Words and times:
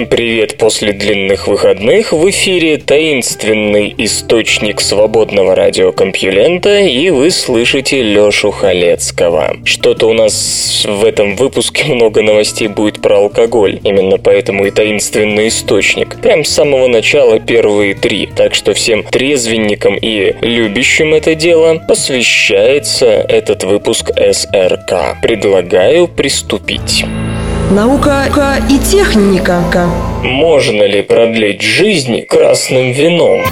Всем 0.00 0.08
привет 0.08 0.56
после 0.56 0.92
длинных 0.92 1.46
выходных. 1.46 2.14
В 2.14 2.30
эфире 2.30 2.78
таинственный 2.78 3.94
источник 3.98 4.80
свободного 4.80 5.54
радиокомпьюлента, 5.54 6.80
и 6.80 7.10
вы 7.10 7.30
слышите 7.30 8.00
Лёшу 8.00 8.50
Халецкого. 8.50 9.58
Что-то 9.66 10.06
у 10.06 10.14
нас 10.14 10.86
в 10.88 11.04
этом 11.04 11.36
выпуске 11.36 11.84
много 11.92 12.22
новостей 12.22 12.68
будет 12.68 13.02
про 13.02 13.18
алкоголь. 13.18 13.78
Именно 13.84 14.16
поэтому 14.16 14.64
и 14.64 14.70
таинственный 14.70 15.48
источник. 15.48 16.18
Прям 16.22 16.46
с 16.46 16.48
самого 16.48 16.86
начала 16.86 17.38
первые 17.38 17.94
три. 17.94 18.26
Так 18.34 18.54
что 18.54 18.72
всем 18.72 19.02
трезвенникам 19.02 19.98
и 20.00 20.34
любящим 20.40 21.12
это 21.12 21.34
дело 21.34 21.74
посвящается 21.86 23.04
этот 23.04 23.64
выпуск 23.64 24.12
СРК. 24.16 25.20
Предлагаю 25.20 26.08
приступить. 26.08 27.04
Наука 27.70 28.56
и 28.68 28.78
техника. 28.80 29.62
Можно 30.24 30.82
ли 30.82 31.02
продлить 31.02 31.62
жизнь 31.62 32.22
красным 32.22 32.90
вином? 32.90 33.44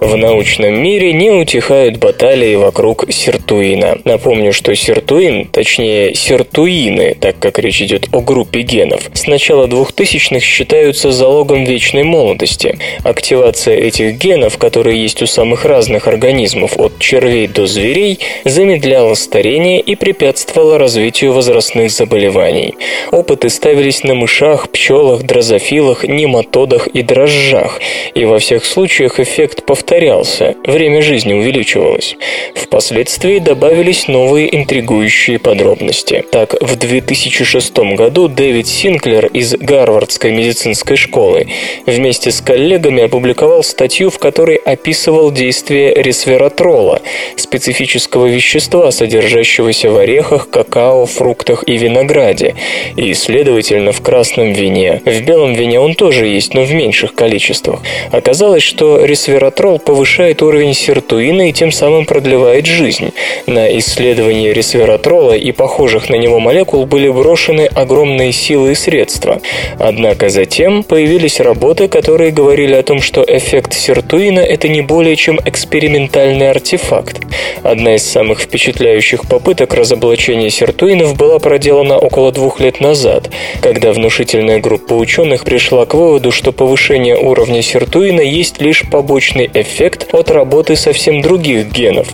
В 0.00 0.16
научном 0.16 0.82
мире 0.82 1.12
не 1.12 1.30
утихают 1.30 1.98
баталии 1.98 2.54
вокруг 2.54 3.04
сиртуина. 3.12 3.98
Напомню, 4.04 4.50
что 4.54 4.74
сиртуин, 4.74 5.44
точнее 5.44 6.14
сиртуины, 6.14 7.14
так 7.20 7.38
как 7.38 7.58
речь 7.58 7.82
идет 7.82 8.08
о 8.10 8.22
группе 8.22 8.62
генов, 8.62 9.10
с 9.12 9.26
начала 9.26 9.66
2000-х 9.66 10.40
считаются 10.40 11.12
залогом 11.12 11.64
вечной 11.64 12.04
молодости. 12.04 12.78
Активация 13.04 13.76
этих 13.76 14.16
генов, 14.16 14.56
которые 14.56 15.02
есть 15.02 15.20
у 15.20 15.26
самых 15.26 15.66
разных 15.66 16.08
организмов, 16.08 16.78
от 16.78 16.98
червей 16.98 17.46
до 17.46 17.66
зверей, 17.66 18.20
замедляла 18.46 19.12
старение 19.12 19.80
и 19.80 19.96
препятствовала 19.96 20.78
развитию 20.78 21.34
возрастных 21.34 21.90
заболеваний. 21.90 22.74
Опыты 23.12 23.50
ставились 23.50 24.02
на 24.02 24.14
мышах, 24.14 24.70
пчелах, 24.70 25.24
дрозофилах, 25.24 26.04
нематодах 26.04 26.86
и 26.86 27.02
дрожжах, 27.02 27.80
и 28.14 28.24
во 28.24 28.38
всех 28.38 28.64
случаях 28.64 29.20
эффект 29.20 29.66
повторялся 29.66 29.89
повторялся, 29.90 30.54
время 30.64 31.02
жизни 31.02 31.32
увеличивалось. 31.32 32.16
Впоследствии 32.54 33.40
добавились 33.40 34.06
новые 34.06 34.54
интригующие 34.56 35.40
подробности. 35.40 36.24
Так, 36.30 36.54
в 36.60 36.76
2006 36.76 37.76
году 37.96 38.28
Дэвид 38.28 38.68
Синклер 38.68 39.26
из 39.26 39.56
Гарвардской 39.56 40.30
медицинской 40.30 40.96
школы 40.96 41.48
вместе 41.86 42.30
с 42.30 42.40
коллегами 42.40 43.02
опубликовал 43.02 43.64
статью, 43.64 44.10
в 44.10 44.20
которой 44.20 44.58
описывал 44.58 45.32
действие 45.32 45.92
ресвератрола, 45.92 47.02
специфического 47.34 48.26
вещества, 48.26 48.92
содержащегося 48.92 49.90
в 49.90 49.96
орехах, 49.96 50.50
какао, 50.50 51.06
фруктах 51.06 51.64
и 51.66 51.76
винограде, 51.76 52.54
и, 52.94 53.12
следовательно, 53.14 53.90
в 53.90 54.00
красном 54.02 54.52
вине. 54.52 55.02
В 55.04 55.20
белом 55.22 55.54
вине 55.54 55.80
он 55.80 55.94
тоже 55.94 56.28
есть, 56.28 56.54
но 56.54 56.62
в 56.62 56.72
меньших 56.72 57.16
количествах. 57.16 57.80
Оказалось, 58.12 58.62
что 58.62 59.04
ресвератрол 59.04 59.79
повышает 59.80 60.42
уровень 60.42 60.74
сиртуина 60.74 61.48
и 61.48 61.52
тем 61.52 61.72
самым 61.72 62.04
продлевает 62.04 62.66
жизнь. 62.66 63.12
На 63.46 63.76
исследование 63.78 64.52
ресвератрола 64.52 65.32
и 65.32 65.50
похожих 65.52 66.08
на 66.08 66.16
него 66.16 66.38
молекул 66.38 66.86
были 66.86 67.08
брошены 67.08 67.66
огромные 67.66 68.32
силы 68.32 68.72
и 68.72 68.74
средства. 68.74 69.40
Однако 69.78 70.28
затем 70.28 70.82
появились 70.82 71.40
работы, 71.40 71.88
которые 71.88 72.30
говорили 72.30 72.74
о 72.74 72.82
том, 72.82 73.00
что 73.00 73.24
эффект 73.26 73.72
сиртуина– 73.72 74.40
это 74.40 74.68
не 74.68 74.82
более 74.82 75.16
чем 75.16 75.38
экспериментальный 75.44 76.50
артефакт. 76.50 77.20
Одна 77.62 77.96
из 77.96 78.04
самых 78.04 78.40
впечатляющих 78.40 79.28
попыток 79.28 79.74
разоблачения 79.74 80.50
сиртуинов 80.50 81.16
была 81.16 81.38
проделана 81.38 81.98
около 81.98 82.32
двух 82.32 82.60
лет 82.60 82.80
назад, 82.80 83.30
когда 83.62 83.92
внушительная 83.92 84.60
группа 84.60 84.94
ученых 84.94 85.44
пришла 85.44 85.86
к 85.86 85.94
выводу, 85.94 86.30
что 86.30 86.52
повышение 86.52 87.16
уровня 87.16 87.62
сиртуина 87.62 88.20
есть 88.20 88.60
лишь 88.60 88.84
побочный 88.90 89.50
эффект 89.52 89.69
эффект 89.70 90.08
от 90.12 90.30
работы 90.30 90.76
совсем 90.76 91.22
других 91.22 91.66
генов. 91.66 92.08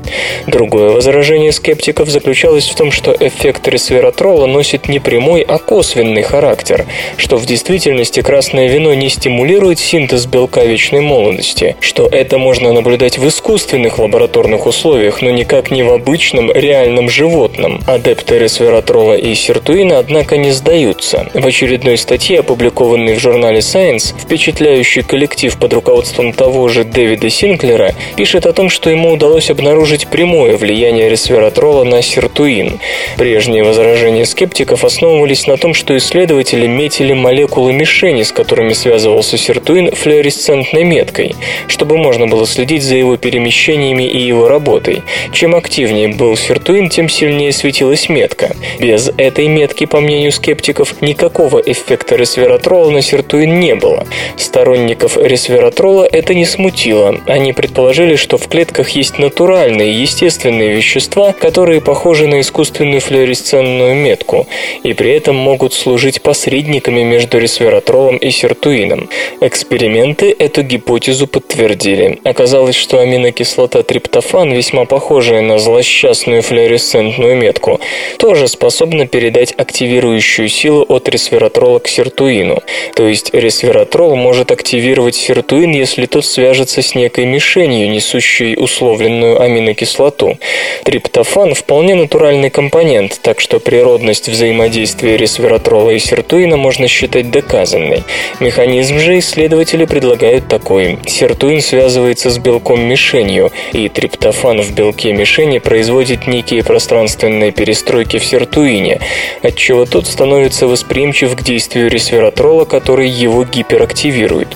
Другое 0.46 0.90
возражение 0.90 1.52
скептиков 1.52 2.08
заключалось 2.08 2.68
в 2.68 2.76
том, 2.76 2.92
что 2.92 3.16
эффект 3.18 3.66
ресвератрола 3.68 4.46
носит 4.46 4.88
не 4.88 4.98
прямой, 4.98 5.40
а 5.40 5.58
косвенный 5.58 6.22
характер, 6.22 6.84
что 7.16 7.36
в 7.36 7.46
действительности 7.46 8.20
красное 8.20 8.68
вино 8.68 8.94
не 8.94 9.08
стимулирует 9.08 9.78
синтез 9.78 10.26
белка 10.26 10.64
вечной 10.64 11.00
молодости, 11.00 11.76
что 11.80 12.06
это 12.06 12.38
можно 12.38 12.72
наблюдать 12.72 13.18
в 13.18 13.26
искусственных 13.26 13.98
лабораторных 13.98 14.66
условиях, 14.66 15.22
но 15.22 15.30
никак 15.30 15.70
не 15.70 15.82
в 15.82 15.92
обычном 15.92 16.52
реальном 16.52 17.08
животном. 17.08 17.80
Адепты 17.86 18.38
ресвератрола 18.38 19.14
и 19.14 19.34
сиртуина, 19.34 19.98
однако, 19.98 20.36
не 20.36 20.50
сдаются. 20.50 21.26
В 21.32 21.46
очередной 21.46 21.96
статье, 21.96 22.40
опубликованной 22.40 23.14
в 23.14 23.20
журнале 23.20 23.60
Science, 23.60 24.14
впечатляющий 24.18 25.02
коллектив 25.02 25.56
под 25.56 25.72
руководством 25.72 26.32
того 26.32 26.68
же 26.68 26.84
Дэвида 26.84 27.30
Синклера 27.46 27.94
пишет 28.16 28.44
о 28.44 28.52
том, 28.52 28.68
что 28.68 28.90
ему 28.90 29.12
удалось 29.12 29.50
обнаружить 29.50 30.08
прямое 30.08 30.56
влияние 30.56 31.08
ресвератрола 31.08 31.84
на 31.84 32.02
сиртуин. 32.02 32.80
Прежние 33.16 33.62
возражения 33.62 34.26
скептиков 34.26 34.82
основывались 34.82 35.46
на 35.46 35.56
том, 35.56 35.72
что 35.72 35.96
исследователи 35.96 36.66
метили 36.66 37.12
молекулы 37.12 37.72
мишени, 37.72 38.24
с 38.24 38.32
которыми 38.32 38.72
связывался 38.72 39.38
сиртуин, 39.38 39.94
флуоресцентной 39.94 40.82
меткой, 40.82 41.36
чтобы 41.68 41.98
можно 41.98 42.26
было 42.26 42.48
следить 42.48 42.82
за 42.82 42.96
его 42.96 43.16
перемещениями 43.16 44.02
и 44.02 44.18
его 44.18 44.48
работой. 44.48 45.04
Чем 45.32 45.54
активнее 45.54 46.08
был 46.08 46.36
сиртуин, 46.36 46.88
тем 46.88 47.08
сильнее 47.08 47.52
светилась 47.52 48.08
метка. 48.08 48.56
Без 48.80 49.08
этой 49.16 49.46
метки, 49.46 49.86
по 49.86 50.00
мнению 50.00 50.32
скептиков, 50.32 51.00
никакого 51.00 51.60
эффекта 51.60 52.16
ресвератрола 52.16 52.90
на 52.90 53.02
сиртуин 53.02 53.60
не 53.60 53.76
было. 53.76 54.04
Сторонников 54.36 55.16
ресвератрола 55.16 56.08
это 56.10 56.34
не 56.34 56.44
смутило. 56.44 57.14
Они 57.36 57.52
предположили, 57.52 58.16
что 58.16 58.38
в 58.38 58.48
клетках 58.48 58.88
есть 58.88 59.18
натуральные, 59.18 60.00
естественные 60.00 60.72
вещества, 60.74 61.34
которые 61.34 61.82
похожи 61.82 62.26
на 62.26 62.40
искусственную 62.40 63.02
флуоресцентную 63.02 63.94
метку, 63.94 64.46
и 64.82 64.94
при 64.94 65.10
этом 65.10 65.36
могут 65.36 65.74
служить 65.74 66.22
посредниками 66.22 67.02
между 67.02 67.38
ресвератролом 67.38 68.16
и 68.16 68.30
сиртуином. 68.30 69.10
Эксперименты 69.42 70.34
эту 70.38 70.62
гипотезу 70.62 71.26
подтвердили. 71.26 72.20
Оказалось, 72.24 72.74
что 72.74 73.00
аминокислота 73.00 73.82
триптофан, 73.82 74.50
весьма 74.54 74.86
похожая 74.86 75.42
на 75.42 75.58
злосчастную 75.58 76.40
флуоресцентную 76.40 77.36
метку, 77.36 77.80
тоже 78.18 78.48
способна 78.48 79.06
передать 79.06 79.52
активирующую 79.52 80.48
силу 80.48 80.86
от 80.88 81.06
ресвератрола 81.10 81.80
к 81.80 81.88
сиртуину. 81.88 82.62
То 82.94 83.06
есть 83.06 83.34
ресвератрол 83.34 84.16
может 84.16 84.50
активировать 84.50 85.16
сиртуин, 85.16 85.72
если 85.72 86.06
тот 86.06 86.24
свяжется 86.24 86.80
с 86.80 86.94
некой 86.94 87.15
некой 87.16 87.24
мишенью, 87.24 87.90
несущей 87.90 88.56
условленную 88.56 89.40
аминокислоту. 89.40 90.38
Триптофан– 90.84 91.54
вполне 91.54 91.94
натуральный 91.94 92.50
компонент, 92.50 93.18
так 93.22 93.40
что 93.40 93.58
природность 93.58 94.28
взаимодействия 94.28 95.16
ресвератрола 95.16 95.90
и 95.90 95.98
сиртуина 95.98 96.56
можно 96.56 96.88
считать 96.88 97.30
доказанной. 97.30 98.02
Механизм 98.40 98.98
же 98.98 99.18
исследователи 99.18 99.86
предлагают 99.86 100.48
такой. 100.48 100.98
Сиртуин 101.06 101.60
связывается 101.60 102.30
с 102.30 102.38
белком-мишенью, 102.38 103.50
и 103.72 103.88
триптофан 103.88 104.60
в 104.60 104.74
белке 104.74 105.12
мишени 105.12 105.58
производит 105.58 106.26
некие 106.26 106.62
пространственные 106.62 107.52
перестройки 107.52 108.18
в 108.18 108.24
сиртуине, 108.24 109.00
отчего 109.42 109.86
тот 109.86 110.06
становится 110.06 110.66
восприимчив 110.66 111.34
к 111.36 111.42
действию 111.42 111.88
ресвератрола, 111.88 112.64
который 112.64 113.08
его 113.08 113.44
гиперактивирует. 113.44 114.48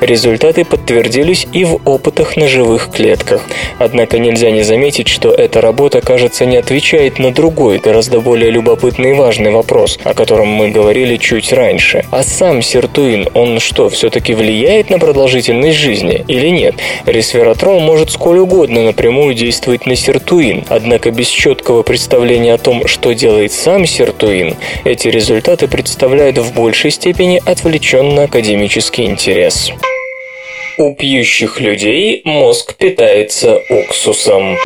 Результаты 0.00 0.64
подтвердились 0.64 1.46
и 1.52 1.64
в 1.64 1.80
опыте 1.84 2.07
опытах 2.08 2.38
на 2.38 2.48
живых 2.48 2.90
клетках. 2.90 3.42
Однако 3.78 4.18
нельзя 4.18 4.50
не 4.50 4.62
заметить, 4.62 5.08
что 5.08 5.30
эта 5.30 5.60
работа, 5.60 6.00
кажется, 6.00 6.46
не 6.46 6.56
отвечает 6.56 7.18
на 7.18 7.32
другой, 7.32 7.78
гораздо 7.78 8.20
более 8.20 8.50
любопытный 8.50 9.10
и 9.10 9.12
важный 9.12 9.50
вопрос, 9.50 9.98
о 10.04 10.14
котором 10.14 10.48
мы 10.48 10.70
говорили 10.70 11.18
чуть 11.18 11.52
раньше. 11.52 12.06
А 12.10 12.22
сам 12.22 12.62
сиртуин, 12.62 13.28
он 13.34 13.60
что, 13.60 13.90
все-таки 13.90 14.32
влияет 14.32 14.88
на 14.88 14.98
продолжительность 14.98 15.76
жизни 15.76 16.24
или 16.26 16.48
нет? 16.48 16.76
Ресвератрол 17.04 17.80
может 17.80 18.10
сколь 18.10 18.38
угодно 18.38 18.82
напрямую 18.84 19.34
действовать 19.34 19.84
на 19.84 19.94
сиртуин, 19.94 20.64
однако 20.68 21.10
без 21.10 21.28
четкого 21.28 21.82
представления 21.82 22.54
о 22.54 22.58
том, 22.58 22.86
что 22.86 23.12
делает 23.12 23.52
сам 23.52 23.84
сиртуин, 23.84 24.54
эти 24.84 25.08
результаты 25.08 25.68
представляют 25.68 26.38
в 26.38 26.54
большей 26.54 26.90
степени 26.90 27.42
отвлеченно-академический 27.44 29.04
интерес. 29.04 29.72
У 30.80 30.94
пьющих 30.94 31.60
людей 31.60 32.22
мозг 32.24 32.76
питается 32.76 33.60
уксусом. 33.68 34.56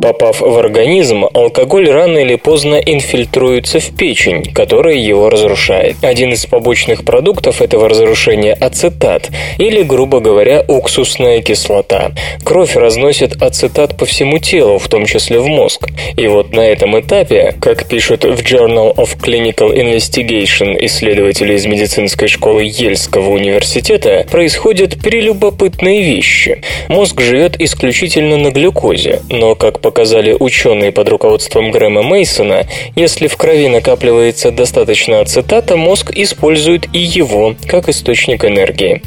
Попав 0.00 0.40
в 0.40 0.56
организм, 0.56 1.26
алкоголь 1.34 1.90
рано 1.90 2.18
или 2.18 2.36
поздно 2.36 2.76
инфильтруется 2.76 3.80
в 3.80 3.94
печень, 3.94 4.44
которая 4.54 4.94
его 4.94 5.28
разрушает. 5.28 5.96
Один 6.00 6.32
из 6.32 6.46
побочных 6.46 7.04
продуктов 7.04 7.60
этого 7.60 7.86
разрушения– 7.86 8.52
ацетат, 8.60 9.28
или, 9.58 9.82
грубо 9.82 10.20
говоря, 10.20 10.64
уксусная 10.66 11.42
кислота. 11.42 12.12
Кровь 12.44 12.76
разносит 12.76 13.42
ацетат 13.42 13.98
по 13.98 14.06
всему 14.06 14.38
телу, 14.38 14.78
в 14.78 14.88
том 14.88 15.04
числе 15.04 15.38
в 15.38 15.46
мозг. 15.48 15.88
И 16.16 16.26
вот 16.28 16.52
на 16.52 16.60
этом 16.60 16.98
этапе, 16.98 17.54
как 17.60 17.86
пишут 17.86 18.24
в 18.24 18.40
Journal 18.40 18.94
of 18.94 19.18
Clinical 19.20 19.74
Investigation 19.74 20.78
исследователи 20.86 21.52
из 21.52 21.66
медицинской 21.66 22.28
школы 22.28 22.62
Ельского 22.64 23.28
университета, 23.30 24.26
происходят 24.30 24.98
прелюбопытные 25.02 26.02
вещи. 26.02 26.62
Мозг 26.88 27.20
живет 27.20 27.60
исключительно 27.60 28.38
на 28.38 28.50
глюкозе, 28.50 29.20
но, 29.28 29.54
как 29.54 29.80
показали 29.90 30.36
ученые 30.38 30.92
под 30.92 31.08
руководством 31.08 31.72
Грэма 31.72 32.04
Мейсона, 32.04 32.64
если 32.94 33.26
в 33.26 33.36
крови 33.36 33.66
накапливается 33.66 34.52
достаточно 34.52 35.18
ацетата, 35.18 35.76
мозг 35.76 36.12
использует 36.14 36.86
и 36.92 37.00
его 37.00 37.56
как 37.66 37.88
источник 37.88 38.44
энергии. 38.44 39.02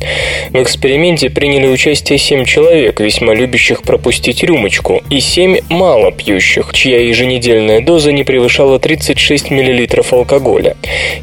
В 0.50 0.62
эксперименте 0.62 1.30
приняли 1.30 1.68
участие 1.68 2.20
7 2.20 2.44
человек, 2.44 3.00
весьма 3.00 3.34
любящих 3.34 3.84
пропустить 3.84 4.44
рюмочку, 4.44 5.02
и 5.10 5.22
7 5.22 5.60
мало 5.70 6.12
пьющих, 6.12 6.74
чья 6.74 7.00
еженедельная 7.00 7.80
доза 7.80 8.12
не 8.12 8.26
превышала 8.26 8.78
36 8.78 9.52
мл 9.52 9.88
алкоголя. 10.12 10.76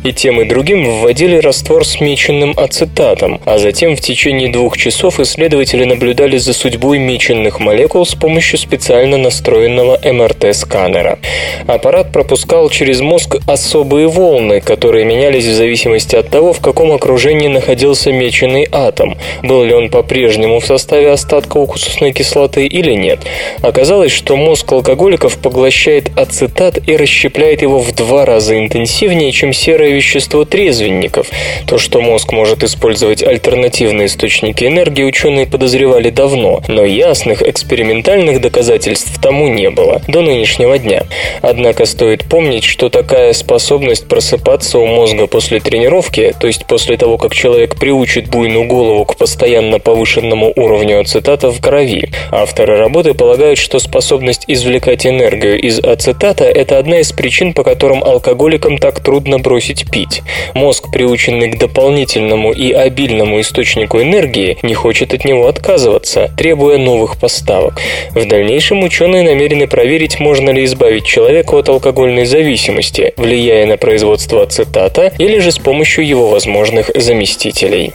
И 0.05 0.15
тем 0.15 0.41
и 0.41 0.47
другим 0.47 0.87
вводили 0.89 1.37
раствор 1.37 1.85
с 1.85 2.01
меченным 2.01 2.55
ацетатом, 2.57 3.43
а 3.45 3.59
затем 3.59 3.95
в 3.95 4.01
течение 4.01 4.49
двух 4.49 4.79
часов 4.79 5.21
исследователи 5.21 5.85
наблюдали 5.85 6.39
за 6.39 6.55
судьбой 6.55 6.99
меченных 6.99 7.61
молекул 7.61 8.07
с 8.07 8.15
помощью 8.15 8.59
специально 8.59 9.19
настроенных 9.19 9.50
встроенного 9.51 9.99
МРТ-сканера. 10.05 11.19
Аппарат 11.67 12.13
пропускал 12.13 12.71
через 12.71 13.01
мозг 13.01 13.39
особые 13.47 14.07
волны, 14.07 14.61
которые 14.61 15.05
менялись 15.05 15.45
в 15.45 15.53
зависимости 15.53 16.15
от 16.15 16.29
того, 16.29 16.53
в 16.53 16.61
каком 16.61 16.93
окружении 16.93 17.49
находился 17.49 18.13
меченый 18.13 18.69
атом, 18.71 19.17
был 19.43 19.65
ли 19.65 19.75
он 19.75 19.89
по-прежнему 19.89 20.61
в 20.61 20.67
составе 20.67 21.11
остатка 21.11 21.57
уксусной 21.57 22.13
кислоты 22.13 22.67
или 22.67 22.93
нет. 22.93 23.19
Оказалось, 23.61 24.13
что 24.13 24.37
мозг 24.37 24.71
алкоголиков 24.71 25.37
поглощает 25.39 26.17
ацетат 26.17 26.79
и 26.87 26.97
расщепляет 26.97 27.63
его 27.63 27.81
в 27.81 27.93
два 27.93 28.25
раза 28.25 28.57
интенсивнее, 28.57 29.33
чем 29.33 29.53
серое 29.53 29.91
вещество 29.91 30.45
трезвенников. 30.45 31.27
То, 31.67 31.77
что 31.77 32.01
мозг 32.01 32.31
может 32.31 32.63
использовать 32.63 33.25
альтернативные 33.25 34.07
источники 34.07 34.65
энергии, 34.65 35.03
ученые 35.03 35.47
подозревали 35.47 36.11
давно, 36.11 36.63
но 36.69 36.85
ясных 36.85 37.43
экспериментальных 37.43 38.41
доказательств 38.41 39.21
тому 39.21 39.40
тому 39.41 39.53
не 39.53 39.71
было 39.71 40.03
до 40.07 40.21
нынешнего 40.21 40.79
дня. 40.79 41.05
Однако 41.41 41.87
стоит 41.87 42.25
помнить, 42.25 42.65
что 42.65 42.91
такая 42.91 43.33
способность 43.33 44.07
просыпаться 44.07 44.79
у 44.79 44.87
мозга 44.87 45.27
после 45.27 45.61
тренировки, 45.61 46.35
то 46.39 46.47
есть 46.47 46.67
после 46.67 46.99
того, 46.99 47.17
как 47.17 47.35
человек 47.35 47.77
приучит 47.77 48.29
буйную 48.29 48.67
голову 48.67 49.07
к 49.07 49.17
постоянно 49.17 49.79
повышенному 49.79 50.53
уровню 50.57 51.01
ацетата 51.01 51.51
в 51.51 51.61
крови. 51.61 52.11
Авторы 52.31 52.77
работы 52.77 53.15
полагают, 53.15 53.59
что 53.59 53.79
способность 53.79 54.45
извлекать 54.47 55.07
энергию 55.07 55.59
из 55.59 55.79
ацетата– 55.79 56.45
это 56.45 56.77
одна 56.77 57.01
из 57.01 57.11
причин, 57.13 57.55
по 57.55 57.65
которым 57.65 58.05
алкоголикам 58.05 58.77
так 58.77 59.01
трудно 59.01 59.39
бросить 59.39 59.91
пить. 59.91 60.21
Мозг, 60.55 60.93
приученный 60.93 61.51
к 61.51 61.59
дополнительному 61.59 62.53
и 62.53 62.73
обильному 62.73 63.41
источнику 63.41 64.03
энергии, 64.03 64.59
не 64.63 64.75
хочет 64.75 65.15
от 65.15 65.25
него 65.25 65.47
отказываться, 65.47 66.31
требуя 66.37 66.77
новых 66.77 67.19
поставок. 67.19 67.81
В 68.15 68.27
дальнейшем 68.27 68.83
ученые 68.83 69.30
намерены 69.31 69.67
проверить, 69.69 70.19
можно 70.19 70.51
ли 70.51 70.65
избавить 70.65 71.05
человека 71.05 71.55
от 71.55 71.69
алкогольной 71.69 72.25
зависимости, 72.25 73.13
влияя 73.17 73.67
на 73.67 73.77
производство 73.77 74.43
ацетата 74.43 75.13
или 75.19 75.39
же 75.39 75.53
с 75.53 75.59
помощью 75.59 76.07
его 76.07 76.29
возможных 76.29 76.91
заместителей. 76.95 77.93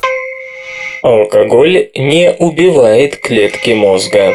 Алкоголь 1.02 1.90
не 1.96 2.34
убивает 2.40 3.18
клетки 3.18 3.72
мозга. 3.72 4.34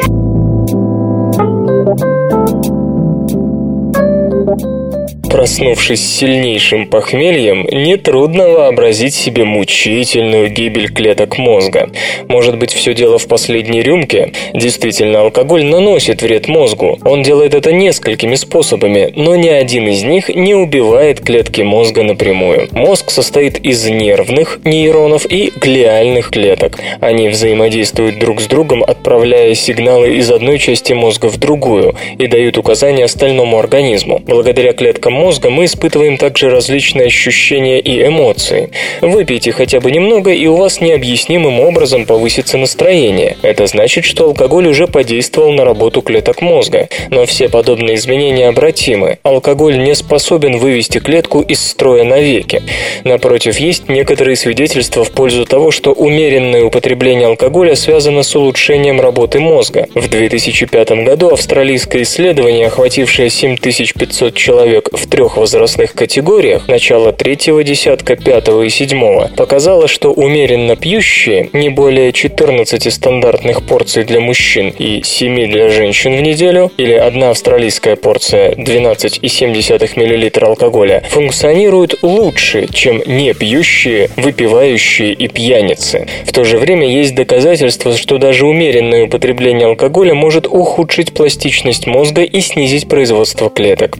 Проснувшись 5.31 6.01
с 6.01 6.17
сильнейшим 6.17 6.87
похмельем, 6.87 7.65
нетрудно 7.71 8.49
вообразить 8.49 9.15
себе 9.15 9.45
мучительную 9.45 10.49
гибель 10.49 10.91
клеток 10.91 11.37
мозга. 11.37 11.89
Может 12.27 12.57
быть, 12.57 12.73
все 12.73 12.93
дело 12.93 13.17
в 13.17 13.27
последней 13.27 13.81
рюмке? 13.81 14.33
Действительно, 14.53 15.21
алкоголь 15.21 15.63
наносит 15.63 16.21
вред 16.21 16.49
мозгу. 16.49 16.99
Он 17.05 17.23
делает 17.23 17.53
это 17.53 17.71
несколькими 17.71 18.35
способами, 18.35 19.13
но 19.15 19.37
ни 19.37 19.47
один 19.47 19.87
из 19.87 20.03
них 20.03 20.27
не 20.27 20.53
убивает 20.53 21.21
клетки 21.21 21.61
мозга 21.61 22.03
напрямую. 22.03 22.67
Мозг 22.71 23.09
состоит 23.09 23.57
из 23.65 23.87
нервных 23.87 24.59
нейронов 24.65 25.25
и 25.31 25.53
глиальных 25.55 26.29
клеток. 26.29 26.77
Они 26.99 27.29
взаимодействуют 27.29 28.19
друг 28.19 28.41
с 28.41 28.47
другом, 28.47 28.83
отправляя 28.83 29.53
сигналы 29.53 30.17
из 30.17 30.29
одной 30.29 30.59
части 30.59 30.91
мозга 30.91 31.27
в 31.27 31.37
другую 31.37 31.95
и 32.17 32.27
дают 32.27 32.57
указания 32.57 33.05
остальному 33.05 33.57
организму. 33.57 34.21
Благодаря 34.27 34.73
клеткам 34.73 35.20
мозга 35.21 35.51
мы 35.51 35.65
испытываем 35.65 36.17
также 36.17 36.49
различные 36.49 37.05
ощущения 37.05 37.79
и 37.79 38.03
эмоции. 38.07 38.71
Выпейте 39.01 39.51
хотя 39.51 39.79
бы 39.79 39.91
немного, 39.91 40.31
и 40.31 40.47
у 40.47 40.55
вас 40.55 40.81
необъяснимым 40.81 41.59
образом 41.59 42.07
повысится 42.07 42.57
настроение. 42.57 43.37
Это 43.43 43.67
значит, 43.67 44.03
что 44.03 44.25
алкоголь 44.25 44.67
уже 44.67 44.87
подействовал 44.87 45.51
на 45.51 45.63
работу 45.63 46.01
клеток 46.01 46.41
мозга. 46.41 46.89
Но 47.11 47.27
все 47.27 47.49
подобные 47.49 47.97
изменения 47.97 48.47
обратимы. 48.47 49.19
Алкоголь 49.21 49.77
не 49.77 49.93
способен 49.93 50.57
вывести 50.57 50.97
клетку 50.97 51.41
из 51.41 51.63
строя 51.63 52.03
навеки. 52.03 52.63
Напротив, 53.03 53.59
есть 53.59 53.89
некоторые 53.89 54.35
свидетельства 54.35 55.03
в 55.03 55.11
пользу 55.11 55.45
того, 55.45 55.69
что 55.69 55.91
умеренное 55.91 56.63
употребление 56.63 57.27
алкоголя 57.27 57.75
связано 57.75 58.23
с 58.23 58.35
улучшением 58.35 58.99
работы 58.99 59.39
мозга. 59.39 59.87
В 59.93 60.09
2005 60.09 60.91
году 61.05 61.29
австралийское 61.29 62.01
исследование, 62.01 62.65
охватившее 62.67 63.29
7500 63.29 64.33
человек 64.33 64.89
в 64.91 65.10
трех 65.11 65.35
возрастных 65.37 65.93
категориях, 65.93 66.67
начала 66.69 67.11
третьего 67.11 67.63
десятка, 67.63 68.15
пятого 68.15 68.63
и 68.63 68.69
седьмого, 68.69 69.29
показало, 69.35 69.87
что 69.87 70.11
умеренно 70.13 70.77
пьющие, 70.77 71.49
не 71.51 71.69
более 71.69 72.13
14 72.13 72.91
стандартных 72.91 73.67
порций 73.67 74.05
для 74.05 74.21
мужчин 74.21 74.69
и 74.69 75.01
7 75.03 75.51
для 75.51 75.69
женщин 75.69 76.15
в 76.15 76.21
неделю, 76.21 76.71
или 76.77 76.93
одна 76.93 77.31
австралийская 77.31 77.97
порция 77.97 78.53
12,7 78.53 79.51
мл 79.97 80.47
алкоголя, 80.47 81.03
функционируют 81.09 81.99
лучше, 82.01 82.67
чем 82.73 83.03
не 83.05 83.33
пьющие, 83.33 84.09
выпивающие 84.15 85.11
и 85.11 85.27
пьяницы. 85.27 86.07
В 86.25 86.31
то 86.31 86.45
же 86.45 86.57
время 86.57 86.87
есть 86.87 87.15
доказательства, 87.15 87.97
что 87.97 88.17
даже 88.17 88.45
умеренное 88.45 89.05
употребление 89.05 89.67
алкоголя 89.67 90.13
может 90.13 90.47
ухудшить 90.47 91.13
пластичность 91.13 91.85
мозга 91.85 92.23
и 92.23 92.39
снизить 92.39 92.87
производство 92.87 93.49
клеток. 93.49 93.97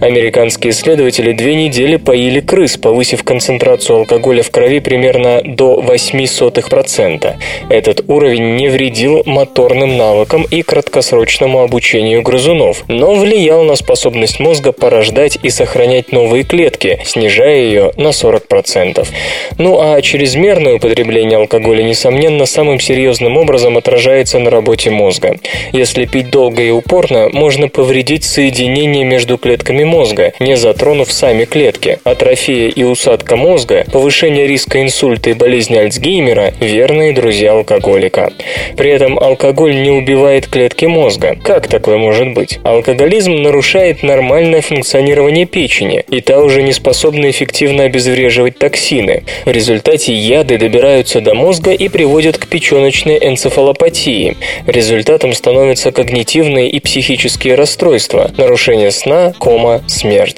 Американские 0.00 0.51
Американские 0.52 0.72
исследователи 0.72 1.32
две 1.32 1.54
недели 1.54 1.96
поили 1.96 2.40
крыс, 2.40 2.76
повысив 2.76 3.24
концентрацию 3.24 4.00
алкоголя 4.00 4.42
в 4.42 4.50
крови 4.50 4.80
примерно 4.80 5.40
до 5.42 5.80
0,08%. 5.80 7.36
Этот 7.70 8.04
уровень 8.06 8.56
не 8.56 8.68
вредил 8.68 9.22
моторным 9.24 9.96
навыкам 9.96 10.42
и 10.42 10.60
краткосрочному 10.60 11.62
обучению 11.62 12.20
грызунов, 12.20 12.84
но 12.86 13.14
влиял 13.14 13.64
на 13.64 13.76
способность 13.76 14.40
мозга 14.40 14.72
порождать 14.72 15.38
и 15.42 15.48
сохранять 15.48 16.12
новые 16.12 16.44
клетки, 16.44 17.00
снижая 17.02 17.62
ее 17.62 17.92
на 17.96 18.08
40%. 18.08 19.08
Ну 19.56 19.78
а 19.80 20.02
чрезмерное 20.02 20.74
употребление 20.74 21.38
алкоголя, 21.38 21.82
несомненно, 21.82 22.44
самым 22.44 22.78
серьезным 22.78 23.38
образом 23.38 23.78
отражается 23.78 24.38
на 24.38 24.50
работе 24.50 24.90
мозга. 24.90 25.38
Если 25.72 26.04
пить 26.04 26.28
долго 26.28 26.62
и 26.62 26.70
упорно, 26.70 27.30
можно 27.32 27.68
повредить 27.68 28.24
соединение 28.24 29.04
между 29.04 29.38
клетками 29.38 29.84
мозга, 29.84 30.34
не 30.42 30.56
затронув 30.56 31.10
сами 31.10 31.44
клетки. 31.44 31.98
Атрофия 32.04 32.68
и 32.68 32.82
усадка 32.82 33.36
мозга, 33.36 33.84
повышение 33.92 34.46
риска 34.46 34.82
инсульта 34.82 35.30
и 35.30 35.34
болезни 35.34 35.76
Альцгеймера– 35.76 36.52
верные 36.60 37.12
друзья 37.12 37.52
алкоголика. 37.52 38.32
При 38.76 38.90
этом 38.90 39.18
алкоголь 39.18 39.80
не 39.80 39.90
убивает 39.90 40.46
клетки 40.46 40.86
мозга. 40.86 41.36
Как 41.42 41.68
такое 41.68 41.98
может 41.98 42.34
быть? 42.34 42.58
Алкоголизм 42.64 43.34
нарушает 43.34 44.02
нормальное 44.02 44.60
функционирование 44.60 45.46
печени, 45.46 46.04
и 46.08 46.20
та 46.20 46.40
уже 46.40 46.62
не 46.62 46.72
способна 46.72 47.30
эффективно 47.30 47.84
обезвреживать 47.84 48.58
токсины. 48.58 49.24
В 49.44 49.50
результате 49.50 50.12
яды 50.14 50.58
добираются 50.58 51.20
до 51.20 51.34
мозга 51.34 51.72
и 51.72 51.88
приводят 51.88 52.38
к 52.38 52.46
печеночной 52.46 53.18
энцефалопатии. 53.22 54.36
Результатом 54.66 55.32
становятся 55.32 55.92
когнитивные 55.92 56.68
и 56.70 56.80
психические 56.80 57.54
расстройства, 57.54 58.30
нарушение 58.36 58.90
сна, 58.90 59.32
кома, 59.38 59.82
смерть. 59.86 60.31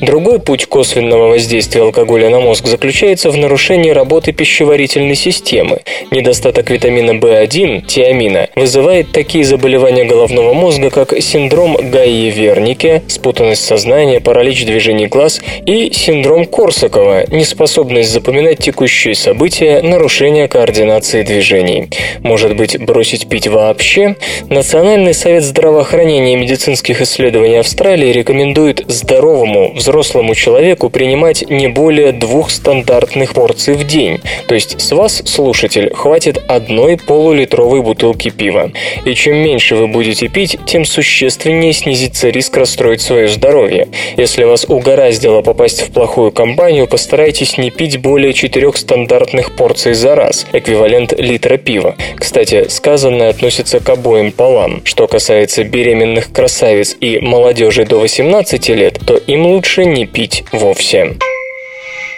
Другой 0.00 0.38
путь 0.38 0.66
косвенного 0.66 1.28
воздействия 1.28 1.82
алкоголя 1.82 2.30
на 2.30 2.40
мозг 2.40 2.66
заключается 2.66 3.30
в 3.30 3.36
нарушении 3.36 3.90
работы 3.90 4.32
пищеварительной 4.32 5.14
системы. 5.14 5.80
Недостаток 6.10 6.70
витамина 6.70 7.12
В1, 7.12 7.86
тиамина, 7.86 8.48
вызывает 8.54 9.12
такие 9.12 9.44
заболевания 9.44 10.04
головного 10.04 10.52
мозга, 10.52 10.90
как 10.90 11.20
синдром 11.20 11.76
Гайи-Вернике, 11.76 13.02
спутанность 13.08 13.64
сознания, 13.64 14.20
паралич 14.20 14.64
движений 14.64 15.06
глаз 15.06 15.40
и 15.66 15.90
синдром 15.92 16.44
Корсакова, 16.46 17.24
неспособность 17.30 18.10
запоминать 18.10 18.58
текущие 18.58 19.14
события, 19.14 19.80
нарушение 19.82 20.48
координации 20.48 21.22
движений. 21.22 21.90
Может 22.20 22.56
быть, 22.56 22.78
бросить 22.78 23.28
пить 23.28 23.46
вообще? 23.46 24.16
Национальный 24.48 25.14
совет 25.14 25.42
здравоохранения 25.42 26.34
и 26.34 26.36
медицинских 26.36 27.00
исследований 27.02 27.56
Австралии 27.56 28.12
рекомендует 28.12 28.84
здоровому 29.18 29.72
взрослому 29.74 30.34
человеку 30.36 30.90
принимать 30.90 31.50
не 31.50 31.66
более 31.66 32.12
двух 32.12 32.50
стандартных 32.50 33.34
порций 33.34 33.74
в 33.74 33.84
день. 33.84 34.20
То 34.46 34.54
есть 34.54 34.80
с 34.80 34.92
вас, 34.92 35.22
слушатель, 35.24 35.92
хватит 35.92 36.38
одной 36.46 36.96
полулитровой 36.96 37.82
бутылки 37.82 38.30
пива. 38.30 38.70
И 39.04 39.14
чем 39.14 39.38
меньше 39.38 39.74
вы 39.74 39.88
будете 39.88 40.28
пить, 40.28 40.56
тем 40.66 40.84
существеннее 40.84 41.72
снизится 41.72 42.28
риск 42.28 42.56
расстроить 42.56 43.00
свое 43.00 43.26
здоровье. 43.26 43.88
Если 44.16 44.44
вас 44.44 44.64
угораздило 44.68 45.42
попасть 45.42 45.82
в 45.82 45.92
плохую 45.92 46.30
компанию, 46.30 46.86
постарайтесь 46.86 47.58
не 47.58 47.72
пить 47.72 48.00
более 48.00 48.32
четырех 48.32 48.76
стандартных 48.76 49.56
порций 49.56 49.94
за 49.94 50.14
раз, 50.14 50.46
эквивалент 50.52 51.12
литра 51.18 51.56
пива. 51.56 51.96
Кстати, 52.16 52.68
сказанное 52.68 53.30
относится 53.30 53.80
к 53.80 53.88
обоим 53.88 54.30
полам. 54.30 54.80
Что 54.84 55.08
касается 55.08 55.64
беременных 55.64 56.30
красавиц 56.32 56.96
и 57.00 57.18
молодежи 57.18 57.84
до 57.84 57.98
18 57.98 58.68
лет, 58.68 59.00
то 59.08 59.16
им 59.16 59.46
лучше 59.46 59.86
не 59.86 60.04
пить 60.04 60.44
вовсе. 60.52 61.16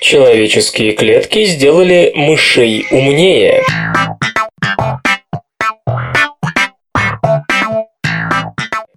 Человеческие 0.00 0.90
клетки 0.90 1.44
сделали 1.44 2.10
мышей 2.16 2.84
умнее. 2.90 3.62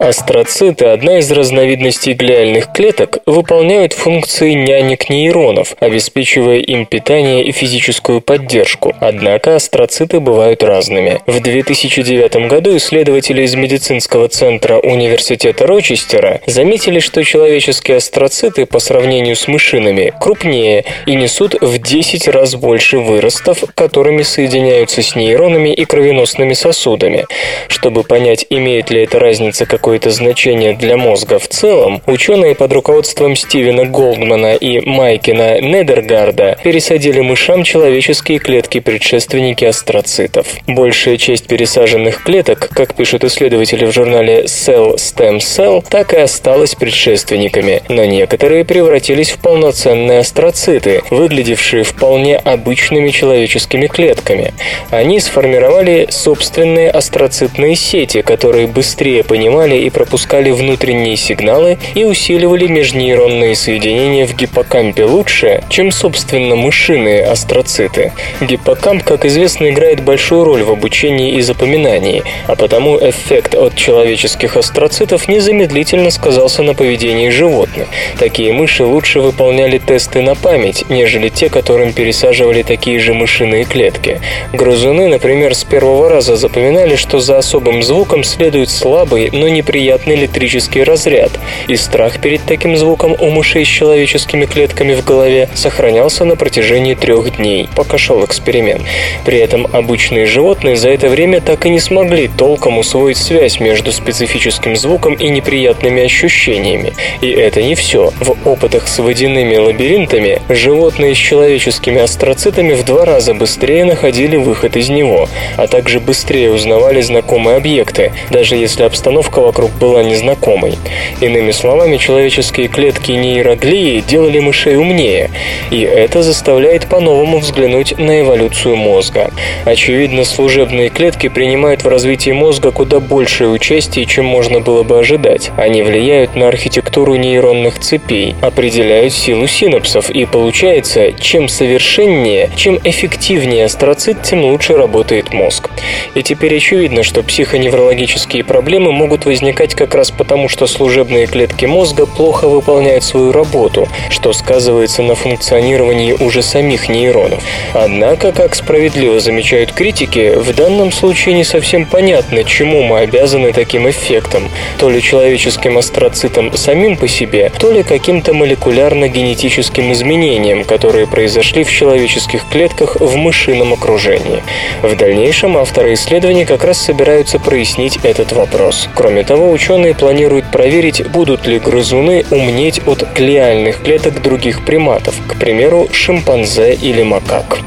Астроциты, 0.04 0.88
одна 0.88 1.20
из 1.20 1.32
разновидностей 1.32 2.12
глиальных 2.12 2.74
клеток, 2.74 3.20
выполняют 3.26 3.94
функции 3.94 4.52
нянек 4.52 5.10
нейронов, 5.10 5.78
обеспечивая 5.80 6.58
им 6.58 6.86
питание 6.86 7.46
и 7.46 7.54
физическую 7.54 8.20
поддержку. 8.20 8.94
Однако 9.00 9.56
астроциты 9.56 10.20
бывают 10.20 10.62
разными. 10.62 11.22
В 11.26 11.40
2009 11.40 12.50
году 12.50 12.76
исследователи 12.76 13.44
из 13.44 13.56
медицинского 13.56 14.28
центра 14.28 14.78
Университета 14.78 15.66
Рочестера 15.66 16.42
заметили, 16.48 17.00
что 17.00 17.24
человеческие 17.24 17.96
астроциты 17.96 18.66
по 18.66 18.80
сравнению 18.80 19.38
с 19.38 19.48
мышинами 19.48 20.12
крупнее 20.20 20.84
и 21.06 21.16
несут 21.16 21.56
в 21.62 21.78
10 21.78 22.28
раз 22.28 22.56
больше 22.56 22.98
выростов, 22.98 23.64
которыми 23.74 24.24
соединяются 24.24 25.02
с 25.02 25.16
нейронами 25.16 25.74
и 25.74 25.86
кровеносными 25.86 26.52
сосудами. 26.52 27.26
Чтобы 27.70 28.04
понять, 28.04 28.46
имеет 28.50 28.92
ли 28.92 29.04
эта 29.04 29.18
разница 29.18 29.66
какой 29.66 29.93
какое-то 29.94 30.10
значение 30.10 30.74
для 30.74 30.98
мозга 30.98 31.38
в 31.38 31.48
целом, 31.48 32.02
ученые 32.08 32.56
под 32.56 32.74
руководством 32.74 33.36
Стивена 33.36 33.86
Голдмана 33.86 34.56
и 34.56 34.80
Майкина 34.80 35.62
Недергарда 35.62 36.58
пересадили 36.64 37.20
мышам 37.20 37.64
человеческие 37.64 38.40
клетки-предшественники 38.40 39.66
астроцитов. 39.66 40.48
Большая 40.66 41.18
часть 41.18 41.46
пересаженных 41.46 42.24
клеток, 42.24 42.70
как 42.74 42.96
пишут 42.96 43.24
исследователи 43.24 43.86
в 43.86 43.92
журнале 43.92 44.46
Cell 44.46 44.96
Stem 44.96 45.38
Cell, 45.38 45.86
так 45.88 46.14
и 46.14 46.18
осталась 46.18 46.74
предшественниками, 46.74 47.84
но 47.88 48.04
некоторые 48.06 48.66
превратились 48.66 49.30
в 49.30 49.38
полноценные 49.38 50.22
астроциты, 50.22 51.04
выглядевшие 51.12 51.84
вполне 51.84 52.38
обычными 52.38 53.12
человеческими 53.12 53.86
клетками. 53.86 54.56
Они 54.90 55.20
сформировали 55.20 56.08
собственные 56.10 56.90
астроцитные 56.90 57.76
сети, 57.76 58.24
которые 58.24 58.66
быстрее 58.66 59.24
понимали 59.24 59.73
и 59.80 59.90
пропускали 59.90 60.52
внутренние 60.52 61.16
сигналы 61.18 61.78
и 61.96 62.04
усиливали 62.04 62.68
межнейронные 62.68 63.56
соединения 63.56 64.26
в 64.26 64.36
гиппокампе 64.36 65.06
лучше, 65.06 65.64
чем, 65.70 65.92
собственно, 65.92 66.56
мышиные 66.56 67.26
астроциты. 67.26 68.14
Гиппокамп, 68.42 69.04
как 69.04 69.26
известно, 69.26 69.70
играет 69.70 70.04
большую 70.04 70.44
роль 70.44 70.64
в 70.64 70.72
обучении 70.72 71.34
и 71.36 71.42
запоминании, 71.42 72.24
а 72.48 72.56
потому 72.56 72.98
эффект 72.98 73.56
от 73.56 73.76
человеческих 73.76 74.58
астроцитов 74.58 75.28
незамедлительно 75.28 76.12
сказался 76.12 76.64
на 76.64 76.74
поведении 76.74 77.30
животных. 77.30 77.88
Такие 78.20 78.54
мыши 78.54 78.86
лучше 78.86 79.20
выполняли 79.20 79.80
тесты 79.80 80.22
на 80.22 80.36
память, 80.36 80.86
нежели 80.90 81.30
те, 81.30 81.50
которым 81.50 81.94
пересаживали 81.94 82.64
такие 82.64 83.00
же 83.00 83.14
мышиные 83.14 83.66
клетки. 83.66 84.22
Грызуны, 84.54 85.08
например, 85.08 85.56
с 85.56 85.64
первого 85.64 86.10
раза 86.10 86.36
запоминали, 86.36 86.96
что 86.96 87.20
за 87.20 87.38
особым 87.38 87.82
звуком 87.82 88.24
следует 88.24 88.70
слабый, 88.70 89.30
но 89.32 89.48
не 89.48 89.63
неприятный 89.64 90.16
электрический 90.16 90.84
разряд, 90.84 91.32
и 91.68 91.76
страх 91.78 92.20
перед 92.20 92.44
таким 92.44 92.76
звуком 92.76 93.16
у 93.18 93.30
мышей 93.30 93.64
с 93.64 93.68
человеческими 93.68 94.46
клетками 94.46 94.94
в 94.94 95.06
голове 95.06 95.50
сохранялся 95.54 96.26
на 96.26 96.36
протяжении 96.36 96.96
трех 96.96 97.38
дней, 97.38 97.70
пока 97.76 97.98
шел 97.98 98.26
эксперимент. 98.26 98.82
При 99.26 99.38
этом 99.38 99.68
обычные 99.72 100.26
животные 100.26 100.76
за 100.76 100.90
это 100.90 101.08
время 101.08 101.40
так 101.40 101.66
и 101.66 101.70
не 101.70 101.80
смогли 101.80 102.28
толком 102.28 102.78
усвоить 102.78 103.18
связь 103.18 103.62
между 103.62 103.94
специфическим 103.94 104.76
звуком 104.76 105.14
и 105.14 105.30
неприятными 105.30 106.04
ощущениями. 106.04 106.94
И 107.22 107.30
это 107.30 107.64
не 107.64 107.76
все. 107.76 108.12
В 108.20 108.36
опытах 108.48 108.88
с 108.90 109.00
водяными 109.00 109.56
лабиринтами 109.56 110.42
животные 110.50 111.16
с 111.16 111.18
человеческими 111.18 112.02
астроцитами 112.02 112.74
в 112.74 112.84
два 112.84 113.06
раза 113.06 113.34
быстрее 113.34 113.86
находили 113.86 114.36
выход 114.36 114.76
из 114.76 114.90
него, 114.90 115.30
а 115.56 115.68
также 115.68 116.02
быстрее 116.02 116.52
узнавали 116.52 117.00
знакомые 117.02 117.58
объекты, 117.58 118.12
даже 118.30 118.56
если 118.56 118.84
обстановка 118.84 119.40
вокруг 119.54 119.72
была 119.74 120.02
незнакомой. 120.02 120.80
Иными 121.22 121.52
словами, 121.52 121.98
человеческие 121.98 122.68
клетки 122.68 123.12
нейроглии 123.12 124.00
делали 124.02 124.40
мышей 124.40 124.78
умнее, 124.78 125.30
и 125.70 125.82
это 125.82 126.24
заставляет 126.24 126.88
по-новому 126.88 127.38
взглянуть 127.38 127.96
на 128.00 128.22
эволюцию 128.22 128.76
мозга. 128.76 129.30
Очевидно, 129.64 130.24
служебные 130.24 130.90
клетки 130.90 131.30
принимают 131.30 131.84
в 131.84 131.88
развитии 131.88 132.32
мозга 132.32 132.72
куда 132.72 133.00
большее 133.00 133.52
участие, 133.52 134.08
чем 134.08 134.26
можно 134.26 134.60
было 134.60 134.82
бы 134.82 134.98
ожидать. 134.98 135.52
Они 135.56 135.84
влияют 135.84 136.36
на 136.36 136.48
архитектуру 136.48 137.14
нейронных 137.16 137.80
цепей, 137.80 138.36
определяют 138.42 139.14
силу 139.14 139.46
синапсов, 139.46 140.10
и 140.10 140.26
получается, 140.26 141.12
чем 141.14 141.48
совершеннее, 141.48 142.50
чем 142.56 142.80
эффективнее 142.84 143.66
астроцит, 143.66 144.24
тем 144.24 144.46
лучше 144.46 144.76
работает 144.76 145.32
мозг. 145.32 145.70
И 146.16 146.24
теперь 146.24 146.58
очевидно, 146.58 147.04
что 147.04 147.22
психоневрологические 147.22 148.44
проблемы 148.44 148.92
могут 148.92 149.26
возникать 149.26 149.43
возникать 149.44 149.76
как 149.76 149.94
раз 149.94 150.10
потому, 150.10 150.48
что 150.48 150.68
служебные 150.68 151.28
клетки 151.28 151.66
мозга 151.66 152.06
плохо 152.06 152.48
выполняют 152.48 153.04
свою 153.04 153.34
работу, 153.34 153.90
что 154.10 154.32
сказывается 154.32 155.02
на 155.04 155.16
функционировании 155.16 156.14
уже 156.14 156.42
самих 156.42 156.88
нейронов. 156.88 157.44
Однако, 157.74 158.32
как 158.32 158.56
справедливо 158.56 159.20
замечают 159.20 159.74
критики, 159.74 160.34
в 160.38 160.56
данном 160.56 160.94
случае 160.94 161.36
не 161.36 161.44
совсем 161.44 161.86
понятно, 161.86 162.46
чему 162.46 162.84
мы 162.84 163.00
обязаны 163.00 163.52
таким 163.52 163.90
эффектом, 163.90 164.50
то 164.78 164.90
ли 164.90 165.02
человеческим 165.02 165.78
астроцитам 165.78 166.56
самим 166.56 166.96
по 166.96 167.10
себе, 167.10 167.52
то 167.60 167.70
ли 167.70 167.84
каким-то 167.84 168.34
молекулярно-генетическим 168.34 169.92
изменениям, 169.92 170.64
которые 170.64 171.06
произошли 171.06 171.66
в 171.66 171.70
человеческих 171.70 172.48
клетках 172.48 172.96
в 173.02 173.18
мышином 173.18 173.74
окружении. 173.74 174.42
В 174.82 174.96
дальнейшем 174.96 175.58
авторы 175.58 175.96
исследований 175.96 176.46
как 176.46 176.64
раз 176.64 176.78
собираются 176.78 177.40
прояснить 177.40 178.00
этот 178.04 178.32
вопрос. 178.32 178.88
Кроме 178.96 179.24
того, 179.24 179.33
того, 179.34 179.50
ученые 179.50 179.96
планируют 179.96 180.46
проверить, 180.52 181.08
будут 181.08 181.48
ли 181.48 181.58
грызуны 181.58 182.24
умнеть 182.30 182.80
от 182.86 183.04
глиальных 183.16 183.82
клеток 183.82 184.22
других 184.22 184.64
приматов, 184.64 185.16
к 185.28 185.40
примеру, 185.40 185.88
шимпанзе 185.92 186.76
или 186.76 187.02
макак. 187.02 187.62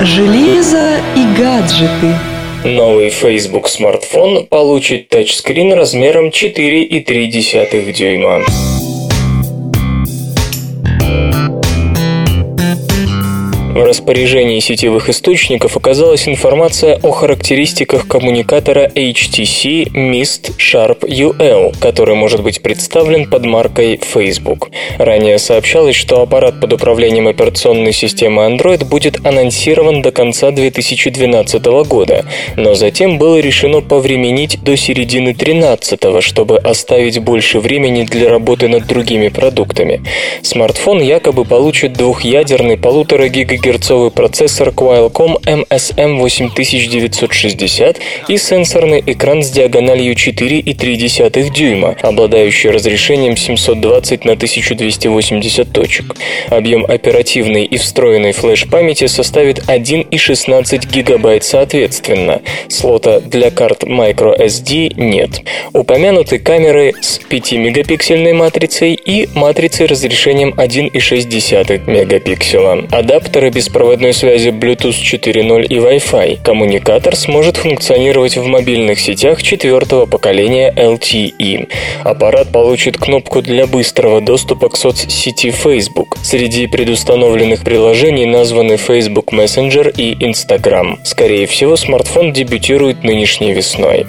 Железо 0.00 0.98
и 1.16 1.24
гаджеты. 1.36 2.14
Новый 2.62 3.10
Facebook 3.10 3.66
смартфон 3.66 4.46
получит 4.46 5.08
тачскрин 5.08 5.72
размером 5.72 6.28
4,3 6.28 7.92
дюйма. 7.92 8.44
В 13.80 13.82
распоряжении 13.82 14.60
сетевых 14.60 15.08
источников 15.08 15.74
оказалась 15.74 16.28
информация 16.28 17.00
о 17.02 17.12
характеристиках 17.12 18.06
коммуникатора 18.06 18.86
HTC 18.94 19.90
Mist 19.94 20.52
Sharp 20.58 21.00
UL, 21.08 21.74
который 21.80 22.14
может 22.14 22.42
быть 22.42 22.60
представлен 22.60 23.30
под 23.30 23.46
маркой 23.46 23.96
Facebook. 23.96 24.68
Ранее 24.98 25.38
сообщалось, 25.38 25.96
что 25.96 26.20
аппарат 26.20 26.60
под 26.60 26.74
управлением 26.74 27.26
операционной 27.26 27.94
системы 27.94 28.42
Android 28.42 28.84
будет 28.84 29.24
анонсирован 29.24 30.02
до 30.02 30.12
конца 30.12 30.50
2012 30.50 31.64
года, 31.88 32.26
но 32.56 32.74
затем 32.74 33.16
было 33.16 33.38
решено 33.38 33.80
повременить 33.80 34.62
до 34.62 34.76
середины 34.76 35.32
2013, 35.32 36.22
чтобы 36.22 36.58
оставить 36.58 37.18
больше 37.20 37.60
времени 37.60 38.02
для 38.02 38.28
работы 38.28 38.68
над 38.68 38.86
другими 38.86 39.28
продуктами. 39.28 40.02
Смартфон 40.42 41.00
якобы 41.00 41.46
получит 41.46 41.94
двухъядерный 41.94 42.76
полутора 42.76 43.30
гигагерцовый 43.70 44.10
процессор 44.10 44.68
Qualcomm 44.70 45.40
MSM 45.44 46.18
8960 46.18 48.00
и 48.28 48.36
сенсорный 48.36 49.02
экран 49.06 49.42
с 49.42 49.50
диагональю 49.50 50.14
4,3 50.14 51.50
дюйма, 51.50 51.96
обладающий 52.02 52.70
разрешением 52.70 53.36
720 53.36 54.24
на 54.24 54.32
1280 54.32 55.72
точек. 55.72 56.16
Объем 56.48 56.84
оперативной 56.84 57.64
и 57.64 57.76
встроенной 57.76 58.32
флеш-памяти 58.32 59.06
составит 59.06 59.60
1,16 59.68 60.90
гигабайт 60.90 61.44
соответственно. 61.44 62.42
Слота 62.68 63.20
для 63.20 63.50
карт 63.50 63.84
microSD 63.84 64.94
нет. 64.96 65.42
Упомянуты 65.72 66.38
камеры 66.38 66.94
с 67.00 67.20
5-мегапиксельной 67.20 68.32
матрицей 68.32 68.94
и 68.94 69.28
матрицей 69.34 69.86
разрешением 69.86 70.54
1,6 70.56 71.86
мегапикселя. 71.86 72.86
Адаптеры 72.90 73.50
беспроводной 73.60 74.14
связи 74.14 74.48
Bluetooth 74.48 74.96
4.0 74.96 75.66
и 75.66 75.76
Wi-Fi. 75.76 76.38
Коммуникатор 76.42 77.14
сможет 77.14 77.58
функционировать 77.58 78.38
в 78.38 78.46
мобильных 78.46 78.98
сетях 78.98 79.42
четвертого 79.42 80.06
поколения 80.06 80.72
LTE. 80.74 81.68
Аппарат 82.02 82.50
получит 82.52 82.96
кнопку 82.96 83.42
для 83.42 83.66
быстрого 83.66 84.22
доступа 84.22 84.70
к 84.70 84.78
соцсети 84.78 85.50
Facebook. 85.50 86.16
Среди 86.22 86.68
предустановленных 86.68 87.62
приложений 87.62 88.24
названы 88.26 88.78
Facebook 88.78 89.34
Messenger 89.34 89.94
и 89.94 90.14
Instagram. 90.24 90.98
Скорее 91.04 91.46
всего, 91.46 91.76
смартфон 91.76 92.32
дебютирует 92.32 93.04
нынешней 93.04 93.52
весной. 93.52 94.06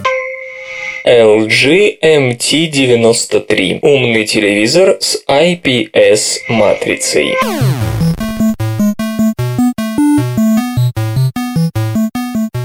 LG 1.06 2.00
MT93– 2.02 3.80
умный 3.82 4.26
телевизор 4.26 4.96
с 5.02 5.22
IPS-матрицей. 5.28 7.34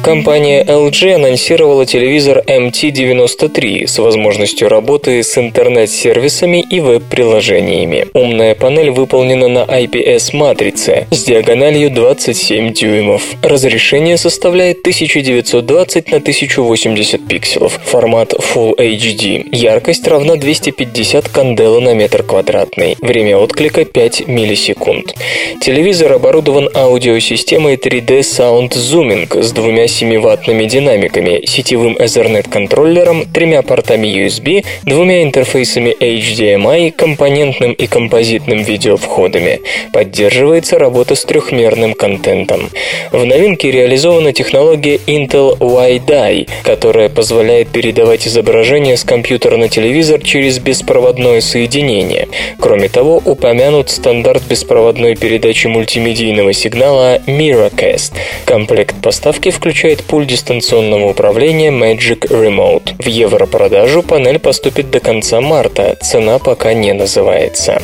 Компания 0.07 0.63
LG 0.63 1.15
анонсировала 1.17 1.85
телевизор 1.85 2.41
MT93 2.47 3.89
с 3.89 3.99
возможностью 3.99 4.69
работы 4.69 5.21
с 5.25 5.37
интернет-сервисами 5.37 6.65
и 6.71 6.79
веб-приложениями. 6.79 8.07
Умная 8.15 8.55
панель 8.55 8.93
выполнена 8.93 9.49
на 9.49 9.65
IPS-матрице 9.65 11.09
с 11.11 11.25
диагональю 11.25 11.91
27 11.91 12.73
дюймов. 12.73 13.21
Разрешение 13.43 14.17
составляет 14.17 14.79
1920 14.83 16.13
на 16.13 16.19
1080 16.19 17.27
пикселов. 17.27 17.81
Формат 17.85 18.33
Full 18.33 18.77
HD. 18.77 19.49
Яркость 19.51 20.07
равна 20.07 20.37
250 20.37 21.29
кандела 21.31 21.81
на 21.81 21.95
метр 21.95 22.23
квадратный. 22.23 22.97
Время 23.01 23.39
отклика 23.39 23.85
5 23.85 24.29
миллисекунд. 24.29 25.17
Телевизор 25.61 26.13
оборудован 26.13 26.71
аудиосистемой 26.73 27.75
3D 27.75 28.21
Sound 28.21 28.71
Zooming 28.71 29.43
с 29.43 29.51
двумя 29.51 29.89
7-ваттными 29.97 30.67
динамиками, 30.67 31.47
сетевым 31.47 31.97
Ethernet-контроллером, 31.97 33.25
тремя 33.33 33.63
портами 33.63 34.09
USB, 34.09 34.65
двумя 34.85 35.23
интерфейсами 35.23 35.97
HDMI, 35.99 36.93
компонентным 36.93 37.73
и 37.73 37.87
композитным 37.87 38.63
видеовходами. 38.63 39.61
Поддерживается 39.93 40.79
работа 40.79 41.15
с 41.15 41.25
трехмерным 41.25 41.95
контентом. 41.95 42.69
В 43.11 43.25
новинке 43.25 43.71
реализована 43.71 44.35
технология 44.35 44.97
Intel 45.07 45.57
WiDi, 45.59 46.49
которая 46.63 47.09
позволяет 47.09 47.69
передавать 47.69 48.27
изображение 48.27 48.99
с 48.99 49.05
компьютера 49.05 49.57
на 49.57 49.69
телевизор 49.69 50.21
через 50.21 50.59
беспроводное 50.59 51.41
соединение. 51.41 52.29
Кроме 52.61 52.89
того, 52.89 53.23
упомянут 53.25 53.89
стандарт 53.89 54.43
беспроводной 54.49 55.17
передачи 55.17 55.69
мультимедийного 55.69 56.53
сигнала 56.53 57.19
Miracast. 57.27 58.13
Комплект 58.45 58.97
поставки 59.01 59.51
включает 59.51 59.86
включает 59.87 60.05
пульт 60.05 60.29
дистанционного 60.29 61.11
управления 61.11 61.71
Magic 61.71 62.29
Remote. 62.29 62.95
В 62.99 63.07
европродажу 63.07 64.03
панель 64.03 64.41
поступит 64.41 64.91
до 64.91 64.99
конца 64.99 65.41
марта, 65.41 65.97
цена 66.03 66.41
пока 66.41 66.75
не 66.75 66.93
называется. 66.93 67.81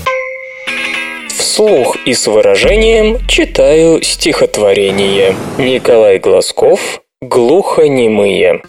Вслух 1.28 1.96
и 2.04 2.12
с 2.14 2.26
выражением 2.26 3.18
читаю 3.28 4.02
стихотворение. 4.02 5.36
Николай 5.58 6.18
Глазков 6.18 7.02
«Глухонемые». 7.20 8.62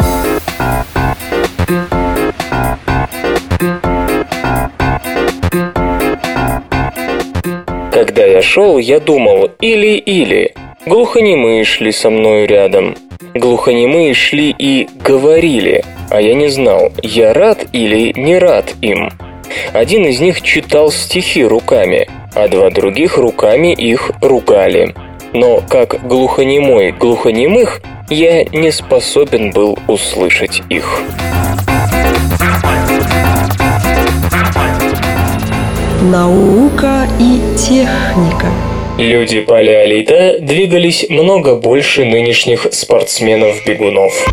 Когда 7.91 8.25
я 8.25 8.41
шел, 8.43 8.77
я 8.77 8.99
думал 8.99 9.49
или-или. 9.59 10.53
Глухонемые 10.85 11.63
шли 11.63 11.93
со 11.93 12.09
мною 12.09 12.45
рядом. 12.45 12.95
Глухонемые 13.33 14.13
шли 14.13 14.53
и 14.57 14.89
говорили, 15.01 15.85
а 16.09 16.19
я 16.19 16.33
не 16.33 16.49
знал, 16.49 16.91
я 17.01 17.33
рад 17.33 17.65
или 17.71 18.11
не 18.17 18.37
рад 18.37 18.73
им. 18.81 19.09
Один 19.71 20.05
из 20.05 20.19
них 20.19 20.41
читал 20.41 20.91
стихи 20.91 21.45
руками, 21.45 22.09
а 22.35 22.49
два 22.49 22.69
других 22.69 23.17
руками 23.17 23.73
их 23.73 24.11
ругали. 24.21 24.93
Но 25.31 25.61
как 25.69 26.05
глухонемой 26.05 26.91
глухонемых, 26.91 27.81
я 28.09 28.43
не 28.43 28.69
способен 28.69 29.51
был 29.51 29.79
услышать 29.87 30.61
их. 30.69 31.01
Наука 36.01 37.07
и 37.19 37.39
техника. 37.57 38.51
Люди 38.97 39.41
палеолита 39.41 40.37
двигались 40.39 41.09
много 41.09 41.55
больше 41.55 42.05
нынешних 42.05 42.67
спортсменов-бегунов. 42.71 44.27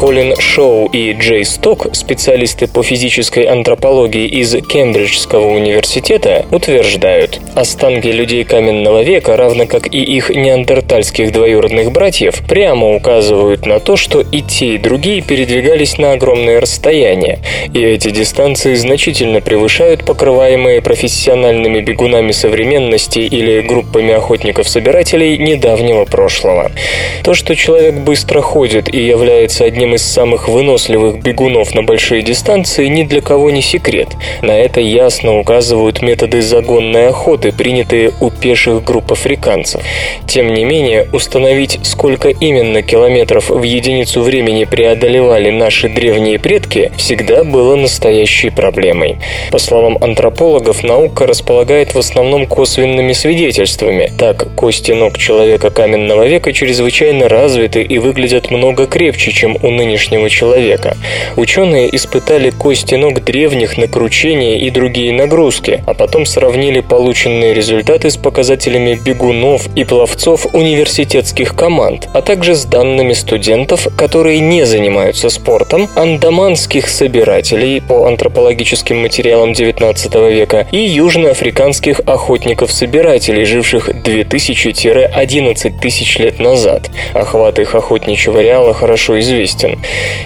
Колин 0.00 0.34
Шоу 0.38 0.86
и 0.86 1.12
Джей 1.12 1.44
Сток, 1.44 1.88
специалисты 1.94 2.66
по 2.66 2.82
физической 2.82 3.44
антропологии 3.44 4.26
из 4.26 4.56
Кембриджского 4.66 5.48
университета, 5.48 6.46
утверждают, 6.50 7.38
останки 7.54 8.06
людей 8.06 8.44
каменного 8.44 9.02
века, 9.02 9.36
равно 9.36 9.66
как 9.66 9.92
и 9.92 10.02
их 10.02 10.30
неандертальских 10.30 11.32
двоюродных 11.32 11.92
братьев, 11.92 12.40
прямо 12.48 12.94
указывают 12.96 13.66
на 13.66 13.78
то, 13.78 13.98
что 13.98 14.22
и 14.22 14.40
те, 14.40 14.76
и 14.76 14.78
другие 14.78 15.20
передвигались 15.20 15.98
на 15.98 16.12
огромные 16.12 16.60
расстояния, 16.60 17.40
и 17.74 17.82
эти 17.82 18.08
дистанции 18.08 18.76
значительно 18.76 19.42
превышают 19.42 20.06
покрываемые 20.06 20.80
профессиональными 20.80 21.80
бегунами 21.80 22.32
современности 22.32 23.18
или 23.18 23.60
группами 23.60 24.14
охотников-собирателей 24.14 25.36
недавнего 25.36 26.06
прошлого. 26.06 26.72
То, 27.22 27.34
что 27.34 27.54
человек 27.54 27.96
быстро 27.96 28.40
ходит 28.40 28.88
и 28.94 28.98
является 28.98 29.64
одним 29.64 29.89
одним 29.90 29.94
из 29.96 30.02
самых 30.02 30.48
выносливых 30.48 31.20
бегунов 31.22 31.74
на 31.74 31.82
большие 31.82 32.22
дистанции 32.22 32.86
ни 32.86 33.02
для 33.02 33.20
кого 33.20 33.50
не 33.50 33.62
секрет. 33.62 34.08
На 34.42 34.52
это 34.52 34.80
ясно 34.80 35.38
указывают 35.38 36.02
методы 36.02 36.42
загонной 36.42 37.08
охоты, 37.08 37.50
принятые 37.50 38.12
у 38.20 38.30
пеших 38.30 38.84
групп 38.84 39.12
африканцев. 39.12 39.82
Тем 40.28 40.54
не 40.54 40.64
менее, 40.64 41.08
установить, 41.12 41.80
сколько 41.82 42.28
именно 42.28 42.82
километров 42.82 43.50
в 43.50 43.62
единицу 43.62 44.22
времени 44.22 44.64
преодолевали 44.64 45.50
наши 45.50 45.88
древние 45.88 46.38
предки, 46.38 46.92
всегда 46.96 47.42
было 47.42 47.74
настоящей 47.74 48.50
проблемой. 48.50 49.16
По 49.50 49.58
словам 49.58 49.98
антропологов, 50.00 50.84
наука 50.84 51.26
располагает 51.26 51.94
в 51.94 51.98
основном 51.98 52.46
косвенными 52.46 53.12
свидетельствами. 53.12 54.12
Так, 54.18 54.54
кости 54.54 54.92
ног 54.92 55.18
человека 55.18 55.70
каменного 55.70 56.26
века 56.26 56.52
чрезвычайно 56.52 57.28
развиты 57.28 57.82
и 57.82 57.98
выглядят 57.98 58.50
много 58.50 58.86
крепче, 58.86 59.32
чем 59.32 59.56
у 59.62 59.70
нынешнего 59.80 60.28
человека. 60.28 60.96
Ученые 61.36 61.94
испытали 61.96 62.50
кости 62.50 62.96
ног 62.96 63.24
древних 63.24 63.78
на 63.78 63.88
кручение 63.88 64.60
и 64.60 64.70
другие 64.70 65.12
нагрузки, 65.12 65.82
а 65.86 65.94
потом 65.94 66.26
сравнили 66.26 66.80
полученные 66.80 67.54
результаты 67.54 68.10
с 68.10 68.16
показателями 68.16 69.00
бегунов 69.02 69.68
и 69.74 69.84
пловцов 69.84 70.46
университетских 70.52 71.56
команд, 71.56 72.08
а 72.12 72.20
также 72.20 72.54
с 72.54 72.64
данными 72.64 73.14
студентов, 73.14 73.88
которые 73.96 74.40
не 74.40 74.66
занимаются 74.66 75.30
спортом, 75.30 75.88
андаманских 75.96 76.88
собирателей 76.88 77.80
по 77.80 78.06
антропологическим 78.06 79.00
материалам 79.00 79.52
XIX 79.52 80.30
века 80.30 80.66
и 80.72 80.78
южноафриканских 80.78 82.00
охотников-собирателей, 82.06 83.44
живших 83.44 83.88
2000-11 83.88 85.80
тысяч 85.80 86.18
лет 86.18 86.38
назад. 86.38 86.90
Охват 87.14 87.58
их 87.58 87.74
охотничьего 87.74 88.40
реала 88.40 88.74
хорошо 88.74 89.18
известен. 89.20 89.69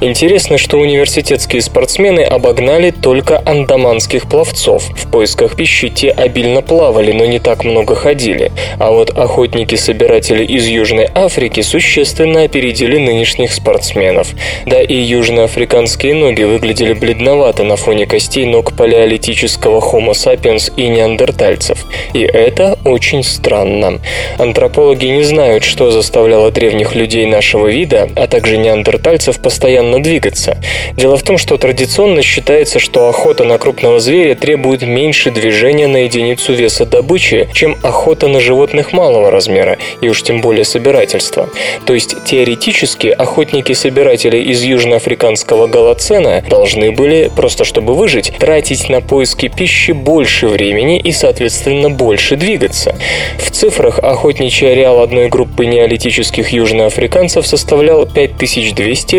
Интересно, 0.01 0.59
что 0.59 0.79
университетские 0.79 1.63
спортсмены 1.63 2.21
обогнали 2.21 2.91
только 2.91 3.43
андаманских 3.45 4.29
пловцов. 4.29 4.91
В 4.97 5.11
поисках 5.11 5.57
пищи 5.57 5.89
те 5.89 6.11
обильно 6.11 6.63
плавали, 6.63 7.13
но 7.13 7.27
не 7.27 7.39
так 7.39 7.65
много 7.65 7.95
ходили. 7.95 8.53
А 8.79 8.91
вот 8.91 9.11
охотники-собиратели 9.11 10.45
из 10.45 10.67
Южной 10.67 11.09
Африки 11.15 11.61
существенно 11.61 12.43
опередили 12.43 12.99
нынешних 12.99 13.53
спортсменов. 13.53 14.29
Да 14.67 14.81
и 14.81 14.95
южноафриканские 14.95 16.15
ноги 16.15 16.43
выглядели 16.43 16.93
бледновато 16.93 17.65
на 17.65 17.77
фоне 17.77 18.07
костей 18.07 18.47
ног 18.47 18.77
палеолитического 18.77 19.81
Homo 19.81 20.13
sapiens 20.13 20.73
и 20.77 20.89
неандертальцев. 20.89 21.85
И 22.13 22.21
это 22.21 22.79
очень 22.85 23.23
странно. 23.23 24.01
Антропологи 24.39 25.07
не 25.07 25.23
знают, 25.25 25.65
что 25.65 25.91
заставляло 25.91 26.51
древних 26.51 26.95
людей 26.95 27.27
нашего 27.27 27.69
вида, 27.69 28.09
а 28.17 28.27
также 28.27 28.57
неандертальцев 28.57 29.34
постоянно 29.41 30.03
двигаться. 30.03 30.59
Дело 30.97 31.17
в 31.17 31.23
том, 31.23 31.39
что 31.39 31.57
традиционно 31.57 32.23
считается, 32.23 32.79
что 32.79 33.09
охота 33.09 33.45
на 33.45 33.59
крупного 33.59 34.01
зверя 34.01 34.35
требует 34.35 34.83
меньше 34.83 35.31
движения 35.31 35.87
на 35.87 36.05
единицу 36.05 36.53
веса 36.53 36.87
добычи, 36.87 37.49
чем 37.53 37.77
охота 37.83 38.29
на 38.29 38.41
животных 38.41 38.93
малого 38.93 39.31
размера, 39.31 39.79
и 40.01 40.09
уж 40.09 40.23
тем 40.23 40.41
более 40.41 40.65
собирательство. 40.65 41.49
То 41.87 41.95
есть 41.95 42.17
теоретически 42.25 43.09
охотники-собиратели 43.09 44.39
из 44.39 44.63
южноафриканского 44.63 45.67
голоцена 45.67 46.43
должны 46.49 46.93
были, 46.93 47.31
просто 47.35 47.65
чтобы 47.65 47.95
выжить, 47.95 48.33
тратить 48.39 48.89
на 48.89 49.01
поиски 49.01 49.49
пищи 49.49 49.93
больше 49.93 50.49
времени 50.49 50.99
и, 50.99 51.13
соответственно, 51.13 51.91
больше 51.91 52.37
двигаться. 52.37 52.97
В 53.39 53.51
цифрах 53.51 53.99
охотничий 53.99 54.71
ареал 54.71 55.01
одной 55.01 55.29
группы 55.29 55.67
неолитических 55.67 56.51
южноафриканцев 56.51 57.47
составлял 57.47 58.07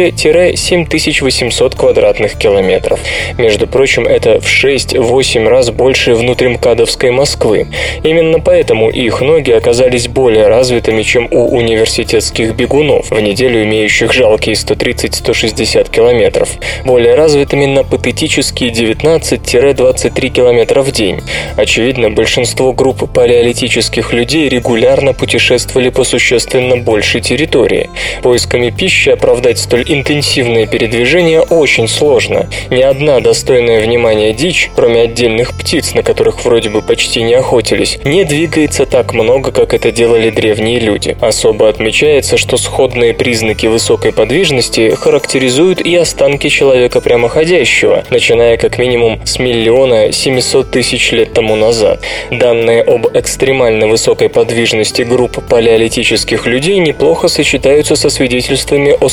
5200-7800 0.10 1.76
квадратных 1.76 2.36
километров. 2.38 3.00
Между 3.38 3.68
прочим, 3.68 4.08
это 4.08 4.40
в 4.40 4.46
6-8 4.46 5.48
раз 5.48 5.70
больше 5.72 6.14
внутримкадовской 6.14 7.12
Москвы. 7.12 7.68
Именно 8.04 8.40
поэтому 8.40 8.90
их 8.90 9.22
ноги 9.22 9.52
оказались 9.52 10.08
более 10.08 10.48
развитыми, 10.48 11.02
чем 11.02 11.28
у 11.32 11.56
университетских 11.56 12.56
бегунов, 12.56 13.10
в 13.12 13.20
неделю 13.20 13.64
имеющих 13.64 14.14
жалкие 14.14 14.56
130-160 14.56 15.92
километров. 15.92 16.50
Более 16.86 17.16
развитыми 17.16 17.66
на 17.66 17.84
патетические 17.84 18.72
19-23 18.72 20.30
километра 20.30 20.82
в 20.82 20.92
день. 20.92 21.22
Очевидно, 21.56 22.10
большинство 22.12 22.74
групп 22.74 23.12
палеолитических 23.12 24.14
людей 24.14 24.50
регулярно 24.50 25.14
путешествовали 25.14 25.90
по 25.90 26.04
существенно 26.04 26.78
большей 26.78 27.22
территории. 27.22 27.90
Поисками 28.22 28.70
пищи 28.70 29.10
оправдать 29.10 29.60
столь 29.60 29.85
интенсивное 29.86 30.66
передвижение 30.66 31.42
очень 31.42 31.88
сложно. 31.88 32.48
Ни 32.70 32.82
одна 32.82 33.20
достойная 33.20 33.82
внимания 33.82 34.34
дичь, 34.34 34.70
кроме 34.76 35.02
отдельных 35.02 35.58
птиц, 35.58 35.94
на 35.94 36.04
которых 36.04 36.44
вроде 36.46 36.70
бы 36.70 36.82
почти 36.82 37.22
не 37.24 37.34
охотились, 37.34 38.00
не 38.04 38.24
двигается 38.24 38.86
так 38.86 39.14
много, 39.14 39.52
как 39.52 39.74
это 39.74 39.92
делали 39.92 40.30
древние 40.30 40.80
люди. 40.80 41.18
Особо 41.22 41.70
отмечается, 41.70 42.38
что 42.38 42.58
сходные 42.58 43.14
признаки 43.14 43.68
высокой 43.68 44.12
подвижности 44.12 44.96
характеризуют 44.96 45.82
и 45.82 45.96
останки 45.96 46.50
человека 46.50 47.02
прямоходящего, 47.02 48.04
начиная 48.10 48.58
как 48.58 48.78
минимум 48.78 49.22
с 49.26 49.40
миллиона 49.40 50.12
700 50.12 50.72
тысяч 50.72 51.12
лет 51.12 51.34
тому 51.34 51.56
назад. 51.56 52.02
Данные 52.32 52.82
об 52.82 53.08
экстремально 53.14 53.88
высокой 53.88 54.30
подвижности 54.30 55.02
групп 55.04 55.44
палеолитических 55.48 56.46
людей 56.46 56.80
неплохо 56.80 57.28
сочетаются 57.28 57.96
со 57.96 58.10
свидетельствами 58.10 58.96
о 59.00 59.10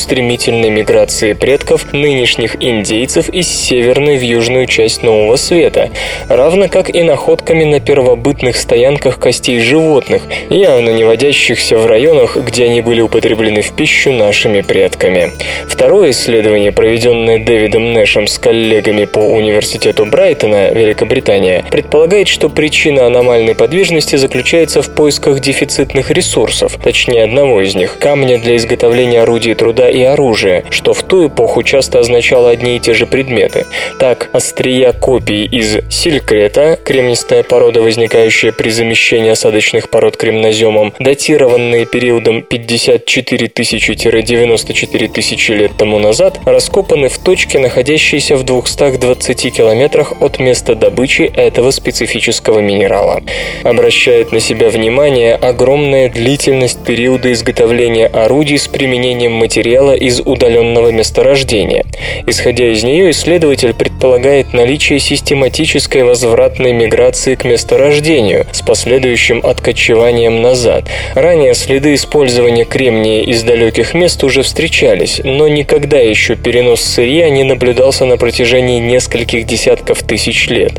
стремительной 0.62 0.70
миграции 0.70 1.32
предков 1.32 1.92
нынешних 1.92 2.56
индейцев 2.62 3.28
из 3.28 3.48
северной 3.48 4.16
в 4.18 4.22
южную 4.22 4.66
часть 4.66 5.02
Нового 5.02 5.36
Света, 5.36 5.90
равно 6.28 6.68
как 6.68 6.94
и 6.94 7.02
находками 7.02 7.64
на 7.64 7.80
первобытных 7.80 8.56
стоянках 8.56 9.18
костей 9.18 9.60
животных, 9.60 10.22
явно 10.50 10.90
не 10.90 11.04
водящихся 11.04 11.78
в 11.78 11.86
районах, 11.86 12.36
где 12.36 12.64
они 12.64 12.80
были 12.80 13.00
употреблены 13.00 13.62
в 13.62 13.72
пищу 13.72 14.12
нашими 14.12 14.60
предками. 14.60 15.32
Второе 15.66 16.10
исследование, 16.10 16.72
проведенное 16.72 17.38
Дэвидом 17.38 17.92
Нэшем 17.92 18.26
с 18.26 18.38
коллегами 18.38 19.04
по 19.04 19.18
университету 19.18 20.06
Брайтона, 20.06 20.70
Великобритания, 20.70 21.64
предполагает, 21.70 22.28
что 22.28 22.48
причина 22.48 23.06
аномальной 23.06 23.54
подвижности 23.54 24.16
заключается 24.16 24.82
в 24.82 24.94
поисках 24.94 25.40
дефицитных 25.40 26.10
ресурсов, 26.10 26.78
точнее 26.82 27.24
одного 27.24 27.62
из 27.62 27.74
них– 27.74 27.98
камня 28.00 28.38
для 28.38 28.56
изготовления 28.56 29.22
орудий 29.22 29.54
труда 29.54 29.88
и 29.88 30.02
оружия, 30.02 30.51
что 30.70 30.92
в 30.92 31.02
ту 31.02 31.28
эпоху 31.28 31.62
часто 31.62 32.00
означало 32.00 32.50
одни 32.50 32.76
и 32.76 32.80
те 32.80 32.94
же 32.94 33.06
предметы. 33.06 33.66
Так, 33.98 34.28
острия 34.32 34.92
копий 34.92 35.44
из 35.44 35.78
силькрета, 35.90 36.78
кремнистая 36.84 37.42
порода, 37.42 37.82
возникающая 37.82 38.52
при 38.52 38.70
замещении 38.70 39.30
осадочных 39.30 39.88
пород 39.90 40.16
кремноземом, 40.16 40.92
датированные 40.98 41.86
периодом 41.86 42.42
54 42.42 43.48
тысячи-94 43.48 45.08
тысячи 45.08 45.52
лет 45.52 45.72
тому 45.76 45.98
назад, 45.98 46.40
раскопаны 46.44 47.08
в 47.08 47.18
точке, 47.18 47.58
находящейся 47.58 48.36
в 48.36 48.44
220 48.44 49.54
километрах 49.54 50.14
от 50.20 50.38
места 50.38 50.74
добычи 50.74 51.22
этого 51.22 51.70
специфического 51.70 52.60
минерала. 52.60 53.22
Обращает 53.62 54.32
на 54.32 54.40
себя 54.40 54.68
внимание 54.70 55.34
огромная 55.34 56.08
длительность 56.08 56.84
периода 56.84 57.32
изготовления 57.32 58.06
орудий 58.06 58.58
с 58.58 58.68
применением 58.68 59.32
материала 59.32 59.94
из 59.94 60.20
удаленного 60.42 60.90
месторождения. 60.90 61.84
Исходя 62.26 62.72
из 62.72 62.82
нее, 62.82 63.12
исследователь 63.12 63.74
предполагает 63.74 64.52
наличие 64.52 64.98
систематической 64.98 66.02
возвратной 66.02 66.72
миграции 66.72 67.36
к 67.36 67.44
месторождению 67.44 68.46
с 68.52 68.60
последующим 68.60 69.40
откочеванием 69.44 70.42
назад. 70.42 70.88
Ранее 71.14 71.54
следы 71.54 71.94
использования 71.94 72.64
кремния 72.64 73.22
из 73.22 73.44
далеких 73.44 73.94
мест 73.94 74.24
уже 74.24 74.42
встречались, 74.42 75.20
но 75.22 75.46
никогда 75.46 75.98
еще 75.98 76.34
перенос 76.34 76.80
сырья 76.80 77.30
не 77.30 77.44
наблюдался 77.44 78.04
на 78.04 78.16
протяжении 78.16 78.80
нескольких 78.80 79.46
десятков 79.46 80.02
тысяч 80.02 80.48
лет. 80.48 80.72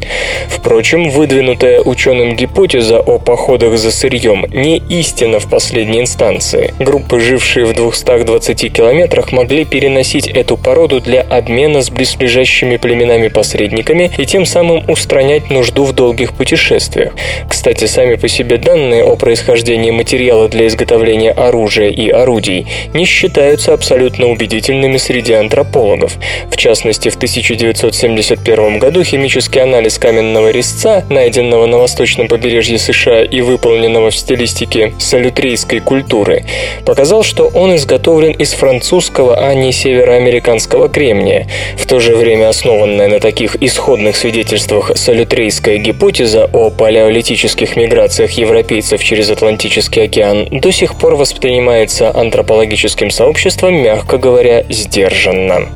Впрочем, 0.49 1.09
выдвинутая 1.09 1.81
ученым 1.81 2.35
гипотеза 2.35 2.99
о 2.99 3.17
походах 3.17 3.77
за 3.77 3.91
сырьем 3.91 4.45
не 4.51 4.77
истина 4.89 5.39
в 5.39 5.49
последней 5.49 6.01
инстанции. 6.01 6.73
Группы, 6.79 7.21
жившие 7.21 7.65
в 7.65 7.73
220 7.73 8.73
километрах, 8.73 9.31
могли 9.31 9.52
переносить 9.61 10.27
эту 10.27 10.57
породу 10.57 10.99
для 10.99 11.21
обмена 11.21 11.81
с 11.83 11.91
близлежащими 11.91 12.77
племенами-посредниками 12.77 14.11
и 14.17 14.25
тем 14.25 14.45
самым 14.45 14.89
устранять 14.89 15.51
нужду 15.51 15.83
в 15.85 15.93
долгих 15.93 16.33
путешествиях. 16.33 17.13
Кстати, 17.47 17.85
сами 17.85 18.15
по 18.15 18.27
себе 18.27 18.57
данные 18.57 19.03
о 19.03 19.15
происхождении 19.15 19.91
материала 19.91 20.49
для 20.49 20.67
изготовления 20.67 21.31
оружия 21.31 21.89
и 21.89 22.09
орудий 22.09 22.65
не 22.93 23.05
считаются 23.05 23.73
абсолютно 23.73 24.27
убедительными 24.27 24.97
среди 24.97 25.33
антропологов. 25.33 26.13
В 26.49 26.57
частности, 26.57 27.09
в 27.09 27.15
1971 27.15 28.79
году 28.79 29.03
химический 29.03 29.61
анализ 29.61 29.97
каменного 29.97 30.49
резца, 30.49 31.05
найденного 31.09 31.67
на 31.67 31.77
восточном 31.77 32.27
побережье 32.27 32.79
США 32.79 33.23
и 33.23 33.41
выполненного 33.41 34.09
в 34.09 34.15
стилистике 34.15 34.93
салютрийской 34.97 35.79
культуры, 35.79 36.45
показал, 36.85 37.23
что 37.23 37.47
он 37.47 37.75
изготовлен 37.75 38.31
из 38.31 38.53
французского, 38.53 39.42
а 39.43 39.53
не 39.55 39.73
североамериканского 39.73 40.87
кремния. 40.87 41.47
В 41.75 41.85
то 41.85 41.99
же 41.99 42.15
время 42.15 42.47
основанная 42.47 43.09
на 43.09 43.19
таких 43.19 43.61
исходных 43.61 44.15
свидетельствах 44.15 44.91
салютрейская 44.95 45.77
гипотеза 45.77 46.49
о 46.53 46.69
палеолитических 46.69 47.75
миграциях 47.75 48.31
европейцев 48.31 49.03
через 49.03 49.29
Атлантический 49.29 50.03
океан 50.03 50.47
до 50.49 50.71
сих 50.71 50.95
пор 50.95 51.15
воспринимается 51.15 52.15
антропологическим 52.15 53.11
сообществом, 53.11 53.73
мягко 53.75 54.17
говоря, 54.17 54.63
сдержанно. 54.69 55.67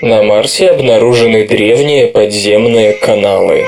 На 0.00 0.22
Марсе 0.22 0.70
обнаружены 0.70 1.46
древние 1.46 2.06
подземные 2.06 2.94
каналы. 2.94 3.66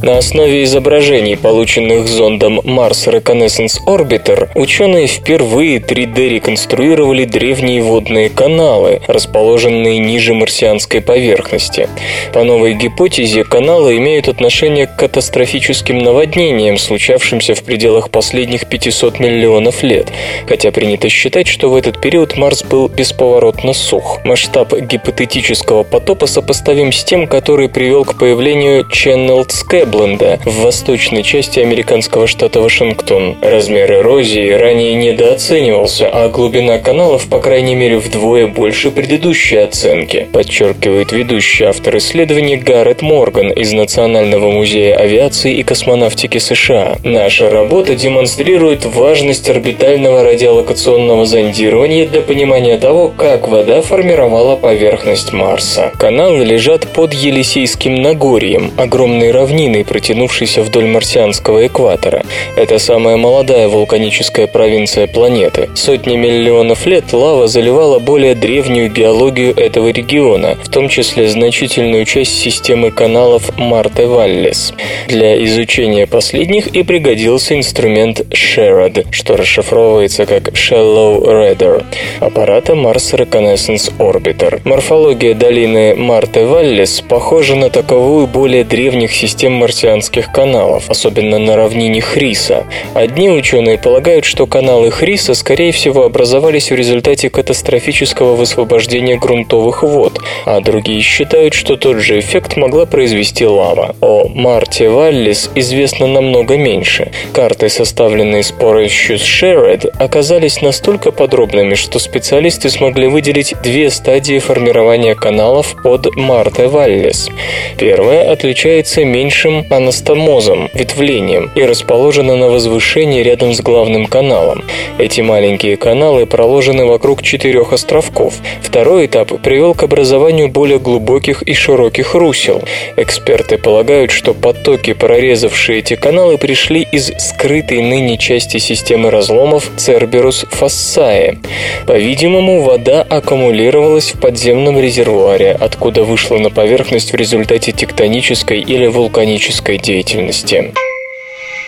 На 0.00 0.18
основе 0.18 0.62
изображений, 0.62 1.36
полученных 1.36 2.06
зондом 2.06 2.60
Mars 2.60 3.12
Reconnaissance 3.12 3.78
Orbiter, 3.84 4.48
ученые 4.54 5.08
впервые 5.08 5.80
3D 5.80 6.28
реконструировали 6.28 7.24
древние 7.24 7.82
водные 7.82 8.30
каналы, 8.30 9.00
расположенные 9.08 9.98
ниже 9.98 10.34
марсианской 10.34 11.00
поверхности. 11.00 11.88
По 12.32 12.44
новой 12.44 12.74
гипотезе, 12.74 13.42
каналы 13.42 13.96
имеют 13.96 14.28
отношение 14.28 14.86
к 14.86 14.94
катастрофическим 14.94 15.98
наводнениям, 15.98 16.78
случавшимся 16.78 17.56
в 17.56 17.64
пределах 17.64 18.10
последних 18.10 18.68
500 18.68 19.18
миллионов 19.18 19.82
лет, 19.82 20.12
хотя 20.46 20.70
принято 20.70 21.08
считать, 21.08 21.48
что 21.48 21.70
в 21.70 21.74
этот 21.74 22.00
период 22.00 22.36
Марс 22.36 22.62
был 22.62 22.88
бесповоротно 22.88 23.72
сух. 23.72 24.20
Масштаб 24.24 24.72
гипотетического 24.74 25.82
потопа 25.82 26.26
сопоставим 26.26 26.92
с 26.92 27.02
тем, 27.02 27.26
который 27.26 27.68
привел 27.68 28.04
к 28.04 28.16
появлению 28.16 28.86
Channeled 28.88 29.48
Скэбленда 29.88 30.40
в 30.44 30.62
восточной 30.62 31.22
части 31.22 31.60
американского 31.60 32.26
штата 32.26 32.60
Вашингтон. 32.60 33.36
Размер 33.40 33.90
эрозии 33.92 34.50
ранее 34.50 34.94
недооценивался, 34.94 36.08
а 36.12 36.28
глубина 36.28 36.78
каналов, 36.78 37.26
по 37.28 37.38
крайней 37.40 37.74
мере, 37.74 37.98
вдвое 37.98 38.46
больше 38.46 38.90
предыдущей 38.90 39.56
оценки, 39.56 40.28
подчеркивает 40.32 41.12
ведущий 41.12 41.64
автор 41.64 41.96
исследования 41.96 42.56
Гаррет 42.56 43.02
Морган 43.02 43.50
из 43.50 43.72
Национального 43.72 44.50
музея 44.50 44.96
авиации 44.96 45.54
и 45.54 45.62
космонавтики 45.62 46.38
США. 46.38 46.96
Наша 47.02 47.50
работа 47.50 47.94
демонстрирует 47.94 48.84
важность 48.84 49.48
орбитального 49.48 50.22
радиолокационного 50.22 51.24
зондирования 51.24 52.06
для 52.06 52.20
понимания 52.20 52.76
того, 52.76 53.08
как 53.08 53.48
вода 53.48 53.80
формировала 53.80 54.56
поверхность 54.56 55.32
Марса. 55.32 55.92
Каналы 55.98 56.44
лежат 56.44 56.86
под 56.88 57.14
Елисейским 57.14 57.94
Нагорьем, 57.94 58.70
огромной 58.76 59.30
равниной, 59.78 59.84
протянувшейся 59.84 60.62
вдоль 60.62 60.86
марсианского 60.86 61.66
экватора. 61.66 62.22
Это 62.56 62.78
самая 62.78 63.16
молодая 63.16 63.68
вулканическая 63.68 64.46
провинция 64.46 65.06
планеты. 65.06 65.68
Сотни 65.74 66.16
миллионов 66.16 66.86
лет 66.86 67.12
лава 67.12 67.46
заливала 67.46 67.98
более 67.98 68.34
древнюю 68.34 68.90
геологию 68.90 69.54
этого 69.56 69.88
региона, 69.88 70.56
в 70.62 70.68
том 70.68 70.88
числе 70.88 71.28
значительную 71.28 72.04
часть 72.04 72.38
системы 72.38 72.90
каналов 72.90 73.56
Марте-Валлес. 73.58 74.72
Для 75.08 75.42
изучения 75.44 76.06
последних 76.06 76.68
и 76.68 76.82
пригодился 76.82 77.54
инструмент 77.54 78.20
SHARAD, 78.20 79.06
что 79.10 79.36
расшифровывается 79.36 80.26
как 80.26 80.48
Shallow 80.48 81.22
Radar, 81.24 81.84
аппарата 82.20 82.72
Mars 82.72 83.14
Reconnaissance 83.14 83.92
Orbiter. 83.98 84.60
Морфология 84.64 85.34
долины 85.34 85.94
Марте-Валлес 85.94 87.02
похожа 87.08 87.54
на 87.54 87.70
таковую 87.70 88.26
более 88.26 88.64
древних 88.64 89.12
систем 89.12 89.52
марсианских 89.68 90.32
каналов, 90.32 90.88
особенно 90.88 91.38
на 91.38 91.54
равнине 91.54 92.00
Хриса. 92.00 92.64
Одни 92.94 93.28
ученые 93.28 93.76
полагают, 93.76 94.24
что 94.24 94.46
каналы 94.46 94.90
Хриса, 94.90 95.34
скорее 95.34 95.72
всего, 95.72 96.04
образовались 96.04 96.70
в 96.70 96.74
результате 96.74 97.28
катастрофического 97.28 98.34
высвобождения 98.34 99.18
грунтовых 99.18 99.82
вод, 99.82 100.20
а 100.46 100.60
другие 100.60 101.02
считают, 101.02 101.52
что 101.52 101.76
тот 101.76 101.98
же 101.98 102.18
эффект 102.18 102.56
могла 102.56 102.86
произвести 102.86 103.44
лава. 103.44 103.94
О 104.00 104.28
Марте 104.28 104.88
Валлис 104.88 105.50
известно 105.54 106.06
намного 106.06 106.56
меньше. 106.56 107.12
Карты, 107.34 107.68
составленные 107.68 108.44
с 108.44 108.52
помощью 108.52 109.16
Shared, 109.16 109.86
оказались 109.98 110.62
настолько 110.62 111.12
подробными, 111.12 111.74
что 111.74 111.98
специалисты 111.98 112.70
смогли 112.70 113.06
выделить 113.06 113.54
две 113.62 113.90
стадии 113.90 114.38
формирования 114.38 115.14
каналов 115.14 115.76
под 115.82 116.16
Марте 116.16 116.68
Валлис. 116.68 117.28
Первая 117.76 118.32
отличается 118.32 119.04
меньшим 119.04 119.57
анастомозом, 119.70 120.68
ветвлением, 120.74 121.50
и 121.54 121.62
расположена 121.62 122.36
на 122.36 122.48
возвышении 122.48 123.22
рядом 123.22 123.54
с 123.54 123.60
главным 123.60 124.06
каналом. 124.06 124.64
Эти 124.98 125.20
маленькие 125.20 125.76
каналы 125.76 126.26
проложены 126.26 126.86
вокруг 126.86 127.22
четырех 127.22 127.72
островков. 127.72 128.34
Второй 128.62 129.06
этап 129.06 129.40
привел 129.42 129.74
к 129.74 129.82
образованию 129.82 130.48
более 130.48 130.78
глубоких 130.78 131.42
и 131.42 131.54
широких 131.54 132.14
русел. 132.14 132.62
Эксперты 132.96 133.58
полагают, 133.58 134.10
что 134.10 134.34
потоки, 134.34 134.92
прорезавшие 134.92 135.80
эти 135.80 135.96
каналы, 135.96 136.38
пришли 136.38 136.86
из 136.92 137.10
скрытой 137.18 137.82
ныне 137.82 138.18
части 138.18 138.58
системы 138.58 139.10
разломов 139.10 139.70
Церберус 139.76 140.46
Фассае. 140.50 141.38
По-видимому, 141.86 142.62
вода 142.62 143.02
аккумулировалась 143.02 144.12
в 144.12 144.20
подземном 144.20 144.78
резервуаре, 144.78 145.56
откуда 145.58 146.04
вышла 146.04 146.38
на 146.38 146.50
поверхность 146.50 147.12
в 147.12 147.16
результате 147.16 147.72
тектонической 147.72 148.60
или 148.60 148.86
вулканической 148.86 149.47
деятельности. 149.78 150.72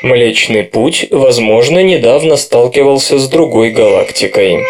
Млечный 0.03 0.65
Путь, 0.65 1.07
возможно, 1.11 1.83
недавно 1.83 2.37
сталкивался 2.37 3.19
с 3.19 3.29
другой 3.29 3.71
галактикой. 3.71 4.65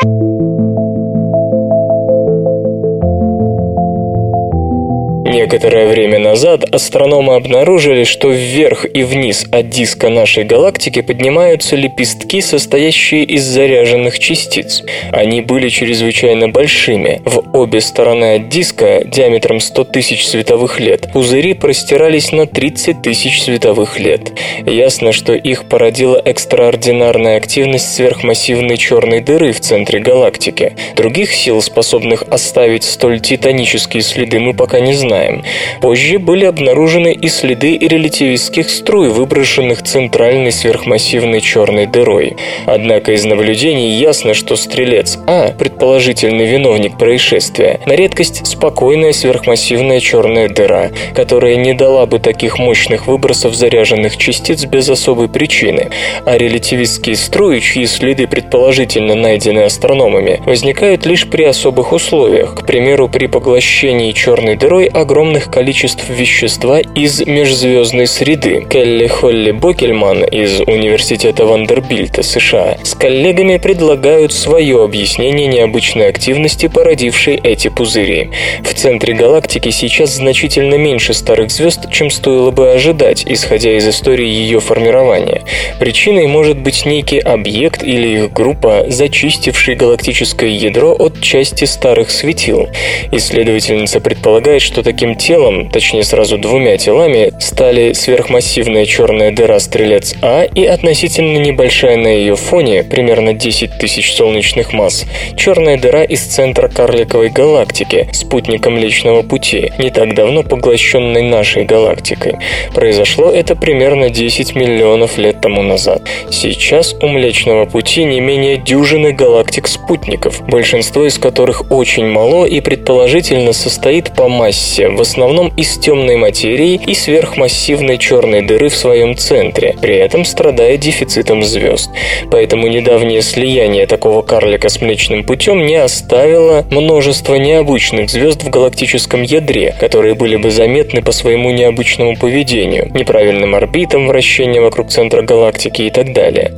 Некоторое 5.32 5.86
время 5.86 6.18
назад 6.18 6.64
астрономы 6.74 7.36
обнаружили, 7.36 8.02
что 8.02 8.30
вверх 8.30 8.84
и 8.92 9.04
вниз 9.04 9.46
от 9.52 9.68
диска 9.70 10.08
нашей 10.08 10.42
галактики 10.42 11.02
поднимаются 11.02 11.76
лепестки, 11.76 12.40
состоящие 12.40 13.22
из 13.22 13.44
заряженных 13.44 14.18
частиц. 14.18 14.82
Они 15.12 15.40
были 15.40 15.68
чрезвычайно 15.68 16.48
большими. 16.48 17.22
В 17.24 17.56
обе 17.56 17.80
стороны 17.80 18.34
от 18.34 18.48
диска, 18.48 19.04
диаметром 19.04 19.60
100 19.60 19.84
тысяч 19.84 20.26
световых 20.26 20.80
лет, 20.80 21.12
пузыри 21.12 21.54
простирались 21.54 22.32
на 22.32 22.46
30 22.46 23.00
тысяч 23.00 23.40
световых 23.40 24.00
лет. 24.00 24.32
Ясно, 24.66 25.12
что 25.12 25.32
их 25.32 25.68
породила 25.68 26.20
экстраординарная 26.24 27.36
активность 27.36 27.94
сверхмассивной 27.94 28.76
черной 28.76 29.20
дыры 29.20 29.52
в 29.52 29.60
центре 29.60 30.00
галактики. 30.00 30.72
Других 30.96 31.32
сил, 31.32 31.62
способных 31.62 32.24
оставить 32.30 32.82
столь 32.82 33.20
титанические 33.20 34.02
следы, 34.02 34.40
мы 34.40 34.54
пока 34.54 34.80
не 34.80 34.92
знаем 34.92 35.19
знаем. 35.20 35.42
Позже 35.80 36.18
были 36.18 36.44
обнаружены 36.44 37.12
и 37.12 37.28
следы 37.28 37.78
релятивистских 37.78 38.70
струй, 38.70 39.08
выброшенных 39.08 39.82
центральной 39.82 40.52
сверхмассивной 40.52 41.40
черной 41.40 41.86
дырой. 41.86 42.36
Однако 42.66 43.12
из 43.12 43.24
наблюдений 43.24 43.90
ясно, 43.90 44.34
что 44.34 44.56
стрелец 44.56 45.18
А, 45.26 45.52
предположительный 45.58 46.46
виновник 46.46 46.98
происшествия, 46.98 47.80
на 47.86 47.92
редкость 47.92 48.46
спокойная 48.46 49.12
сверхмассивная 49.12 50.00
черная 50.00 50.48
дыра, 50.48 50.90
которая 51.14 51.56
не 51.56 51.74
дала 51.74 52.06
бы 52.06 52.18
таких 52.18 52.58
мощных 52.58 53.06
выбросов 53.06 53.54
заряженных 53.54 54.16
частиц 54.16 54.64
без 54.64 54.88
особой 54.88 55.28
причины. 55.28 55.90
А 56.24 56.36
релятивистские 56.36 57.16
струи, 57.16 57.60
чьи 57.60 57.86
следы 57.86 58.26
предположительно 58.26 59.14
найдены 59.14 59.60
астрономами, 59.60 60.40
возникают 60.46 61.06
лишь 61.06 61.28
при 61.28 61.44
особых 61.44 61.92
условиях, 61.92 62.54
к 62.54 62.66
примеру, 62.66 63.08
при 63.08 63.26
поглощении 63.26 64.12
черной 64.12 64.56
дырой 64.56 64.86
огромных 65.10 65.50
количеств 65.50 66.08
вещества 66.08 66.78
из 66.78 67.26
межзвездной 67.26 68.06
среды. 68.06 68.64
Келли 68.70 69.08
Холли 69.08 69.50
Бокельман 69.50 70.22
из 70.22 70.60
Университета 70.60 71.46
Вандербильта, 71.46 72.22
США, 72.22 72.78
с 72.84 72.94
коллегами 72.94 73.56
предлагают 73.56 74.32
свое 74.32 74.84
объяснение 74.84 75.48
необычной 75.48 76.08
активности, 76.08 76.68
породившей 76.68 77.40
эти 77.42 77.66
пузыри. 77.66 78.30
В 78.62 78.72
центре 78.72 79.14
галактики 79.14 79.70
сейчас 79.70 80.14
значительно 80.14 80.76
меньше 80.76 81.12
старых 81.12 81.50
звезд, 81.50 81.90
чем 81.90 82.08
стоило 82.08 82.52
бы 82.52 82.70
ожидать, 82.70 83.24
исходя 83.26 83.76
из 83.76 83.88
истории 83.88 84.28
ее 84.28 84.60
формирования. 84.60 85.42
Причиной 85.80 86.28
может 86.28 86.56
быть 86.56 86.86
некий 86.86 87.18
объект 87.18 87.82
или 87.82 88.06
их 88.06 88.32
группа, 88.32 88.84
зачистивший 88.86 89.74
галактическое 89.74 90.50
ядро 90.50 90.94
от 90.96 91.20
части 91.20 91.64
старых 91.64 92.12
светил. 92.12 92.68
Исследовательница 93.10 93.98
предполагает, 93.98 94.62
что 94.62 94.84
такие 94.84 94.99
Таким 95.00 95.14
телом, 95.14 95.70
точнее 95.70 96.02
сразу 96.02 96.36
двумя 96.36 96.76
телами, 96.76 97.32
стали 97.40 97.94
сверхмассивная 97.94 98.84
черная 98.84 99.30
дыра 99.30 99.58
Стрелец 99.58 100.14
А 100.20 100.42
и 100.42 100.66
относительно 100.66 101.38
небольшая 101.38 101.96
на 101.96 102.08
ее 102.08 102.36
фоне, 102.36 102.82
примерно 102.82 103.32
10 103.32 103.78
тысяч 103.78 104.12
солнечных 104.12 104.74
масс, 104.74 105.06
черная 105.38 105.78
дыра 105.78 106.04
из 106.04 106.20
центра 106.20 106.68
карликовой 106.68 107.30
галактики, 107.30 108.10
спутника 108.12 108.68
Млечного 108.68 109.22
Пути, 109.22 109.72
не 109.78 109.88
так 109.88 110.14
давно 110.14 110.42
поглощенной 110.42 111.22
нашей 111.22 111.64
галактикой. 111.64 112.34
Произошло 112.74 113.30
это 113.30 113.56
примерно 113.56 114.10
10 114.10 114.54
миллионов 114.54 115.16
лет 115.16 115.40
тому 115.40 115.62
назад. 115.62 116.02
Сейчас 116.30 116.94
у 117.00 117.06
Млечного 117.06 117.64
Пути 117.64 118.04
не 118.04 118.20
менее 118.20 118.58
дюжины 118.58 119.12
галактик-спутников, 119.12 120.46
большинство 120.46 121.06
из 121.06 121.16
которых 121.16 121.72
очень 121.72 122.04
мало 122.04 122.44
и 122.44 122.60
предположительно 122.60 123.54
состоит 123.54 124.14
по 124.14 124.28
массе 124.28 124.89
в 124.96 125.00
основном 125.00 125.52
из 125.56 125.78
темной 125.78 126.16
материи 126.16 126.80
и 126.86 126.94
сверхмассивной 126.94 127.98
черной 127.98 128.42
дыры 128.42 128.68
в 128.68 128.76
своем 128.76 129.16
центре, 129.16 129.74
при 129.80 129.96
этом 129.96 130.24
страдая 130.24 130.76
дефицитом 130.76 131.42
звезд. 131.42 131.90
Поэтому 132.30 132.66
недавнее 132.66 133.22
слияние 133.22 133.86
такого 133.86 134.22
карлика 134.22 134.68
с 134.68 134.80
Млечным 134.80 135.24
путем 135.24 135.66
не 135.66 135.76
оставило 135.76 136.64
множество 136.70 137.34
необычных 137.34 138.10
звезд 138.10 138.42
в 138.42 138.50
галактическом 138.50 139.22
ядре, 139.22 139.74
которые 139.78 140.14
были 140.14 140.36
бы 140.36 140.50
заметны 140.50 141.02
по 141.02 141.12
своему 141.12 141.50
необычному 141.50 142.16
поведению, 142.16 142.90
неправильным 142.94 143.54
орбитам 143.54 144.08
вращения 144.08 144.60
вокруг 144.60 144.90
центра 144.90 145.22
галактики 145.22 145.82
и 145.82 145.90
так 145.90 146.12
далее. 146.12 146.52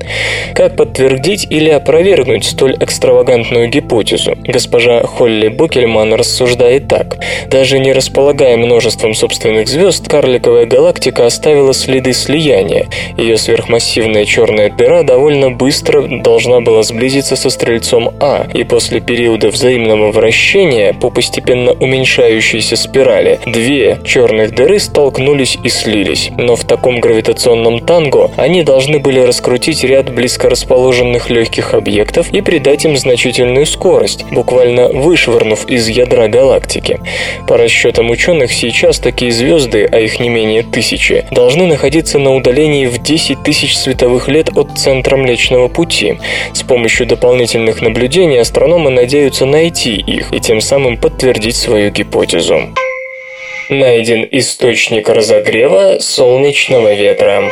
Как 0.54 0.76
подтвердить 0.76 1.46
или 1.50 1.70
опровергнуть 1.70 2.44
столь 2.44 2.76
экстравагантную 2.80 3.68
гипотезу? 3.68 4.36
Госпожа 4.44 5.02
Холли 5.02 5.48
Букельман 5.48 6.14
рассуждает 6.14 6.88
так. 6.88 7.18
Даже 7.48 7.78
не 7.78 7.92
располагая 8.22 8.56
множеством 8.56 9.14
собственных 9.14 9.66
звезд, 9.66 10.06
карликовая 10.06 10.64
галактика 10.64 11.26
оставила 11.26 11.74
следы 11.74 12.12
слияния. 12.12 12.86
Ее 13.16 13.36
сверхмассивная 13.36 14.24
черная 14.24 14.70
дыра 14.70 15.02
довольно 15.02 15.50
быстро 15.50 16.02
должна 16.22 16.60
была 16.60 16.84
сблизиться 16.84 17.34
со 17.34 17.50
Стрельцом 17.50 18.14
А, 18.20 18.46
и 18.54 18.62
после 18.62 19.00
периода 19.00 19.48
взаимного 19.48 20.12
вращения 20.12 20.92
по 20.92 21.10
постепенно 21.10 21.72
уменьшающейся 21.72 22.76
спирали 22.76 23.40
две 23.44 23.98
черных 24.04 24.54
дыры 24.54 24.78
столкнулись 24.78 25.58
и 25.64 25.68
слились. 25.68 26.30
Но 26.38 26.54
в 26.54 26.62
таком 26.62 27.00
гравитационном 27.00 27.80
танго 27.80 28.30
они 28.36 28.62
должны 28.62 29.00
были 29.00 29.18
раскрутить 29.18 29.82
ряд 29.82 30.14
близко 30.14 30.48
расположенных 30.48 31.28
легких 31.28 31.74
объектов 31.74 32.32
и 32.32 32.40
придать 32.40 32.84
им 32.84 32.96
значительную 32.96 33.66
скорость, 33.66 34.24
буквально 34.30 34.86
вышвырнув 34.86 35.68
из 35.68 35.88
ядра 35.88 36.28
галактики. 36.28 37.00
По 37.48 37.56
расчетам 37.56 38.01
ученых, 38.10 38.52
сейчас 38.52 38.98
такие 38.98 39.32
звезды, 39.32 39.88
а 39.90 39.98
их 39.98 40.20
не 40.20 40.28
менее 40.28 40.62
тысячи, 40.62 41.24
должны 41.30 41.66
находиться 41.66 42.18
на 42.18 42.34
удалении 42.34 42.86
в 42.86 43.02
10 43.02 43.42
тысяч 43.42 43.76
световых 43.76 44.28
лет 44.28 44.50
от 44.56 44.78
центра 44.78 45.16
Млечного 45.16 45.68
Пути. 45.68 46.18
С 46.52 46.62
помощью 46.62 47.06
дополнительных 47.06 47.80
наблюдений 47.82 48.38
астрономы 48.38 48.90
надеются 48.90 49.46
найти 49.46 49.94
их 49.94 50.32
и 50.32 50.40
тем 50.40 50.60
самым 50.60 50.96
подтвердить 50.96 51.56
свою 51.56 51.90
гипотезу. 51.90 52.68
Найден 53.68 54.26
источник 54.30 55.08
разогрева 55.08 55.98
солнечного 56.00 56.94
ветра. 56.94 57.50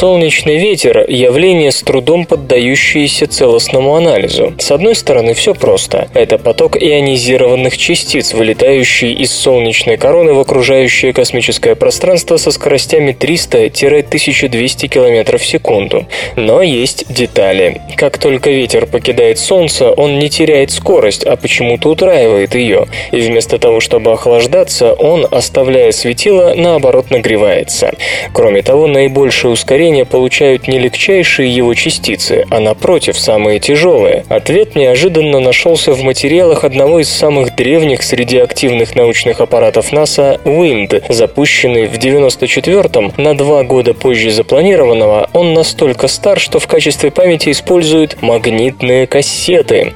Солнечный 0.00 0.56
ветер– 0.56 1.04
явление 1.08 1.70
с 1.70 1.82
трудом 1.82 2.24
поддающееся 2.24 3.26
целостному 3.26 3.96
анализу. 3.96 4.54
С 4.58 4.70
одной 4.70 4.94
стороны, 4.94 5.34
все 5.34 5.52
просто. 5.52 6.08
Это 6.14 6.38
поток 6.38 6.78
ионизированных 6.78 7.76
частиц, 7.76 8.32
вылетающий 8.32 9.12
из 9.12 9.30
солнечной 9.30 9.98
короны 9.98 10.32
в 10.32 10.40
окружающее 10.40 11.12
космическое 11.12 11.74
пространство 11.74 12.38
со 12.38 12.50
скоростями 12.50 13.12
300-1200 13.12 14.88
км 14.88 15.36
в 15.36 15.44
секунду. 15.44 16.06
Но 16.34 16.62
есть 16.62 17.12
детали. 17.12 17.82
Как 17.98 18.16
только 18.16 18.48
ветер 18.48 18.86
покидает 18.86 19.38
Солнце, 19.38 19.90
он 19.90 20.18
не 20.18 20.30
теряет 20.30 20.70
скорость, 20.70 21.24
а 21.24 21.36
почему-то 21.36 21.90
утраивает 21.90 22.54
ее. 22.54 22.86
И 23.12 23.20
вместо 23.20 23.58
того, 23.58 23.80
чтобы 23.80 24.12
охлаждаться, 24.12 24.94
он, 24.94 25.26
оставляя 25.30 25.92
светило, 25.92 26.54
наоборот 26.56 27.10
нагревается. 27.10 27.92
Кроме 28.32 28.62
того, 28.62 28.86
наибольшее 28.86 29.52
ускорение 29.52 29.89
измерения 29.90 30.04
получают 30.04 30.68
не 30.68 30.78
легчайшие 30.78 31.50
его 31.54 31.74
частицы, 31.74 32.46
а 32.50 32.60
напротив, 32.60 33.18
самые 33.18 33.58
тяжелые. 33.58 34.24
Ответ 34.28 34.76
неожиданно 34.76 35.40
нашелся 35.40 35.92
в 35.92 36.02
материалах 36.02 36.64
одного 36.64 37.00
из 37.00 37.08
самых 37.08 37.56
древних 37.56 38.02
среди 38.02 38.38
активных 38.38 38.94
научных 38.94 39.40
аппаратов 39.40 39.92
НАСА 39.92 40.40
WIND, 40.44 41.12
запущенный 41.12 41.86
в 41.86 41.98
94-м, 41.98 43.12
на 43.16 43.36
два 43.36 43.64
года 43.64 43.94
позже 43.94 44.30
запланированного, 44.30 45.28
он 45.32 45.54
настолько 45.54 46.08
стар, 46.08 46.38
что 46.38 46.58
в 46.58 46.66
качестве 46.66 47.10
памяти 47.10 47.50
используют 47.50 48.22
магнитные 48.22 49.06
кассеты. 49.06 49.94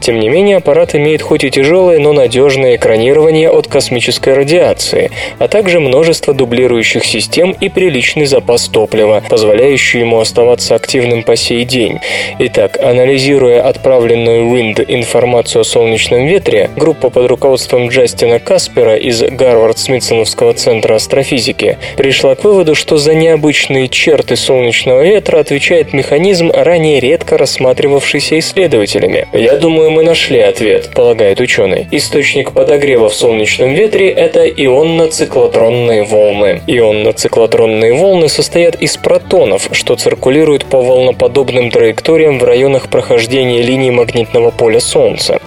Тем 0.00 0.20
не 0.20 0.28
менее, 0.28 0.56
аппарат 0.56 0.94
имеет 0.94 1.22
хоть 1.22 1.44
и 1.44 1.50
тяжелое, 1.50 1.98
но 1.98 2.12
надежное 2.12 2.76
экранирование 2.76 3.50
от 3.50 3.68
космической 3.68 4.34
радиации, 4.34 5.10
а 5.38 5.48
также 5.48 5.80
множество 5.80 6.32
дублирующих 6.32 7.04
систем 7.04 7.54
и 7.60 7.68
приличный 7.68 8.26
запас 8.26 8.68
топлива, 8.68 9.22
позволяющий 9.34 9.98
ему 9.98 10.20
оставаться 10.20 10.76
активным 10.76 11.24
по 11.24 11.34
сей 11.34 11.64
день. 11.64 11.98
Итак, 12.38 12.78
анализируя 12.80 13.62
отправленную 13.62 14.46
Wind 14.46 14.84
информацию 14.86 15.62
о 15.62 15.64
солнечном 15.64 16.24
ветре, 16.26 16.70
группа 16.76 17.10
под 17.10 17.26
руководством 17.26 17.88
Джастина 17.88 18.38
Каспера 18.38 18.94
из 18.94 19.22
Гарвард-Смитсоновского 19.22 20.54
центра 20.54 20.94
астрофизики 20.94 21.78
пришла 21.96 22.36
к 22.36 22.44
выводу, 22.44 22.76
что 22.76 22.96
за 22.96 23.14
необычные 23.14 23.88
черты 23.88 24.36
солнечного 24.36 25.02
ветра 25.02 25.40
отвечает 25.40 25.92
механизм, 25.92 26.52
ранее 26.54 27.00
редко 27.00 27.36
рассматривавшийся 27.36 28.38
исследователями. 28.38 29.26
«Я 29.32 29.56
думаю, 29.56 29.90
мы 29.90 30.04
нашли 30.04 30.38
ответ»,– 30.38 30.90
полагает 30.94 31.40
ученый. 31.40 31.88
Источник 31.90 32.52
подогрева 32.52 33.08
в 33.08 33.14
солнечном 33.14 33.74
ветре– 33.74 34.10
это 34.10 34.48
ионно-циклотронные 34.48 36.04
волны. 36.04 36.62
Ионно-циклотронные 36.68 37.94
волны 37.94 38.28
состоят 38.28 38.76
из 38.80 38.96
протонов, 38.96 39.23
фотонов, 39.24 39.68
что 39.72 39.96
циркулируют 39.96 40.66
по 40.66 40.82
волноподобным 40.82 41.70
траекториям 41.70 42.38
в 42.38 42.44
районах 42.44 42.88
прохождения 42.88 43.62
линии 43.62 43.90
магнитного 43.90 44.50
поля 44.50 44.80
Солнца. 44.80 45.40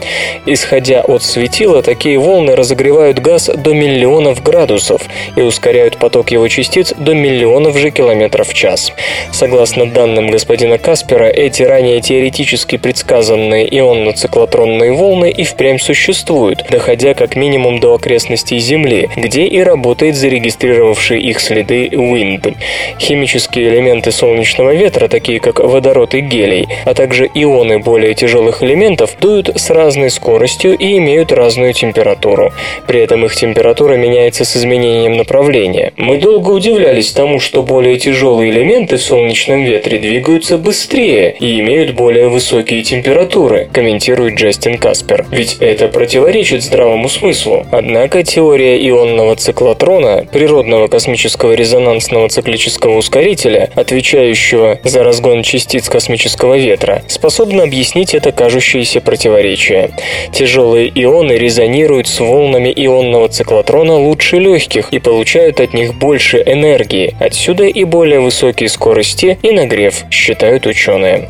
Исходя 0.45 1.01
от 1.01 1.23
светила, 1.23 1.81
такие 1.81 2.17
волны 2.17 2.55
разогревают 2.55 3.19
газ 3.19 3.49
до 3.55 3.73
миллионов 3.73 4.41
градусов 4.41 5.01
и 5.35 5.41
ускоряют 5.41 5.97
поток 5.97 6.31
его 6.31 6.47
частиц 6.47 6.93
до 6.97 7.13
миллионов 7.13 7.77
же 7.77 7.91
километров 7.91 8.49
в 8.49 8.53
час. 8.53 8.91
Согласно 9.31 9.85
данным 9.85 10.29
господина 10.29 10.77
Каспера, 10.77 11.25
эти 11.25 11.63
ранее 11.63 12.01
теоретически 12.01 12.77
предсказанные 12.77 13.67
ионно-циклотронные 13.79 14.91
волны 14.91 15.29
и 15.29 15.43
впрямь 15.43 15.79
существуют, 15.79 16.65
доходя 16.69 17.13
как 17.13 17.35
минимум 17.35 17.79
до 17.79 17.93
окрестностей 17.93 18.59
Земли, 18.59 19.09
где 19.15 19.45
и 19.45 19.59
работает 19.59 20.15
зарегистрировавший 20.15 21.21
их 21.21 21.39
следы 21.39 21.87
WIND. 21.87 22.55
Химические 22.99 23.66
элементы 23.67 24.11
солнечного 24.11 24.73
ветра, 24.73 25.07
такие 25.07 25.39
как 25.39 25.59
водород 25.59 26.13
и 26.13 26.21
гелий, 26.21 26.67
а 26.85 26.93
также 26.93 27.29
ионы 27.33 27.79
более 27.79 28.13
тяжелых 28.13 28.63
элементов, 28.63 29.17
дуют 29.19 29.49
с 29.55 29.69
разной 29.69 30.09
скоростью 30.09 30.77
и 30.77 30.97
имеют 30.97 31.31
разную 31.31 31.73
температуру. 31.73 32.51
При 32.87 33.01
этом 33.01 33.25
их 33.25 33.35
температура 33.35 33.95
меняется 33.95 34.45
с 34.45 34.55
изменением 34.55 35.17
направления. 35.17 35.93
Мы 35.97 36.17
долго 36.17 36.51
удивлялись 36.51 37.11
тому, 37.11 37.39
что 37.39 37.63
более 37.63 37.97
тяжелые 37.97 38.51
элементы 38.51 38.97
в 38.97 39.01
солнечном 39.01 39.63
ветре 39.63 39.99
двигаются 39.99 40.57
быстрее 40.57 41.35
и 41.39 41.59
имеют 41.59 41.95
более 41.95 42.27
высокие 42.27 42.83
температуры, 42.83 43.67
комментирует 43.71 44.35
Джастин 44.35 44.77
Каспер. 44.77 45.25
Ведь 45.31 45.57
это 45.59 45.87
противоречит 45.87 46.63
здравому 46.63 47.09
смыслу. 47.09 47.65
Однако 47.71 48.23
теория 48.23 48.77
ионного 48.87 49.35
циклотрона, 49.35 50.25
природного 50.31 50.87
космического 50.87 51.53
резонансного 51.53 52.29
циклического 52.29 52.97
ускорителя, 52.97 53.56
двигателя, 53.57 53.69
отвечающего 53.75 54.79
за 54.83 55.03
разгон 55.03 55.43
частиц 55.43 55.89
космического 55.89 56.57
ветра, 56.57 57.03
способна 57.07 57.63
объяснить 57.63 58.13
это 58.13 58.31
кажущееся 58.31 59.01
противоречие. 59.01 59.91
Тяжелые 60.31 60.89
ионы 60.89 61.33
резонируют 61.33 62.07
с 62.07 62.19
волнами 62.19 62.71
ионного 62.75 63.29
циклотрона 63.29 63.95
лучше 63.95 64.37
легких 64.37 64.89
и 64.91 64.99
получают 64.99 65.59
от 65.59 65.73
них 65.73 65.95
больше 65.95 66.41
энергии, 66.45 67.15
отсюда 67.19 67.65
и 67.65 67.83
более 67.83 68.19
высокие 68.19 68.69
скорости 68.69 69.37
и 69.41 69.51
нагрев, 69.51 70.03
считают 70.11 70.65
ученые. 70.65 71.27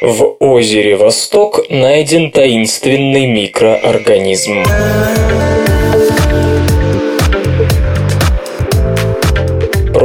В 0.00 0.36
озере 0.40 0.96
Восток 0.96 1.60
найден 1.70 2.32
таинственный 2.32 3.26
микроорганизм. 3.26 4.64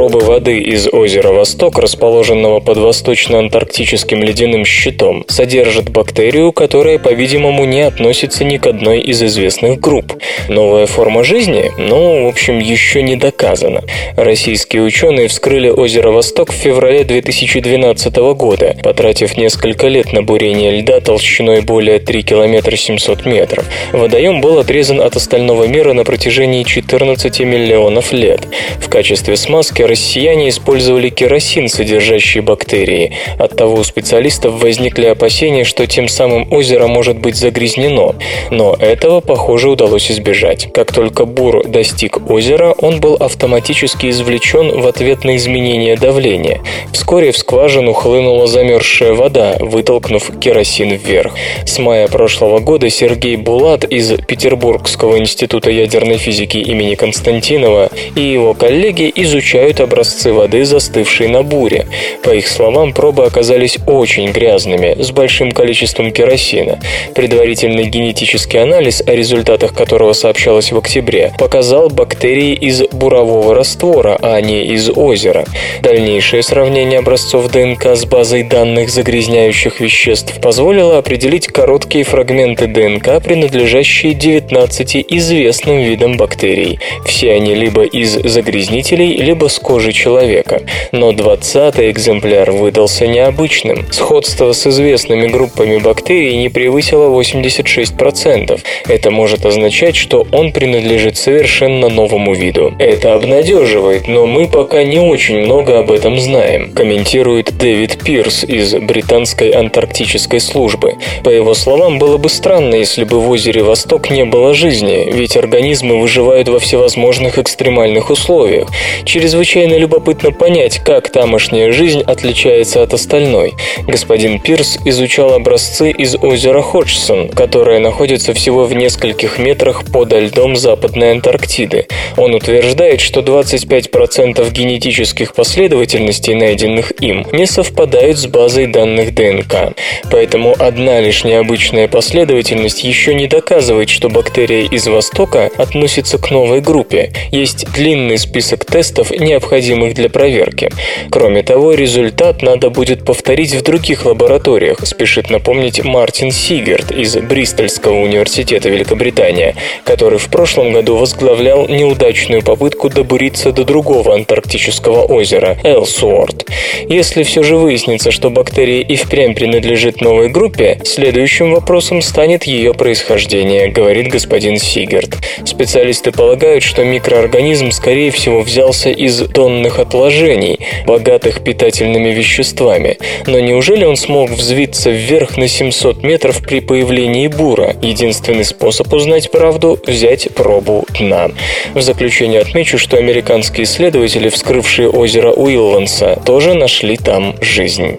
Пробы 0.08 0.24
воды 0.24 0.58
из 0.60 0.88
озера 0.90 1.32
Восток, 1.32 1.78
расположенного 1.78 2.60
под 2.60 2.78
восточно-антарктическим 2.78 4.22
ледяным 4.22 4.64
щитом, 4.64 5.26
содержат 5.28 5.90
бактерию, 5.90 6.52
которая, 6.52 6.98
по-видимому, 6.98 7.66
не 7.66 7.82
относится 7.82 8.42
ни 8.42 8.56
к 8.56 8.66
одной 8.66 9.00
из 9.00 9.22
известных 9.22 9.78
групп. 9.80 10.14
Новая 10.48 10.86
форма 10.86 11.24
жизни? 11.24 11.72
Ну, 11.76 12.24
в 12.24 12.28
общем, 12.28 12.58
еще 12.58 13.02
не 13.02 13.16
доказана. 13.16 13.82
Российские 14.16 14.80
ученые 14.80 15.28
вскрыли 15.28 15.68
озеро 15.68 16.10
Восток 16.10 16.52
в 16.52 16.56
феврале 16.56 17.04
2012 17.04 18.16
года, 18.32 18.76
потратив 18.82 19.36
несколько 19.36 19.88
лет 19.88 20.14
на 20.14 20.22
бурение 20.22 20.80
льда 20.80 21.00
толщиной 21.00 21.60
более 21.60 21.98
3 21.98 22.22
км 22.22 22.74
700 22.74 23.26
метров. 23.26 23.66
Водоем 23.92 24.40
был 24.40 24.58
отрезан 24.58 25.02
от 25.02 25.16
остального 25.16 25.64
мира 25.64 25.92
на 25.92 26.04
протяжении 26.04 26.62
14 26.62 27.40
миллионов 27.40 28.10
лет. 28.14 28.48
В 28.80 28.88
качестве 28.88 29.36
смазки 29.36 29.82
россияне 29.98 30.48
использовали 30.48 31.08
керосин, 31.08 31.68
содержащий 31.68 32.40
бактерии. 32.40 33.16
Оттого 33.36 33.80
у 33.80 33.82
специалистов 33.82 34.62
возникли 34.62 35.06
опасения, 35.06 35.64
что 35.64 35.88
тем 35.88 36.06
самым 36.06 36.46
озеро 36.52 36.86
может 36.86 37.18
быть 37.18 37.34
загрязнено. 37.34 38.14
Но 38.52 38.76
этого, 38.78 39.20
похоже, 39.20 39.68
удалось 39.68 40.08
избежать. 40.12 40.72
Как 40.72 40.92
только 40.92 41.24
бур 41.24 41.66
достиг 41.66 42.30
озера, 42.30 42.76
он 42.78 43.00
был 43.00 43.14
автоматически 43.14 44.10
извлечен 44.10 44.80
в 44.80 44.86
ответ 44.86 45.24
на 45.24 45.34
изменение 45.36 45.96
давления. 45.96 46.60
Вскоре 46.92 47.32
в 47.32 47.36
скважину 47.36 47.92
хлынула 47.92 48.46
замерзшая 48.46 49.14
вода, 49.14 49.56
вытолкнув 49.58 50.30
керосин 50.38 50.90
вверх. 50.90 51.32
С 51.66 51.76
мая 51.80 52.06
прошлого 52.06 52.60
года 52.60 52.88
Сергей 52.88 53.34
Булат 53.34 53.84
из 53.84 54.12
Петербургского 54.12 55.18
института 55.18 55.72
ядерной 55.72 56.18
физики 56.18 56.58
имени 56.58 56.94
Константинова 56.94 57.90
и 58.14 58.20
его 58.20 58.54
коллеги 58.54 59.10
изучают 59.16 59.80
образцы 59.88 60.32
воды, 60.32 60.64
застывшей 60.64 61.28
на 61.28 61.42
буре. 61.42 61.86
По 62.22 62.30
их 62.30 62.46
словам, 62.46 62.92
пробы 62.92 63.24
оказались 63.24 63.78
очень 63.86 64.30
грязными, 64.32 65.02
с 65.02 65.10
большим 65.10 65.50
количеством 65.52 66.12
керосина. 66.12 66.78
Предварительный 67.14 67.86
генетический 67.86 68.60
анализ, 68.60 69.02
о 69.06 69.14
результатах 69.14 69.74
которого 69.74 70.12
сообщалось 70.12 70.72
в 70.72 70.78
октябре, 70.78 71.32
показал 71.38 71.88
бактерии 71.88 72.52
из 72.52 72.82
бурового 72.92 73.54
раствора, 73.54 74.18
а 74.20 74.40
не 74.40 74.66
из 74.66 74.90
озера. 74.90 75.46
Дальнейшее 75.82 76.42
сравнение 76.42 76.98
образцов 76.98 77.50
ДНК 77.50 77.86
с 77.96 78.04
базой 78.04 78.42
данных 78.42 78.90
загрязняющих 78.90 79.80
веществ 79.80 80.38
позволило 80.40 80.98
определить 80.98 81.46
короткие 81.46 82.04
фрагменты 82.04 82.66
ДНК, 82.66 83.22
принадлежащие 83.24 84.12
19 84.12 85.06
известным 85.08 85.78
видам 85.78 86.16
бактерий. 86.18 86.78
Все 87.06 87.32
они 87.32 87.54
либо 87.54 87.84
из 87.84 88.12
загрязнителей, 88.12 89.16
либо 89.16 89.48
с 89.48 89.58
кожи 89.78 89.92
человека. 89.92 90.62
Но 90.90 91.12
20 91.12 91.78
экземпляр 91.78 92.50
выдался 92.50 93.06
необычным. 93.06 93.86
Сходство 93.92 94.52
с 94.52 94.66
известными 94.66 95.28
группами 95.28 95.78
бактерий 95.78 96.36
не 96.36 96.48
превысило 96.48 97.08
86%. 97.08 98.60
Это 98.88 99.10
может 99.12 99.46
означать, 99.46 99.94
что 99.94 100.26
он 100.32 100.50
принадлежит 100.50 101.16
совершенно 101.16 101.88
новому 101.88 102.34
виду. 102.34 102.74
Это 102.80 103.14
обнадеживает, 103.14 104.08
но 104.08 104.26
мы 104.26 104.48
пока 104.48 104.82
не 104.82 104.98
очень 104.98 105.38
много 105.44 105.78
об 105.78 105.92
этом 105.92 106.18
знаем, 106.18 106.72
комментирует 106.72 107.56
Дэвид 107.56 108.02
Пирс 108.02 108.42
из 108.42 108.74
британской 108.74 109.50
антарктической 109.50 110.40
службы. 110.40 110.94
По 111.22 111.30
его 111.30 111.54
словам, 111.54 112.00
было 112.00 112.16
бы 112.16 112.28
странно, 112.28 112.74
если 112.74 113.04
бы 113.04 113.20
в 113.20 113.30
озере 113.30 113.62
Восток 113.62 114.10
не 114.10 114.24
было 114.24 114.54
жизни, 114.54 115.08
ведь 115.12 115.36
организмы 115.36 116.00
выживают 116.00 116.48
во 116.48 116.58
всевозможных 116.58 117.38
экстремальных 117.38 118.10
условиях. 118.10 118.68
Чрезвычайно 119.04 119.67
любопытно 119.76 120.32
понять, 120.32 120.78
как 120.84 121.10
тамошняя 121.10 121.72
жизнь 121.72 122.00
отличается 122.02 122.82
от 122.82 122.94
остальной. 122.94 123.54
Господин 123.86 124.40
Пирс 124.40 124.78
изучал 124.84 125.34
образцы 125.34 125.90
из 125.90 126.14
озера 126.16 126.62
Ходжсон, 126.62 127.28
которое 127.28 127.78
находится 127.78 128.32
всего 128.32 128.64
в 128.64 128.74
нескольких 128.74 129.38
метрах 129.38 129.84
под 129.84 130.12
льдом 130.12 130.56
Западной 130.56 131.12
Антарктиды. 131.12 131.86
Он 132.16 132.34
утверждает, 132.34 133.00
что 133.00 133.20
25% 133.20 134.50
генетических 134.50 135.34
последовательностей, 135.34 136.34
найденных 136.34 136.92
им, 137.00 137.26
не 137.32 137.46
совпадают 137.46 138.18
с 138.18 138.26
базой 138.26 138.66
данных 138.66 139.14
ДНК. 139.14 139.74
Поэтому 140.10 140.54
одна 140.58 141.00
лишь 141.00 141.24
необычная 141.24 141.88
последовательность 141.88 142.84
еще 142.84 143.14
не 143.14 143.26
доказывает, 143.26 143.88
что 143.88 144.08
бактерия 144.08 144.68
из 144.68 144.86
Востока 144.86 145.50
относится 145.56 146.18
к 146.18 146.30
новой 146.30 146.60
группе. 146.60 147.12
Есть 147.32 147.70
длинный 147.72 148.18
список 148.18 148.64
тестов, 148.64 149.10
необходимых 149.10 149.57
для 149.60 150.08
проверки. 150.08 150.70
Кроме 151.10 151.42
того, 151.42 151.74
результат 151.74 152.42
надо 152.42 152.70
будет 152.70 153.04
повторить 153.04 153.54
в 153.54 153.62
других 153.62 154.04
лабораториях, 154.04 154.86
спешит 154.86 155.30
напомнить 155.30 155.84
Мартин 155.84 156.30
Сигерт 156.30 156.92
из 156.92 157.16
Бристольского 157.16 158.00
университета 158.00 158.68
Великобритания, 158.68 159.54
который 159.84 160.18
в 160.18 160.28
прошлом 160.28 160.72
году 160.72 160.96
возглавлял 160.96 161.66
неудачную 161.68 162.42
попытку 162.42 162.88
добуриться 162.88 163.52
до 163.52 163.64
другого 163.64 164.14
антарктического 164.14 165.02
озера– 165.02 165.56
Элсуорт. 165.64 166.46
Если 166.88 167.22
все 167.22 167.42
же 167.42 167.56
выяснится, 167.56 168.10
что 168.10 168.30
бактерия 168.30 168.82
и 168.82 168.96
впрямь 168.96 169.34
принадлежит 169.34 170.00
новой 170.00 170.28
группе, 170.28 170.80
следующим 170.84 171.52
вопросом 171.52 172.02
станет 172.02 172.44
ее 172.44 172.74
происхождение, 172.74 173.68
говорит 173.68 174.08
господин 174.08 174.58
Сигерт. 174.58 175.16
Специалисты 175.44 176.12
полагают, 176.12 176.62
что 176.62 176.84
микроорганизм, 176.84 177.70
скорее 177.70 178.10
всего, 178.10 178.40
взялся 178.40 178.90
из 178.90 179.20
тонных 179.48 179.78
отложений, 179.78 180.60
богатых 180.86 181.42
питательными 181.42 182.10
веществами. 182.10 182.98
Но 183.26 183.40
неужели 183.40 183.86
он 183.86 183.96
смог 183.96 184.28
взвиться 184.28 184.90
вверх 184.90 185.38
на 185.38 185.48
700 185.48 186.02
метров 186.02 186.42
при 186.42 186.60
появлении 186.60 187.28
бура? 187.28 187.74
Единственный 187.80 188.44
способ 188.44 188.92
узнать 188.92 189.30
правду– 189.30 189.80
взять 189.86 190.28
пробу 190.34 190.84
дна. 190.98 191.30
В 191.72 191.80
заключение 191.80 192.42
отмечу, 192.42 192.76
что 192.76 192.98
американские 192.98 193.64
исследователи, 193.64 194.28
вскрывшие 194.28 194.90
озеро 194.90 195.32
Уилланса, 195.32 196.20
тоже 196.26 196.52
нашли 196.52 196.98
там 196.98 197.34
жизнь. 197.40 197.96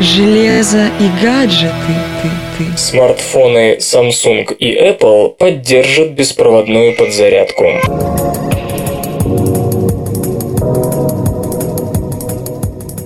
Железо 0.00 0.88
и 0.98 1.24
гаджеты 1.24 1.94
ты, 2.20 2.28
ты. 2.58 2.76
Смартфоны 2.76 3.76
Samsung 3.76 4.52
и 4.56 4.74
Apple 4.74 5.28
поддержат 5.38 6.10
беспроводную 6.10 6.96
подзарядку. 6.96 8.43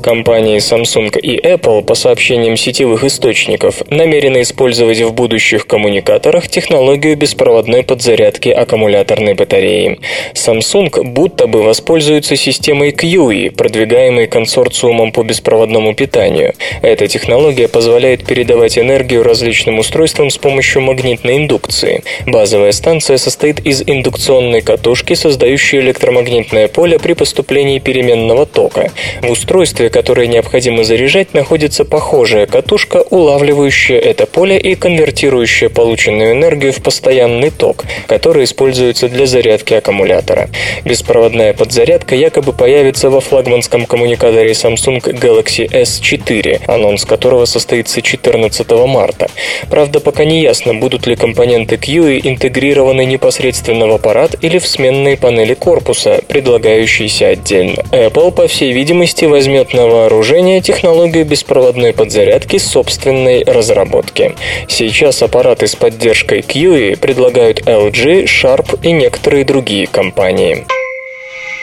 Компании 0.09 0.57
Samsung 0.57 1.21
и 1.21 1.39
Apple, 1.39 1.83
по 1.83 1.95
сообщениям 1.95 2.57
сетевых 2.57 3.05
источников, 3.05 3.83
намерены 3.91 4.41
использовать 4.41 5.03
в 5.03 5.13
будущих 5.13 5.67
коммуникаторах 5.67 6.49
технологию 6.49 7.15
беспроводной 7.15 7.83
подзарядки 7.83 8.49
аккумуляторной 8.49 9.35
батареи. 9.35 10.01
Samsung 10.33 11.03
будто 11.03 11.47
бы 11.47 11.63
воспользуется 11.63 12.37
системой 12.37 12.93
QE, 12.93 13.51
продвигаемой 13.51 14.29
консорциумом 14.29 15.13
по 15.13 15.23
беспроводному 15.23 15.95
питанию. 15.95 16.55
Эта 16.81 17.07
технология 17.07 17.69
позволяет 17.69 18.25
передавать 18.25 18.79
энергию 18.79 19.23
различным 19.23 19.79
устройствам 19.79 20.31
с 20.31 20.39
помощью 20.39 20.81
магнитной 20.81 21.37
индукции. 21.37 22.03
Базовая 22.27 22.73
станция 22.73 23.19
состоит 23.19 23.61
из 23.67 23.83
индукционной 23.83 24.63
катушки, 24.63 25.13
создающей 25.13 25.81
электромагнитное 25.81 26.69
поле 26.69 26.99
при 26.99 27.13
поступлении 27.13 27.79
переменного 27.79 28.47
тока. 28.47 28.91
В 29.21 29.31
устройстве, 29.31 29.91
которое 29.99 30.29
необходимо 30.29 30.85
заряжать, 30.85 31.35
находится 31.35 31.85
похожая 31.85 32.47
катушка, 32.47 33.03
улавливающая 33.11 33.99
это 33.99 34.27
поле 34.27 34.57
и 34.57 34.77
конвертирующая 34.77 35.71
полученную 35.71 36.35
энергию 36.35 36.73
в 36.73 36.81
постоянный 36.81 37.51
ток, 37.51 37.85
который 38.07 38.45
используется 38.45 39.09
для 39.09 39.27
зарядки 39.27 39.75
аккумулятора. 39.75 40.51
Беспроводная 40.85 41.53
подзарядка 41.53 42.15
якобы 42.15 42.53
появится 42.53 43.11
во 43.11 43.21
флагманском 43.21 43.87
коммуникаторе 43.87 44.53
Samsung 44.53 45.01
Galaxy 45.01 45.69
S4, 45.69 46.61
анонс 46.69 47.05
которого 47.05 47.45
состоится 47.45 48.01
14 48.01 48.71
марта. 48.87 49.29
Правда, 49.69 49.99
пока 49.99 50.25
не 50.25 50.43
ясно, 50.43 50.75
будут 50.75 51.09
ли 51.09 51.17
компоненты 51.17 51.75
QE 51.75 52.21
интегрированы 52.23 53.05
непосредственно 53.05 53.89
в 53.89 53.93
аппарат 53.93 54.37
или 54.43 54.59
в 54.59 54.67
сменные 54.69 55.17
панели 55.17 55.55
корпуса, 55.55 56.21
предлагающиеся 56.29 57.31
отдельно. 57.31 57.83
Apple, 57.91 58.31
по 58.31 58.47
всей 58.47 58.71
видимости, 58.71 59.25
возьмет 59.25 59.75
на 59.75 59.88
вооружение 59.89 60.61
технологию 60.61 61.25
беспроводной 61.25 61.93
подзарядки 61.93 62.59
собственной 62.59 63.45
разработки. 63.45 64.35
Сейчас 64.69 65.23
аппараты 65.23 65.67
с 65.67 65.75
поддержкой 65.75 66.41
QE 66.41 66.99
предлагают 66.99 67.61
LG, 67.63 68.25
Sharp 68.25 68.79
и 68.83 68.93
некоторые 68.93 69.45
другие 69.45 69.87
компании. 69.87 70.67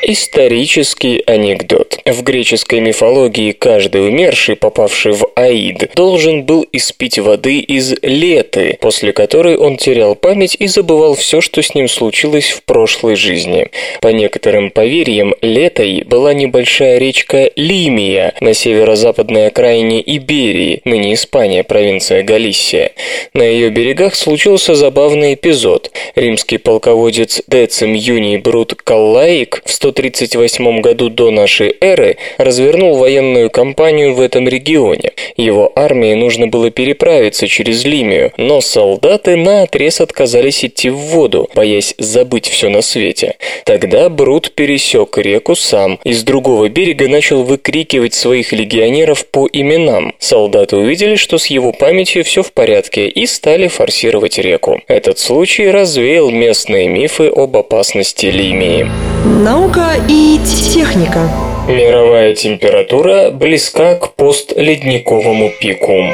Исторический 0.07 1.23
анекдот. 1.25 1.97
В 2.05 2.21
греческой 2.21 2.79
мифологии 2.79 3.53
каждый 3.53 4.07
умерший, 4.07 4.55
попавший 4.55 5.13
в 5.13 5.25
Аид, 5.33 5.89
должен 5.95 6.43
был 6.43 6.63
испить 6.71 7.17
воды 7.17 7.57
из 7.57 7.95
Леты, 8.03 8.77
после 8.79 9.13
которой 9.13 9.57
он 9.57 9.77
терял 9.77 10.13
память 10.13 10.57
и 10.59 10.67
забывал 10.67 11.15
все, 11.15 11.41
что 11.41 11.63
с 11.63 11.73
ним 11.73 11.87
случилось 11.87 12.51
в 12.51 12.61
прошлой 12.65 13.15
жизни. 13.15 13.69
По 13.99 14.09
некоторым 14.09 14.69
поверьям, 14.69 15.33
Летой 15.41 16.03
была 16.03 16.35
небольшая 16.35 16.99
речка 16.99 17.49
Лимия 17.55 18.35
на 18.41 18.53
северо-западной 18.53 19.47
окраине 19.47 20.03
Иберии, 20.05 20.81
ныне 20.85 21.15
Испания, 21.15 21.63
провинция 21.63 22.21
Галисия. 22.21 22.91
На 23.33 23.41
ее 23.41 23.71
берегах 23.71 24.13
случился 24.13 24.75
забавный 24.75 25.33
эпизод. 25.33 25.89
Римский 26.13 26.59
полководец 26.59 27.41
Децим 27.47 27.95
Юний 27.95 28.37
Брут 28.37 28.75
Каллаик 28.75 29.63
в 29.65 29.71
100 29.71 29.94
138 29.95 30.81
году 30.81 31.09
до 31.09 31.31
нашей 31.31 31.73
эры 31.79 32.17
развернул 32.37 32.97
военную 32.97 33.49
кампанию 33.49 34.13
в 34.13 34.19
этом 34.19 34.47
регионе. 34.47 35.13
Его 35.37 35.71
армии 35.75 36.13
нужно 36.13 36.47
было 36.47 36.69
переправиться 36.69 37.47
через 37.47 37.85
Лимию, 37.85 38.33
но 38.37 38.59
солдаты 38.59 39.37
на 39.37 39.63
отрез 39.63 40.01
отказались 40.01 40.65
идти 40.65 40.89
в 40.89 40.97
воду, 40.97 41.49
боясь 41.55 41.95
забыть 41.97 42.47
все 42.47 42.67
на 42.69 42.81
свете. 42.81 43.35
Тогда 43.63 44.09
Брут 44.09 44.51
пересек 44.51 45.17
реку 45.17 45.55
сам 45.55 45.99
и 46.03 46.11
с 46.11 46.23
другого 46.23 46.67
берега 46.67 47.07
начал 47.07 47.43
выкрикивать 47.43 48.13
своих 48.13 48.51
легионеров 48.51 49.25
по 49.27 49.47
именам. 49.51 50.13
Солдаты 50.19 50.75
увидели, 50.75 51.15
что 51.15 51.37
с 51.37 51.45
его 51.45 51.71
памятью 51.71 52.25
все 52.25 52.43
в 52.43 52.51
порядке 52.51 53.07
и 53.07 53.25
стали 53.25 53.67
форсировать 53.67 54.37
реку. 54.39 54.81
Этот 54.87 55.19
случай 55.19 55.69
развеял 55.69 56.29
местные 56.31 56.89
мифы 56.89 57.27
об 57.33 57.55
опасности 57.55 58.25
Лимии. 58.25 58.89
Наука 59.25 59.84
и 60.07 60.39
техника. 60.73 61.29
Мировая 61.67 62.35
температура 62.35 63.31
близка 63.31 63.95
к 63.95 64.13
постледниковому 64.15 65.51
пику. 65.59 66.13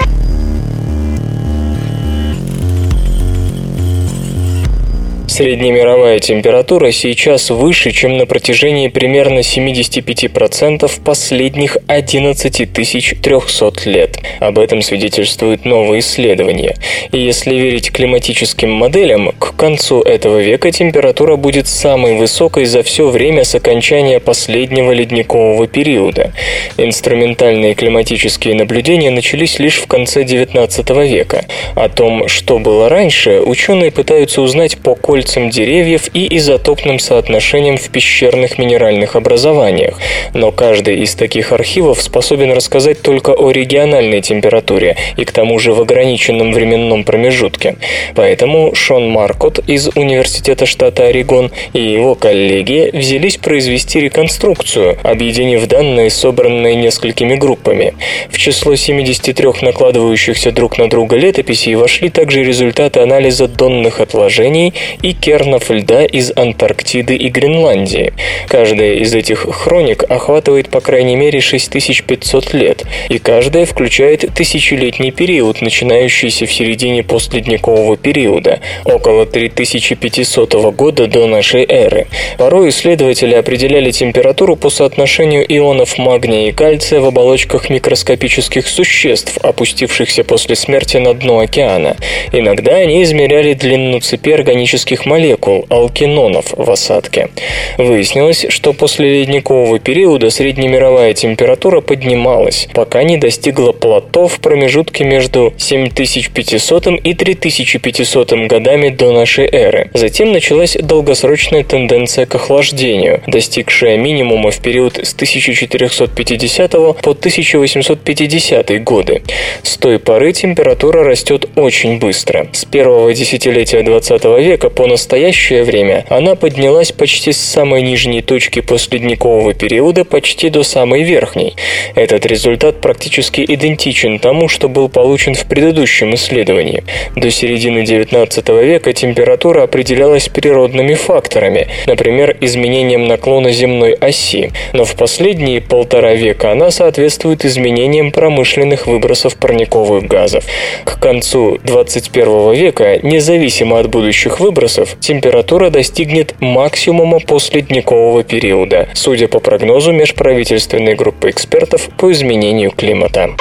Среднемировая 5.31 6.19
температура 6.19 6.91
сейчас 6.91 7.51
выше, 7.51 7.91
чем 7.91 8.17
на 8.17 8.25
протяжении 8.25 8.89
примерно 8.89 9.39
75% 9.39 10.91
последних 11.05 11.77
11 11.87 12.73
300 12.73 13.71
лет. 13.85 14.17
Об 14.41 14.59
этом 14.59 14.81
свидетельствуют 14.81 15.63
новые 15.63 16.01
исследования. 16.01 16.75
И 17.13 17.19
если 17.19 17.55
верить 17.55 17.93
климатическим 17.93 18.71
моделям, 18.71 19.31
к 19.39 19.55
концу 19.55 20.01
этого 20.01 20.37
века 20.39 20.69
температура 20.69 21.37
будет 21.37 21.69
самой 21.69 22.17
высокой 22.17 22.65
за 22.65 22.83
все 22.83 23.07
время 23.07 23.45
с 23.45 23.55
окончания 23.55 24.19
последнего 24.19 24.91
ледникового 24.91 25.65
периода. 25.65 26.33
Инструментальные 26.75 27.73
климатические 27.73 28.55
наблюдения 28.55 29.11
начались 29.11 29.59
лишь 29.59 29.77
в 29.77 29.87
конце 29.87 30.23
XIX 30.23 31.07
века. 31.07 31.45
О 31.75 31.87
том, 31.87 32.27
что 32.27 32.59
было 32.59 32.89
раньше, 32.89 33.39
ученые 33.39 33.91
пытаются 33.91 34.41
узнать 34.41 34.77
по 34.77 34.93
кольцам 34.95 35.20
кольцам 35.21 35.51
деревьев 35.51 36.09
и 36.15 36.35
изотопным 36.37 36.97
соотношением 36.97 37.77
в 37.77 37.89
пещерных 37.89 38.57
минеральных 38.57 39.15
образованиях, 39.15 39.99
но 40.33 40.51
каждый 40.51 41.01
из 41.01 41.13
таких 41.13 41.51
архивов 41.51 42.01
способен 42.01 42.51
рассказать 42.51 43.03
только 43.03 43.31
о 43.31 43.51
региональной 43.51 44.21
температуре 44.21 44.97
и 45.17 45.23
к 45.23 45.31
тому 45.31 45.59
же 45.59 45.73
в 45.73 45.81
ограниченном 45.81 46.53
временном 46.53 47.03
промежутке. 47.03 47.75
Поэтому 48.15 48.73
Шон 48.73 49.09
Маркот 49.09 49.59
из 49.67 49.89
Университета 49.95 50.65
штата 50.65 51.05
Орегон 51.05 51.51
и 51.73 51.81
его 51.81 52.15
коллеги 52.15 52.89
взялись 52.91 53.37
произвести 53.37 53.99
реконструкцию, 53.99 54.97
объединив 55.03 55.67
данные, 55.67 56.09
собранные 56.09 56.75
несколькими 56.75 57.35
группами. 57.35 57.93
В 58.31 58.39
число 58.39 58.75
73 58.75 59.49
накладывающихся 59.61 60.51
друг 60.51 60.79
на 60.79 60.89
друга 60.89 61.15
летописей 61.15 61.75
вошли 61.75 62.09
также 62.09 62.43
результаты 62.43 63.01
анализа 63.01 63.47
донных 63.47 63.99
отложений 63.99 64.73
и 65.03 65.10
кернов 65.13 65.69
льда 65.69 66.05
из 66.05 66.31
Антарктиды 66.35 67.15
и 67.15 67.29
Гренландии. 67.29 68.13
Каждая 68.47 68.93
из 68.95 69.13
этих 69.13 69.39
хроник 69.39 70.03
охватывает 70.09 70.69
по 70.69 70.81
крайней 70.81 71.15
мере 71.15 71.39
6500 71.41 72.53
лет, 72.53 72.83
и 73.09 73.19
каждая 73.19 73.65
включает 73.65 74.25
тысячелетний 74.33 75.11
период, 75.11 75.61
начинающийся 75.61 76.45
в 76.45 76.53
середине 76.53 77.03
постледникового 77.03 77.97
периода, 77.97 78.59
около 78.85 79.25
3500 79.25 80.53
года 80.75 81.07
до 81.07 81.27
нашей 81.27 81.65
эры. 81.67 82.07
Порой 82.37 82.69
исследователи 82.69 83.35
определяли 83.35 83.91
температуру 83.91 84.55
по 84.55 84.69
соотношению 84.69 85.45
ионов 85.47 85.97
магния 85.97 86.49
и 86.49 86.51
кальция 86.51 86.99
в 86.99 87.05
оболочках 87.05 87.69
микроскопических 87.69 88.67
существ, 88.67 89.37
опустившихся 89.41 90.23
после 90.23 90.55
смерти 90.55 90.97
на 90.97 91.13
дно 91.13 91.39
океана. 91.39 91.97
Иногда 92.31 92.75
они 92.75 93.03
измеряли 93.03 93.53
длину 93.53 93.99
цепи 93.99 94.31
органических 94.31 95.00
органических 95.01 95.05
молекул, 95.05 95.65
алкинонов 95.69 96.53
в 96.55 96.69
осадке. 96.69 97.29
Выяснилось, 97.77 98.45
что 98.49 98.73
после 98.73 99.21
ледникового 99.21 99.79
периода 99.79 100.29
среднемировая 100.29 101.13
температура 101.13 101.81
поднималась, 101.81 102.67
пока 102.73 103.03
не 103.03 103.17
достигла 103.17 103.71
плато 103.71 104.27
в 104.27 104.39
промежутке 104.39 105.03
между 105.03 105.53
7500 105.57 106.87
и 107.03 107.13
3500 107.13 108.47
годами 108.47 108.89
до 108.89 109.11
нашей 109.11 109.47
эры. 109.51 109.89
Затем 109.93 110.31
началась 110.31 110.77
долгосрочная 110.81 111.63
тенденция 111.63 112.25
к 112.25 112.35
охлаждению, 112.35 113.21
достигшая 113.27 113.97
минимума 113.97 114.51
в 114.51 114.59
период 114.59 114.97
с 114.97 115.13
1450 115.13 116.71
по 116.71 117.11
1850 117.11 118.83
годы. 118.83 119.21
С 119.63 119.77
той 119.77 119.99
поры 119.99 120.33
температура 120.33 121.03
растет 121.03 121.49
очень 121.55 121.99
быстро. 121.99 122.47
С 122.51 122.65
первого 122.65 123.13
десятилетия 123.13 123.83
20 123.83 124.23
века 124.39 124.69
по 124.69 124.87
настоящее 124.91 125.63
время 125.63 126.05
она 126.09 126.35
поднялась 126.35 126.91
почти 126.91 127.31
с 127.31 127.37
самой 127.37 127.81
нижней 127.81 128.21
точки 128.21 128.59
последникового 128.59 129.53
периода 129.53 130.03
почти 130.05 130.49
до 130.49 130.63
самой 130.63 131.03
верхней. 131.03 131.55
Этот 131.95 132.25
результат 132.25 132.81
практически 132.81 133.41
идентичен 133.47 134.19
тому, 134.19 134.49
что 134.49 134.67
был 134.69 134.89
получен 134.89 135.33
в 135.33 135.45
предыдущем 135.45 136.13
исследовании. 136.15 136.83
До 137.15 137.31
середины 137.31 137.79
XIX 137.79 138.65
века 138.65 138.93
температура 138.93 139.63
определялась 139.63 140.27
природными 140.27 140.93
факторами, 140.93 141.67
например, 141.87 142.37
изменением 142.41 143.05
наклона 143.07 143.51
земной 143.51 143.93
оси, 143.93 144.51
но 144.73 144.83
в 144.83 144.95
последние 144.95 145.61
полтора 145.61 146.13
века 146.13 146.51
она 146.51 146.69
соответствует 146.69 147.45
изменениям 147.45 148.11
промышленных 148.11 148.87
выбросов 148.87 149.37
парниковых 149.37 150.03
газов. 150.07 150.43
К 150.83 150.99
концу 150.99 151.59
21 151.63 152.53
века, 152.53 152.99
независимо 153.01 153.79
от 153.79 153.89
будущих 153.89 154.39
выбросов, 154.41 154.80
градусов, 154.81 154.99
температура 154.99 155.69
достигнет 155.69 156.35
максимума 156.39 157.19
после 157.19 157.61
дникового 157.61 158.23
периода, 158.23 158.89
судя 158.93 159.27
по 159.27 159.39
прогнозу 159.39 159.91
межправительственной 159.91 160.95
группы 160.95 161.29
экспертов 161.29 161.89
по 161.97 162.11
изменению 162.11 162.71
климата. 162.71 163.35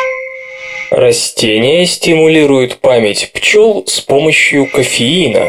Растения 0.91 1.87
стимулируют 1.87 2.79
память 2.81 3.31
пчел 3.33 3.85
с 3.87 4.01
помощью 4.01 4.67
кофеина. 4.67 5.47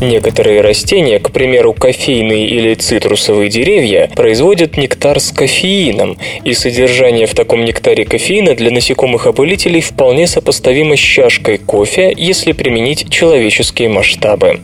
Некоторые 0.00 0.60
растения, 0.60 1.18
к 1.18 1.30
примеру, 1.30 1.72
кофейные 1.72 2.46
или 2.46 2.74
цитрусовые 2.74 3.48
деревья, 3.48 4.10
производят 4.14 4.76
нектар 4.76 5.18
с 5.20 5.30
кофеином, 5.30 6.18
и 6.44 6.52
содержание 6.52 7.26
в 7.26 7.34
таком 7.34 7.64
нектаре 7.64 8.04
кофеина 8.04 8.54
для 8.54 8.70
насекомых-опылителей 8.70 9.80
вполне 9.80 10.26
сопоставимо 10.26 10.96
с 10.96 11.00
чашкой 11.00 11.56
кофе, 11.58 12.12
если 12.14 12.52
применить 12.52 13.08
человеческие 13.10 13.88
масштабы. 13.88 14.60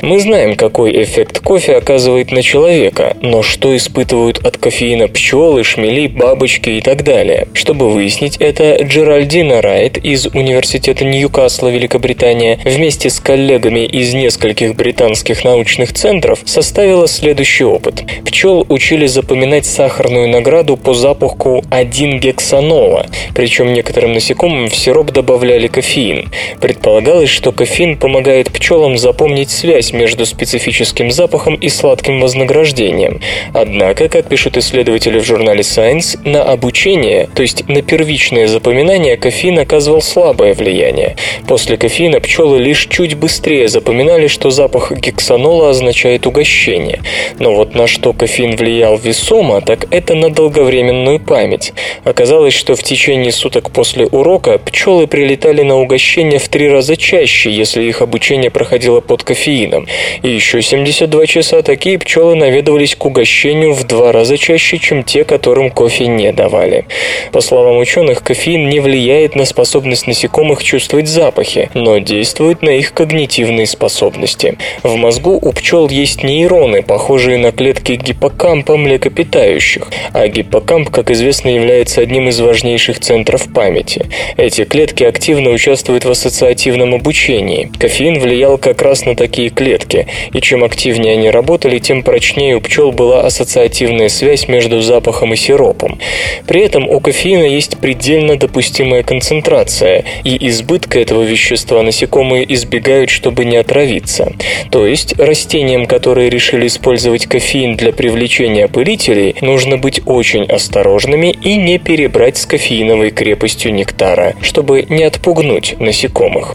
Мы 0.00 0.18
знаем, 0.18 0.56
какой 0.56 1.02
эффект 1.04 1.38
кофе 1.38 1.76
оказывает 1.76 2.32
на 2.32 2.42
человека, 2.42 3.16
но 3.22 3.42
что 3.42 3.76
испытывают 3.76 4.44
от 4.44 4.56
кофеина 4.56 5.06
пчелы, 5.06 5.62
шмели, 5.62 6.08
бабочки 6.08 6.70
и 6.70 6.80
так 6.80 7.04
далее. 7.04 7.46
Чтобы 7.54 7.88
выяснить 7.88 8.36
это, 8.38 8.82
Джеральдина 8.82 9.62
Райт 9.62 9.98
из 9.98 10.26
Университета 10.26 11.04
Ньюкасла, 11.04 11.68
Великобритания, 11.68 12.58
вместе 12.64 13.10
с 13.10 13.20
коллегами 13.20 13.86
из 13.86 14.12
нескольких 14.12 14.71
крупнейших 14.72 14.76
британских 14.76 15.44
научных 15.44 15.92
центров 15.92 16.40
составила 16.44 17.06
следующий 17.06 17.64
опыт. 17.64 18.04
Пчел 18.24 18.66
учили 18.68 19.06
запоминать 19.06 19.66
сахарную 19.66 20.28
награду 20.28 20.76
по 20.76 20.94
запаху 20.94 21.62
1 21.70 22.20
гексанола, 22.20 23.06
причем 23.34 23.72
некоторым 23.72 24.12
насекомым 24.12 24.68
в 24.68 24.74
сироп 24.74 25.12
добавляли 25.12 25.68
кофеин. 25.68 26.30
Предполагалось, 26.60 27.30
что 27.30 27.52
кофеин 27.52 27.96
помогает 27.96 28.50
пчелам 28.52 28.98
запомнить 28.98 29.50
связь 29.50 29.92
между 29.92 30.26
специфическим 30.26 31.10
запахом 31.10 31.54
и 31.54 31.68
сладким 31.68 32.20
вознаграждением. 32.20 33.20
Однако, 33.54 34.08
как 34.08 34.28
пишут 34.28 34.56
исследователи 34.56 35.18
в 35.18 35.24
журнале 35.24 35.60
Science, 35.60 36.18
на 36.24 36.42
обучение, 36.42 37.28
то 37.34 37.42
есть 37.42 37.68
на 37.68 37.82
первичное 37.82 38.46
запоминание, 38.46 39.16
кофеин 39.16 39.58
оказывал 39.58 40.02
слабое 40.02 40.54
влияние. 40.54 41.16
После 41.46 41.76
кофеина 41.76 42.20
пчелы 42.20 42.58
лишь 42.58 42.86
чуть 42.86 43.14
быстрее 43.14 43.68
запоминали, 43.68 44.26
что 44.26 44.50
запах 44.50 44.61
запах 44.62 44.92
гексанола 44.92 45.70
означает 45.70 46.24
угощение. 46.24 47.00
Но 47.40 47.52
вот 47.52 47.74
на 47.74 47.88
что 47.88 48.12
кофеин 48.12 48.54
влиял 48.54 48.96
весомо, 48.96 49.60
так 49.60 49.86
это 49.90 50.14
на 50.14 50.30
долговременную 50.30 51.18
память. 51.18 51.72
Оказалось, 52.04 52.54
что 52.54 52.76
в 52.76 52.82
течение 52.84 53.32
суток 53.32 53.72
после 53.72 54.06
урока 54.06 54.58
пчелы 54.58 55.08
прилетали 55.08 55.62
на 55.62 55.80
угощение 55.80 56.38
в 56.38 56.48
три 56.48 56.68
раза 56.68 56.96
чаще, 56.96 57.50
если 57.50 57.82
их 57.82 58.02
обучение 58.02 58.50
проходило 58.50 59.00
под 59.00 59.24
кофеином. 59.24 59.88
И 60.22 60.28
еще 60.28 60.62
72 60.62 61.26
часа 61.26 61.62
такие 61.62 61.98
пчелы 61.98 62.36
наведывались 62.36 62.94
к 62.94 63.04
угощению 63.04 63.74
в 63.74 63.82
два 63.84 64.12
раза 64.12 64.38
чаще, 64.38 64.78
чем 64.78 65.02
те, 65.02 65.24
которым 65.24 65.70
кофе 65.70 66.06
не 66.06 66.32
давали. 66.32 66.84
По 67.32 67.40
словам 67.40 67.78
ученых, 67.78 68.22
кофеин 68.22 68.68
не 68.68 68.78
влияет 68.78 69.34
на 69.34 69.44
способность 69.44 70.06
насекомых 70.06 70.62
чувствовать 70.62 71.08
запахи, 71.08 71.68
но 71.74 71.98
действует 71.98 72.62
на 72.62 72.70
их 72.70 72.92
когнитивные 72.92 73.66
способности. 73.66 74.51
В 74.82 74.94
мозгу 74.96 75.38
у 75.40 75.52
пчел 75.52 75.88
есть 75.88 76.22
нейроны, 76.22 76.82
похожие 76.82 77.38
на 77.38 77.52
клетки 77.52 77.92
гиппокампа 77.92 78.76
млекопитающих, 78.76 79.88
а 80.12 80.28
гиппокамп, 80.28 80.90
как 80.90 81.10
известно, 81.10 81.48
является 81.48 82.00
одним 82.00 82.28
из 82.28 82.40
важнейших 82.40 83.00
центров 83.00 83.52
памяти. 83.52 84.06
Эти 84.36 84.64
клетки 84.64 85.04
активно 85.04 85.50
участвуют 85.50 86.04
в 86.04 86.10
ассоциативном 86.10 86.94
обучении. 86.94 87.70
Кофеин 87.78 88.20
влиял 88.20 88.58
как 88.58 88.82
раз 88.82 89.04
на 89.04 89.16
такие 89.16 89.50
клетки, 89.50 90.06
и 90.32 90.40
чем 90.40 90.64
активнее 90.64 91.14
они 91.14 91.30
работали, 91.30 91.78
тем 91.78 92.02
прочнее 92.02 92.56
у 92.56 92.60
пчел 92.60 92.92
была 92.92 93.22
ассоциативная 93.22 94.08
связь 94.08 94.48
между 94.48 94.80
запахом 94.80 95.32
и 95.32 95.36
сиропом. 95.36 95.98
При 96.46 96.62
этом 96.62 96.88
у 96.88 97.00
кофеина 97.00 97.44
есть 97.44 97.78
предельно 97.78 98.36
допустимая 98.36 99.02
концентрация, 99.02 100.04
и 100.24 100.48
избытка 100.48 101.00
этого 101.00 101.22
вещества 101.22 101.82
насекомые 101.82 102.52
избегают, 102.54 103.10
чтобы 103.10 103.44
не 103.44 103.56
отравиться. 103.56 104.32
То 104.70 104.86
есть 104.86 105.18
растениям, 105.18 105.86
которые 105.86 106.30
решили 106.30 106.66
использовать 106.66 107.26
кофеин 107.26 107.76
для 107.76 107.92
привлечения 107.92 108.64
опылителей, 108.64 109.36
нужно 109.40 109.76
быть 109.76 110.00
очень 110.06 110.44
осторожными 110.44 111.36
и 111.42 111.56
не 111.56 111.78
перебрать 111.78 112.36
с 112.36 112.46
кофеиновой 112.46 113.10
крепостью 113.10 113.74
нектара, 113.74 114.34
чтобы 114.40 114.86
не 114.88 115.04
отпугнуть 115.04 115.76
насекомых. 115.78 116.54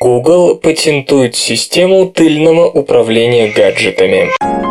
Google 0.00 0.56
патентует 0.56 1.36
систему 1.36 2.06
тыльного 2.06 2.66
управления 2.66 3.52
гаджетами. 3.54 4.61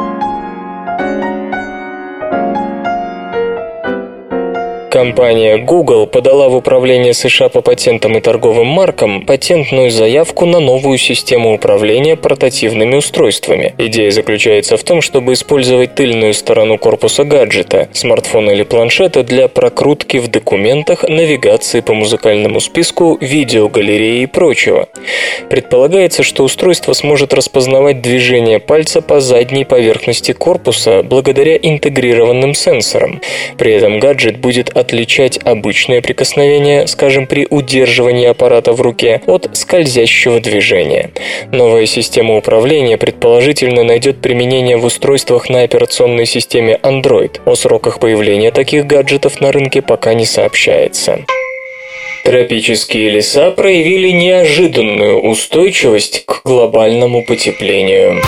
Компания 4.91 5.57
Google 5.57 6.05
подала 6.05 6.49
в 6.49 6.55
Управление 6.57 7.13
США 7.13 7.47
по 7.47 7.61
патентам 7.61 8.17
и 8.17 8.19
торговым 8.19 8.67
маркам 8.67 9.25
патентную 9.25 9.89
заявку 9.89 10.45
на 10.45 10.59
новую 10.59 10.97
систему 10.97 11.53
управления 11.53 12.17
портативными 12.17 12.97
устройствами. 12.97 13.73
Идея 13.77 14.11
заключается 14.11 14.75
в 14.75 14.83
том, 14.83 14.99
чтобы 14.99 15.31
использовать 15.31 15.95
тыльную 15.95 16.33
сторону 16.33 16.77
корпуса 16.77 17.23
гаджета, 17.23 17.87
смартфона 17.93 18.49
или 18.49 18.63
планшета 18.63 19.23
для 19.23 19.47
прокрутки 19.47 20.17
в 20.17 20.27
документах, 20.27 21.07
навигации 21.07 21.79
по 21.79 21.93
музыкальному 21.93 22.59
списку, 22.59 23.17
видеогалереи 23.21 24.23
и 24.23 24.25
прочего. 24.25 24.89
Предполагается, 25.49 26.21
что 26.21 26.43
устройство 26.43 26.91
сможет 26.91 27.33
распознавать 27.33 28.01
движение 28.01 28.59
пальца 28.59 29.01
по 29.01 29.21
задней 29.21 29.63
поверхности 29.63 30.33
корпуса 30.33 31.01
благодаря 31.01 31.55
интегрированным 31.55 32.53
сенсорам. 32.53 33.21
При 33.57 33.71
этом 33.71 33.97
гаджет 33.97 34.37
будет 34.39 34.69
отличать 34.81 35.39
обычное 35.43 36.01
прикосновение, 36.01 36.87
скажем, 36.87 37.25
при 37.25 37.47
удерживании 37.49 38.27
аппарата 38.27 38.73
в 38.73 38.81
руке, 38.81 39.21
от 39.25 39.49
скользящего 39.53 40.39
движения. 40.39 41.11
Новая 41.51 41.85
система 41.85 42.35
управления 42.35 42.97
предположительно 42.97 43.83
найдет 43.83 44.21
применение 44.21 44.77
в 44.77 44.85
устройствах 44.85 45.49
на 45.49 45.61
операционной 45.61 46.25
системе 46.25 46.77
Android. 46.83 47.39
О 47.45 47.55
сроках 47.55 47.99
появления 47.99 48.51
таких 48.51 48.85
гаджетов 48.85 49.39
на 49.39 49.51
рынке 49.51 49.81
пока 49.81 50.13
не 50.13 50.25
сообщается. 50.25 51.25
Тропические 52.23 53.09
леса 53.09 53.51
проявили 53.51 54.09
неожиданную 54.09 55.21
устойчивость 55.21 56.23
к 56.25 56.41
глобальному 56.43 57.25
потеплению. 57.25 58.21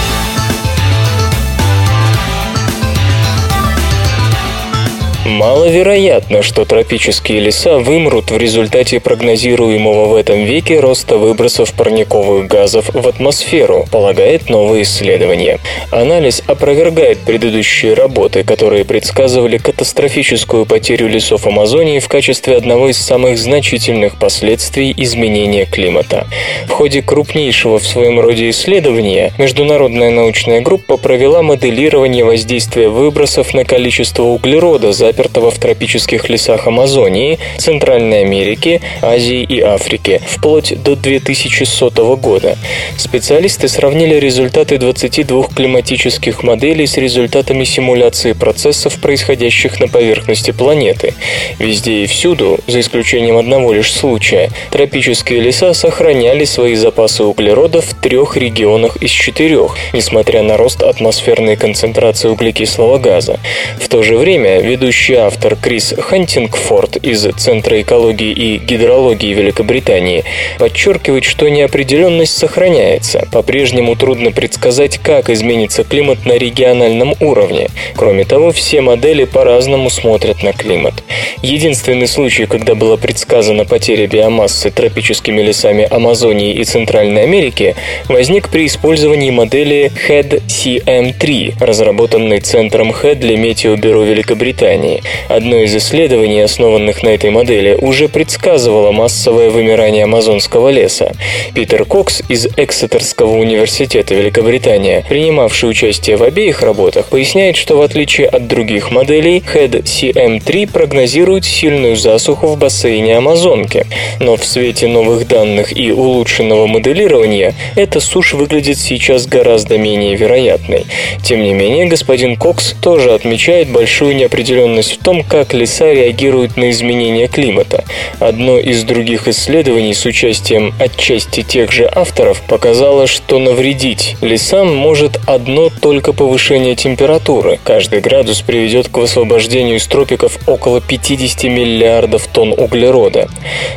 Маловероятно, 5.26 6.41
что 6.41 6.65
тропические 6.65 7.39
леса 7.39 7.78
вымрут 7.78 8.30
в 8.30 8.38
результате 8.38 8.99
прогнозируемого 8.99 10.07
в 10.07 10.15
этом 10.15 10.43
веке 10.43 10.82
роста 10.82 11.17
выбросов 11.17 11.74
парниковых 11.74 12.47
газов 12.47 12.89
в 12.93 13.07
атмосферу, 13.07 13.86
полагает 13.89 14.49
новое 14.49 14.82
исследование. 14.82 15.59
Анализ 15.91 16.43
опровергает 16.45 17.19
предыдущие 17.19 17.93
работы, 17.93 18.43
которые 18.43 18.84
предсказывали 18.84 19.57
катастрофическую 19.57 20.65
потерю 20.65 21.07
лесов 21.07 21.47
Амазонии 21.47 21.99
в 21.99 22.09
качестве 22.09 22.57
одного 22.57 22.89
из 22.89 22.97
самых 22.97 23.38
значительных 23.38 24.17
последствий 24.17 24.93
изменения 24.97 25.65
климата. 25.65 26.28
В 26.67 26.71
ходе 26.71 27.01
крупнейшего 27.01 27.80
в 27.80 27.88
своем 27.88 28.19
роде 28.19 28.49
исследования 28.49 29.32
международная 29.38 30.11
научная 30.11 30.59
группа 30.59 30.97
провела 30.97 31.41
моделирование 31.41 32.26
воздействия 32.26 32.89
выбросов 32.89 33.53
на 33.53 33.63
количество 33.63 34.24
углерода 34.24 34.91
за 34.91 35.12
запертого 35.14 35.51
в 35.51 35.59
тропических 35.59 36.28
лесах 36.30 36.68
Амазонии, 36.68 37.38
Центральной 37.57 38.22
Америки, 38.22 38.82
Азии 39.01 39.43
и 39.43 39.61
Африки, 39.61 40.20
вплоть 40.26 40.74
до 40.82 40.95
2100 40.95 42.18
года. 42.18 42.57
Специалисты 42.97 43.68
сравнили 43.68 44.16
результаты 44.16 44.80
22 44.80 45.49
климатических 45.55 46.41
моделей 46.41 46.88
с 46.88 46.97
результатами 46.97 47.64
симуляции 47.64 48.34
процессов, 48.34 48.99
происходящих 48.99 49.80
на 49.80 49.88
поверхности 49.88 50.49
планеты. 50.49 51.14
Везде 51.59 52.03
и 52.03 52.05
всюду, 52.07 52.59
за 52.66 52.80
исключением 52.80 53.38
одного 53.38 53.72
лишь 53.72 53.93
случая, 53.93 54.49
тропические 54.72 55.41
леса 55.41 55.74
сохраняли 55.74 56.45
свои 56.45 56.74
запасы 56.74 57.24
углерода 57.24 57.82
в 57.82 57.93
трех 57.93 58.36
регионах 58.36 58.97
из 58.97 59.11
четырех, 59.11 59.78
несмотря 59.93 60.41
на 60.41 60.57
рост 60.57 60.82
атмосферной 60.82 61.55
концентрации 61.55 62.30
углекислого 62.30 62.97
газа. 62.97 63.39
В 63.80 63.88
то 63.88 64.01
же 64.01 64.18
время 64.18 64.61
ведущие 64.61 65.03
ведущий 65.04 65.16
автор 65.16 65.58
Крис 65.58 65.93
Хантингфорд 65.97 66.95
из 66.95 67.28
Центра 67.36 67.82
экологии 67.82 68.32
и 68.32 68.58
гидрологии 68.58 69.34
Великобритании 69.34 70.24
подчеркивает, 70.60 71.26
что 71.26 71.49
неопределенность 71.49 72.38
сохраняется. 72.38 73.28
По-прежнему 73.30 73.97
трудно 73.97 74.32
предсказать, 74.32 74.99
как 74.99 75.30
изменится 75.30 75.84
климат 75.84 76.26
на 76.26 76.38
региональном 76.38 77.16
уровне. 77.20 77.68
Кроме 77.97 78.24
того, 78.24 78.51
все 78.51 78.80
модели 78.80 79.26
по-разному 79.26 79.89
смотрят 79.89 80.41
на 80.41 80.54
климат. 80.54 80.93
Единственный 81.41 82.08
случай, 82.08 82.45
когда 82.45 82.74
была 82.74 82.95
предсказана 82.95 83.66
потеря 83.66 84.08
биомассы 84.08 84.72
тропическими 84.72 85.41
лесами 85.41 85.86
Амазонии 85.89 86.54
и 86.54 86.64
Центральной 86.64 87.24
Америки, 87.24 87.76
возник 88.08 88.47
при 88.47 88.68
использовании 88.68 89.32
модели 89.32 89.91
HED-CM3, 90.08 91.56
разработанной 91.60 92.39
Центром 92.39 92.91
HED 92.91 93.16
для 93.16 93.36
Метеобюро 93.36 94.04
Великобритании. 94.04 94.93
Британии. 94.94 95.04
Одно 95.30 95.58
из 95.58 95.76
исследований, 95.76 96.41
основанных 96.41 97.04
на 97.04 97.10
этой 97.10 97.30
модели, 97.30 97.78
уже 97.80 98.08
предсказывало 98.08 98.91
массовое 98.91 99.50
вымирание 99.50 100.04
амазонского 100.04 100.70
леса. 100.70 101.14
Питер 101.54 101.86
Кокс 101.86 102.22
из 102.30 102.48
Эксетерского 102.58 103.38
университета 103.38 104.16
Великобритания, 104.16 105.06
принимавший 105.08 105.70
участие 105.70 106.18
в 106.18 106.24
обеих 106.24 106.62
работах, 106.62 107.08
поясняет, 107.08 107.56
что 107.56 107.78
в 107.78 107.82
отличие 107.82 108.28
от 108.28 108.48
других 108.48 108.91
моделей, 108.91 109.39
HED 109.39 109.84
CM3 109.84 110.72
прогнозирует 110.72 111.46
сильную 111.46 111.96
засуху 111.96 112.48
в 112.48 112.58
бассейне 112.58 113.18
Амазонки. 113.18 113.86
Но 114.20 114.36
в 114.36 114.46
свете 114.46 114.88
новых 114.88 115.28
данных 115.28 115.76
и 115.76 115.91
улучшенного 115.91 116.68
моделирования 116.68 117.54
эта 117.76 118.00
сушь 118.00 118.34
выглядит 118.34 118.78
сейчас 118.78 119.26
гораздо 119.26 119.78
менее 119.78 120.16
вероятной. 120.16 120.86
Тем 121.24 121.44
не 121.44 121.54
менее, 121.54 121.86
господин 121.86 122.36
Кокс 122.36 122.76
тоже 122.82 123.14
отмечает 123.14 123.70
большую 123.70 124.16
неопределенность 124.16 124.82
в 124.91 124.97
том, 124.97 125.23
как 125.23 125.53
леса 125.53 125.91
реагируют 125.91 126.57
на 126.57 126.69
изменения 126.71 127.27
климата. 127.27 127.84
Одно 128.19 128.57
из 128.57 128.84
других 128.84 129.27
исследований 129.27 129.93
с 129.93 130.05
участием 130.05 130.73
отчасти 130.79 131.43
тех 131.43 131.71
же 131.71 131.89
авторов 131.93 132.41
показало, 132.41 133.07
что 133.07 133.39
навредить 133.39 134.15
лесам 134.21 134.73
может 134.75 135.19
одно 135.27 135.69
только 135.69 136.13
повышение 136.13 136.75
температуры. 136.75 137.59
Каждый 137.63 138.01
градус 138.01 138.41
приведет 138.41 138.89
к 138.89 138.97
высвобождению 138.97 139.77
из 139.77 139.88
тропиков 139.88 140.38
около 140.47 140.81
50 140.81 141.43
миллиардов 141.43 142.27
тонн 142.27 142.53
углерода. 142.57 143.29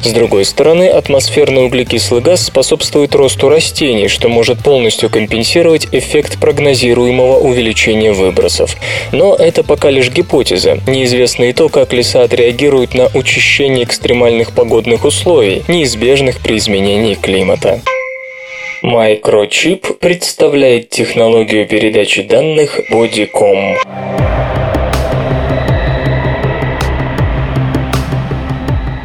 С 0.03 0.11
другой 0.13 0.45
стороны, 0.45 0.89
атмосферный 0.89 1.65
углекислый 1.65 2.21
газ 2.21 2.47
способствует 2.47 3.15
росту 3.15 3.49
растений, 3.49 4.09
что 4.09 4.29
может 4.29 4.59
полностью 4.59 5.11
компенсировать 5.11 5.89
эффект 5.93 6.39
прогнозируемого 6.39 7.39
увеличения 7.39 8.13
выбросов. 8.13 8.77
Но 9.13 9.35
это 9.35 9.63
пока 9.63 9.91
лишь 9.91 10.11
гипотеза. 10.11 10.79
Неизвестно 10.97 11.45
и 11.45 11.53
то, 11.53 11.69
как 11.69 11.93
леса 11.93 12.23
отреагируют 12.23 12.95
на 12.95 13.11
учащение 13.13 13.85
экстремальных 13.85 14.53
погодных 14.53 15.05
условий, 15.05 15.63
неизбежных 15.69 16.41
при 16.41 16.57
изменении 16.57 17.13
климата. 17.13 17.83
Microchip 18.83 19.99
представляет 19.99 20.89
технологию 20.89 21.69
передачи 21.69 22.23
данных 22.23 22.81
Bodycom. 22.91 23.77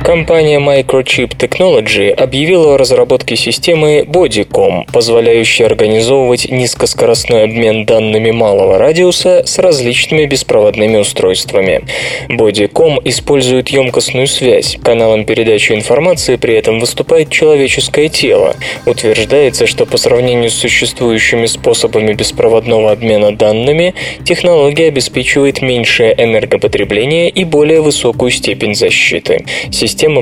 Компания 0.03 0.59
Microchip 0.59 1.37
Technology 1.37 2.09
объявила 2.09 2.73
о 2.73 2.77
разработке 2.77 3.35
системы 3.35 3.99
Bodycom, 4.01 4.91
позволяющей 4.91 5.63
организовывать 5.63 6.49
низкоскоростной 6.49 7.43
обмен 7.43 7.85
данными 7.85 8.31
малого 8.31 8.79
радиуса 8.79 9.43
с 9.45 9.59
различными 9.59 10.25
беспроводными 10.25 10.97
устройствами. 10.97 11.83
Bodycom 12.29 12.99
использует 13.05 13.69
емкостную 13.69 14.25
связь. 14.25 14.79
Каналом 14.83 15.23
передачи 15.23 15.73
информации 15.73 16.35
при 16.35 16.55
этом 16.55 16.79
выступает 16.79 17.29
человеческое 17.29 18.09
тело. 18.09 18.55
Утверждается, 18.87 19.67
что 19.67 19.85
по 19.85 19.97
сравнению 19.97 20.49
с 20.49 20.55
существующими 20.55 21.45
способами 21.45 22.13
беспроводного 22.13 22.91
обмена 22.91 23.35
данными, 23.35 23.93
технология 24.25 24.87
обеспечивает 24.87 25.61
меньшее 25.61 26.15
энергопотребление 26.17 27.29
и 27.29 27.43
более 27.43 27.81
высокую 27.81 28.31
степень 28.31 28.73
защиты. 28.73 29.45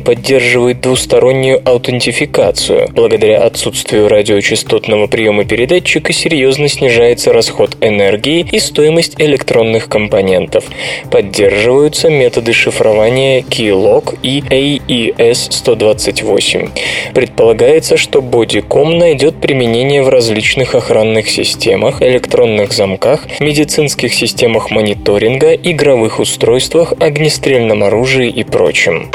Поддерживает 0.01 0.81
двустороннюю 0.81 1.61
аутентификацию. 1.63 2.89
Благодаря 2.93 3.43
отсутствию 3.43 4.07
радиочастотного 4.07 5.05
приема 5.07 5.45
передатчика 5.45 6.13
серьезно 6.13 6.67
снижается 6.67 7.33
расход 7.33 7.77
энергии 7.81 8.47
и 8.51 8.59
стоимость 8.59 9.19
электронных 9.19 9.87
компонентов. 9.87 10.65
Поддерживаются 11.11 12.09
методы 12.09 12.53
шифрования 12.53 13.41
Keylog 13.41 14.17
и 14.23 14.41
AES-128. 14.41 16.69
Предполагается, 17.13 17.97
что 17.97 18.19
Bodycom 18.19 18.97
найдет 18.97 19.41
применение 19.41 20.03
в 20.03 20.09
различных 20.09 20.75
охранных 20.75 21.29
системах, 21.29 22.01
электронных 22.01 22.73
замках, 22.73 23.27
медицинских 23.39 24.13
системах 24.13 24.71
мониторинга, 24.71 25.53
игровых 25.53 26.19
устройствах, 26.19 26.93
огнестрельном 26.99 27.83
оружии 27.83 28.29
и 28.29 28.43
прочем. 28.43 29.09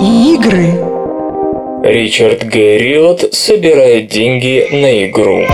Игры. 0.00 0.72
Ричард 1.84 2.44
Гэрриот 2.44 3.32
собирает 3.32 4.08
деньги 4.08 4.66
на 4.72 5.06
игру. 5.06 5.44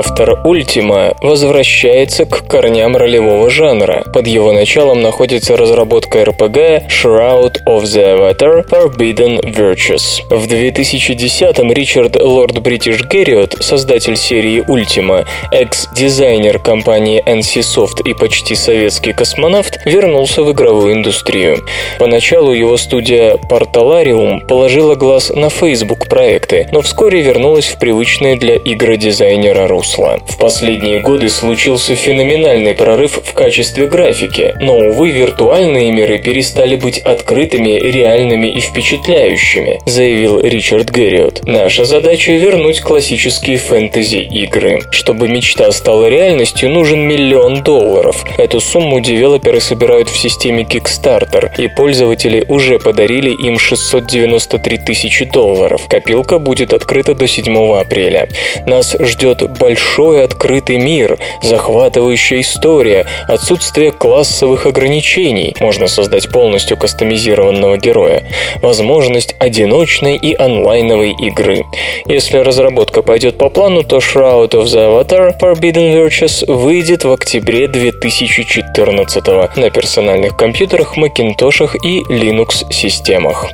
Автор 0.00 0.30
Ultima 0.46 1.14
возвращается 1.20 2.24
к 2.24 2.48
корням 2.48 2.96
ролевого 2.96 3.50
жанра. 3.50 4.02
Под 4.14 4.26
его 4.26 4.50
началом 4.50 5.02
находится 5.02 5.58
разработка 5.58 6.22
RPG 6.22 6.88
Shroud 6.88 7.58
of 7.66 7.82
the 7.82 8.16
Avatar 8.16 8.66
Forbidden 8.66 9.42
Virtues. 9.42 10.22
В 10.30 10.46
2010-м 10.46 11.70
Ричард 11.70 12.16
Лорд 12.16 12.62
Бритиш 12.62 13.04
Герриот, 13.04 13.56
создатель 13.60 14.16
серии 14.16 14.64
Ultima, 14.66 15.26
экс-дизайнер 15.52 16.60
компании 16.60 17.22
NCSoft 17.22 18.02
и 18.02 18.14
почти 18.14 18.54
советский 18.54 19.12
космонавт, 19.12 19.80
вернулся 19.84 20.42
в 20.42 20.50
игровую 20.50 20.94
индустрию. 20.94 21.58
Поначалу 21.98 22.54
его 22.54 22.78
студия 22.78 23.36
Portalarium 23.50 24.46
положила 24.46 24.94
глаз 24.94 25.28
на 25.28 25.50
Facebook 25.50 26.08
проекты, 26.08 26.70
но 26.72 26.80
вскоре 26.80 27.20
вернулась 27.20 27.66
в 27.66 27.78
привычное 27.78 28.36
для 28.36 28.56
игродизайнера 28.56 29.68
русло 29.68 29.89
русло. 29.90 30.18
В 30.26 30.38
последние 30.38 31.00
годы 31.00 31.28
случился 31.28 31.94
феноменальный 31.94 32.74
прорыв 32.74 33.20
в 33.24 33.32
качестве 33.34 33.86
графики, 33.86 34.54
но, 34.60 34.76
увы, 34.76 35.10
виртуальные 35.10 35.92
миры 35.92 36.18
перестали 36.18 36.76
быть 36.76 36.98
открытыми, 36.98 37.70
реальными 37.70 38.46
и 38.46 38.60
впечатляющими, 38.60 39.80
заявил 39.86 40.40
Ричард 40.40 40.90
Гэрриот. 40.90 41.42
Наша 41.44 41.84
задача 41.84 42.32
вернуть 42.32 42.80
классические 42.80 43.58
фэнтези-игры. 43.58 44.82
Чтобы 44.90 45.28
мечта 45.28 45.70
стала 45.72 46.08
реальностью, 46.08 46.70
нужен 46.70 47.00
миллион 47.00 47.62
долларов. 47.62 48.24
Эту 48.38 48.60
сумму 48.60 49.00
девелоперы 49.00 49.60
собирают 49.60 50.08
в 50.08 50.18
системе 50.18 50.62
Kickstarter, 50.62 51.50
и 51.58 51.68
пользователи 51.68 52.44
уже 52.48 52.78
подарили 52.78 53.30
им 53.30 53.58
693 53.58 54.78
тысячи 54.78 55.24
долларов. 55.24 55.82
Копилка 55.88 56.38
будет 56.38 56.72
открыта 56.72 57.14
до 57.14 57.26
7 57.26 57.74
апреля. 57.74 58.28
Нас 58.66 58.96
ждет 59.00 59.58
большой 59.58 59.79
большой 59.80 60.24
открытый 60.24 60.76
мир, 60.76 61.18
захватывающая 61.42 62.42
история, 62.42 63.06
отсутствие 63.28 63.92
классовых 63.92 64.66
ограничений, 64.66 65.54
можно 65.58 65.88
создать 65.88 66.28
полностью 66.28 66.76
кастомизированного 66.76 67.78
героя, 67.78 68.24
возможность 68.60 69.34
одиночной 69.38 70.16
и 70.16 70.34
онлайновой 70.34 71.12
игры. 71.12 71.64
Если 72.04 72.36
разработка 72.36 73.00
пойдет 73.00 73.38
по 73.38 73.48
плану, 73.48 73.82
то 73.82 73.98
Shroud 73.98 74.50
of 74.50 74.64
the 74.64 75.06
Avatar 75.06 75.32
Forbidden 75.40 75.94
Virtues 75.94 76.44
выйдет 76.52 77.04
в 77.04 77.12
октябре 77.12 77.66
2014 77.66 79.56
на 79.56 79.70
персональных 79.70 80.36
компьютерах, 80.36 80.98
Macintosh 80.98 81.78
и 81.82 82.02
Linux 82.12 82.70
системах. 82.70 83.46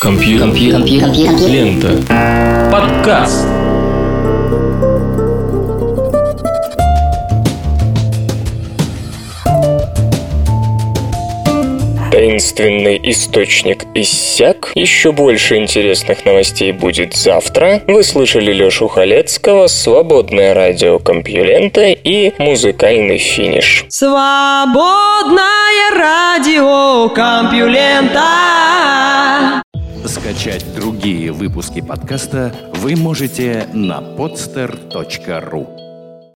Компьютер. 0.00 0.46
Компьютер. 0.46 0.80
Компьютер. 0.80 1.48
Лента. 1.48 2.70
Подкаст. 2.72 3.61
Таинственный 12.22 13.00
источник 13.10 13.84
иссяк. 13.96 14.70
Еще 14.76 15.10
больше 15.10 15.56
интересных 15.56 16.24
новостей 16.24 16.70
будет 16.70 17.14
завтра. 17.14 17.82
Вы 17.88 18.04
слышали 18.04 18.52
Лешу 18.52 18.86
Халецкого, 18.86 19.66
свободное 19.66 20.54
радио 20.54 21.00
Компьюлента 21.00 21.86
и 21.86 22.32
музыкальный 22.38 23.18
финиш. 23.18 23.86
Свободное 23.88 25.40
радио 25.96 27.08
Компьюлента. 27.08 28.20
Скачать 30.06 30.64
другие 30.76 31.32
выпуски 31.32 31.80
подкаста 31.80 32.54
вы 32.74 32.94
можете 32.94 33.66
на 33.72 33.98
podster.ru 33.98 35.81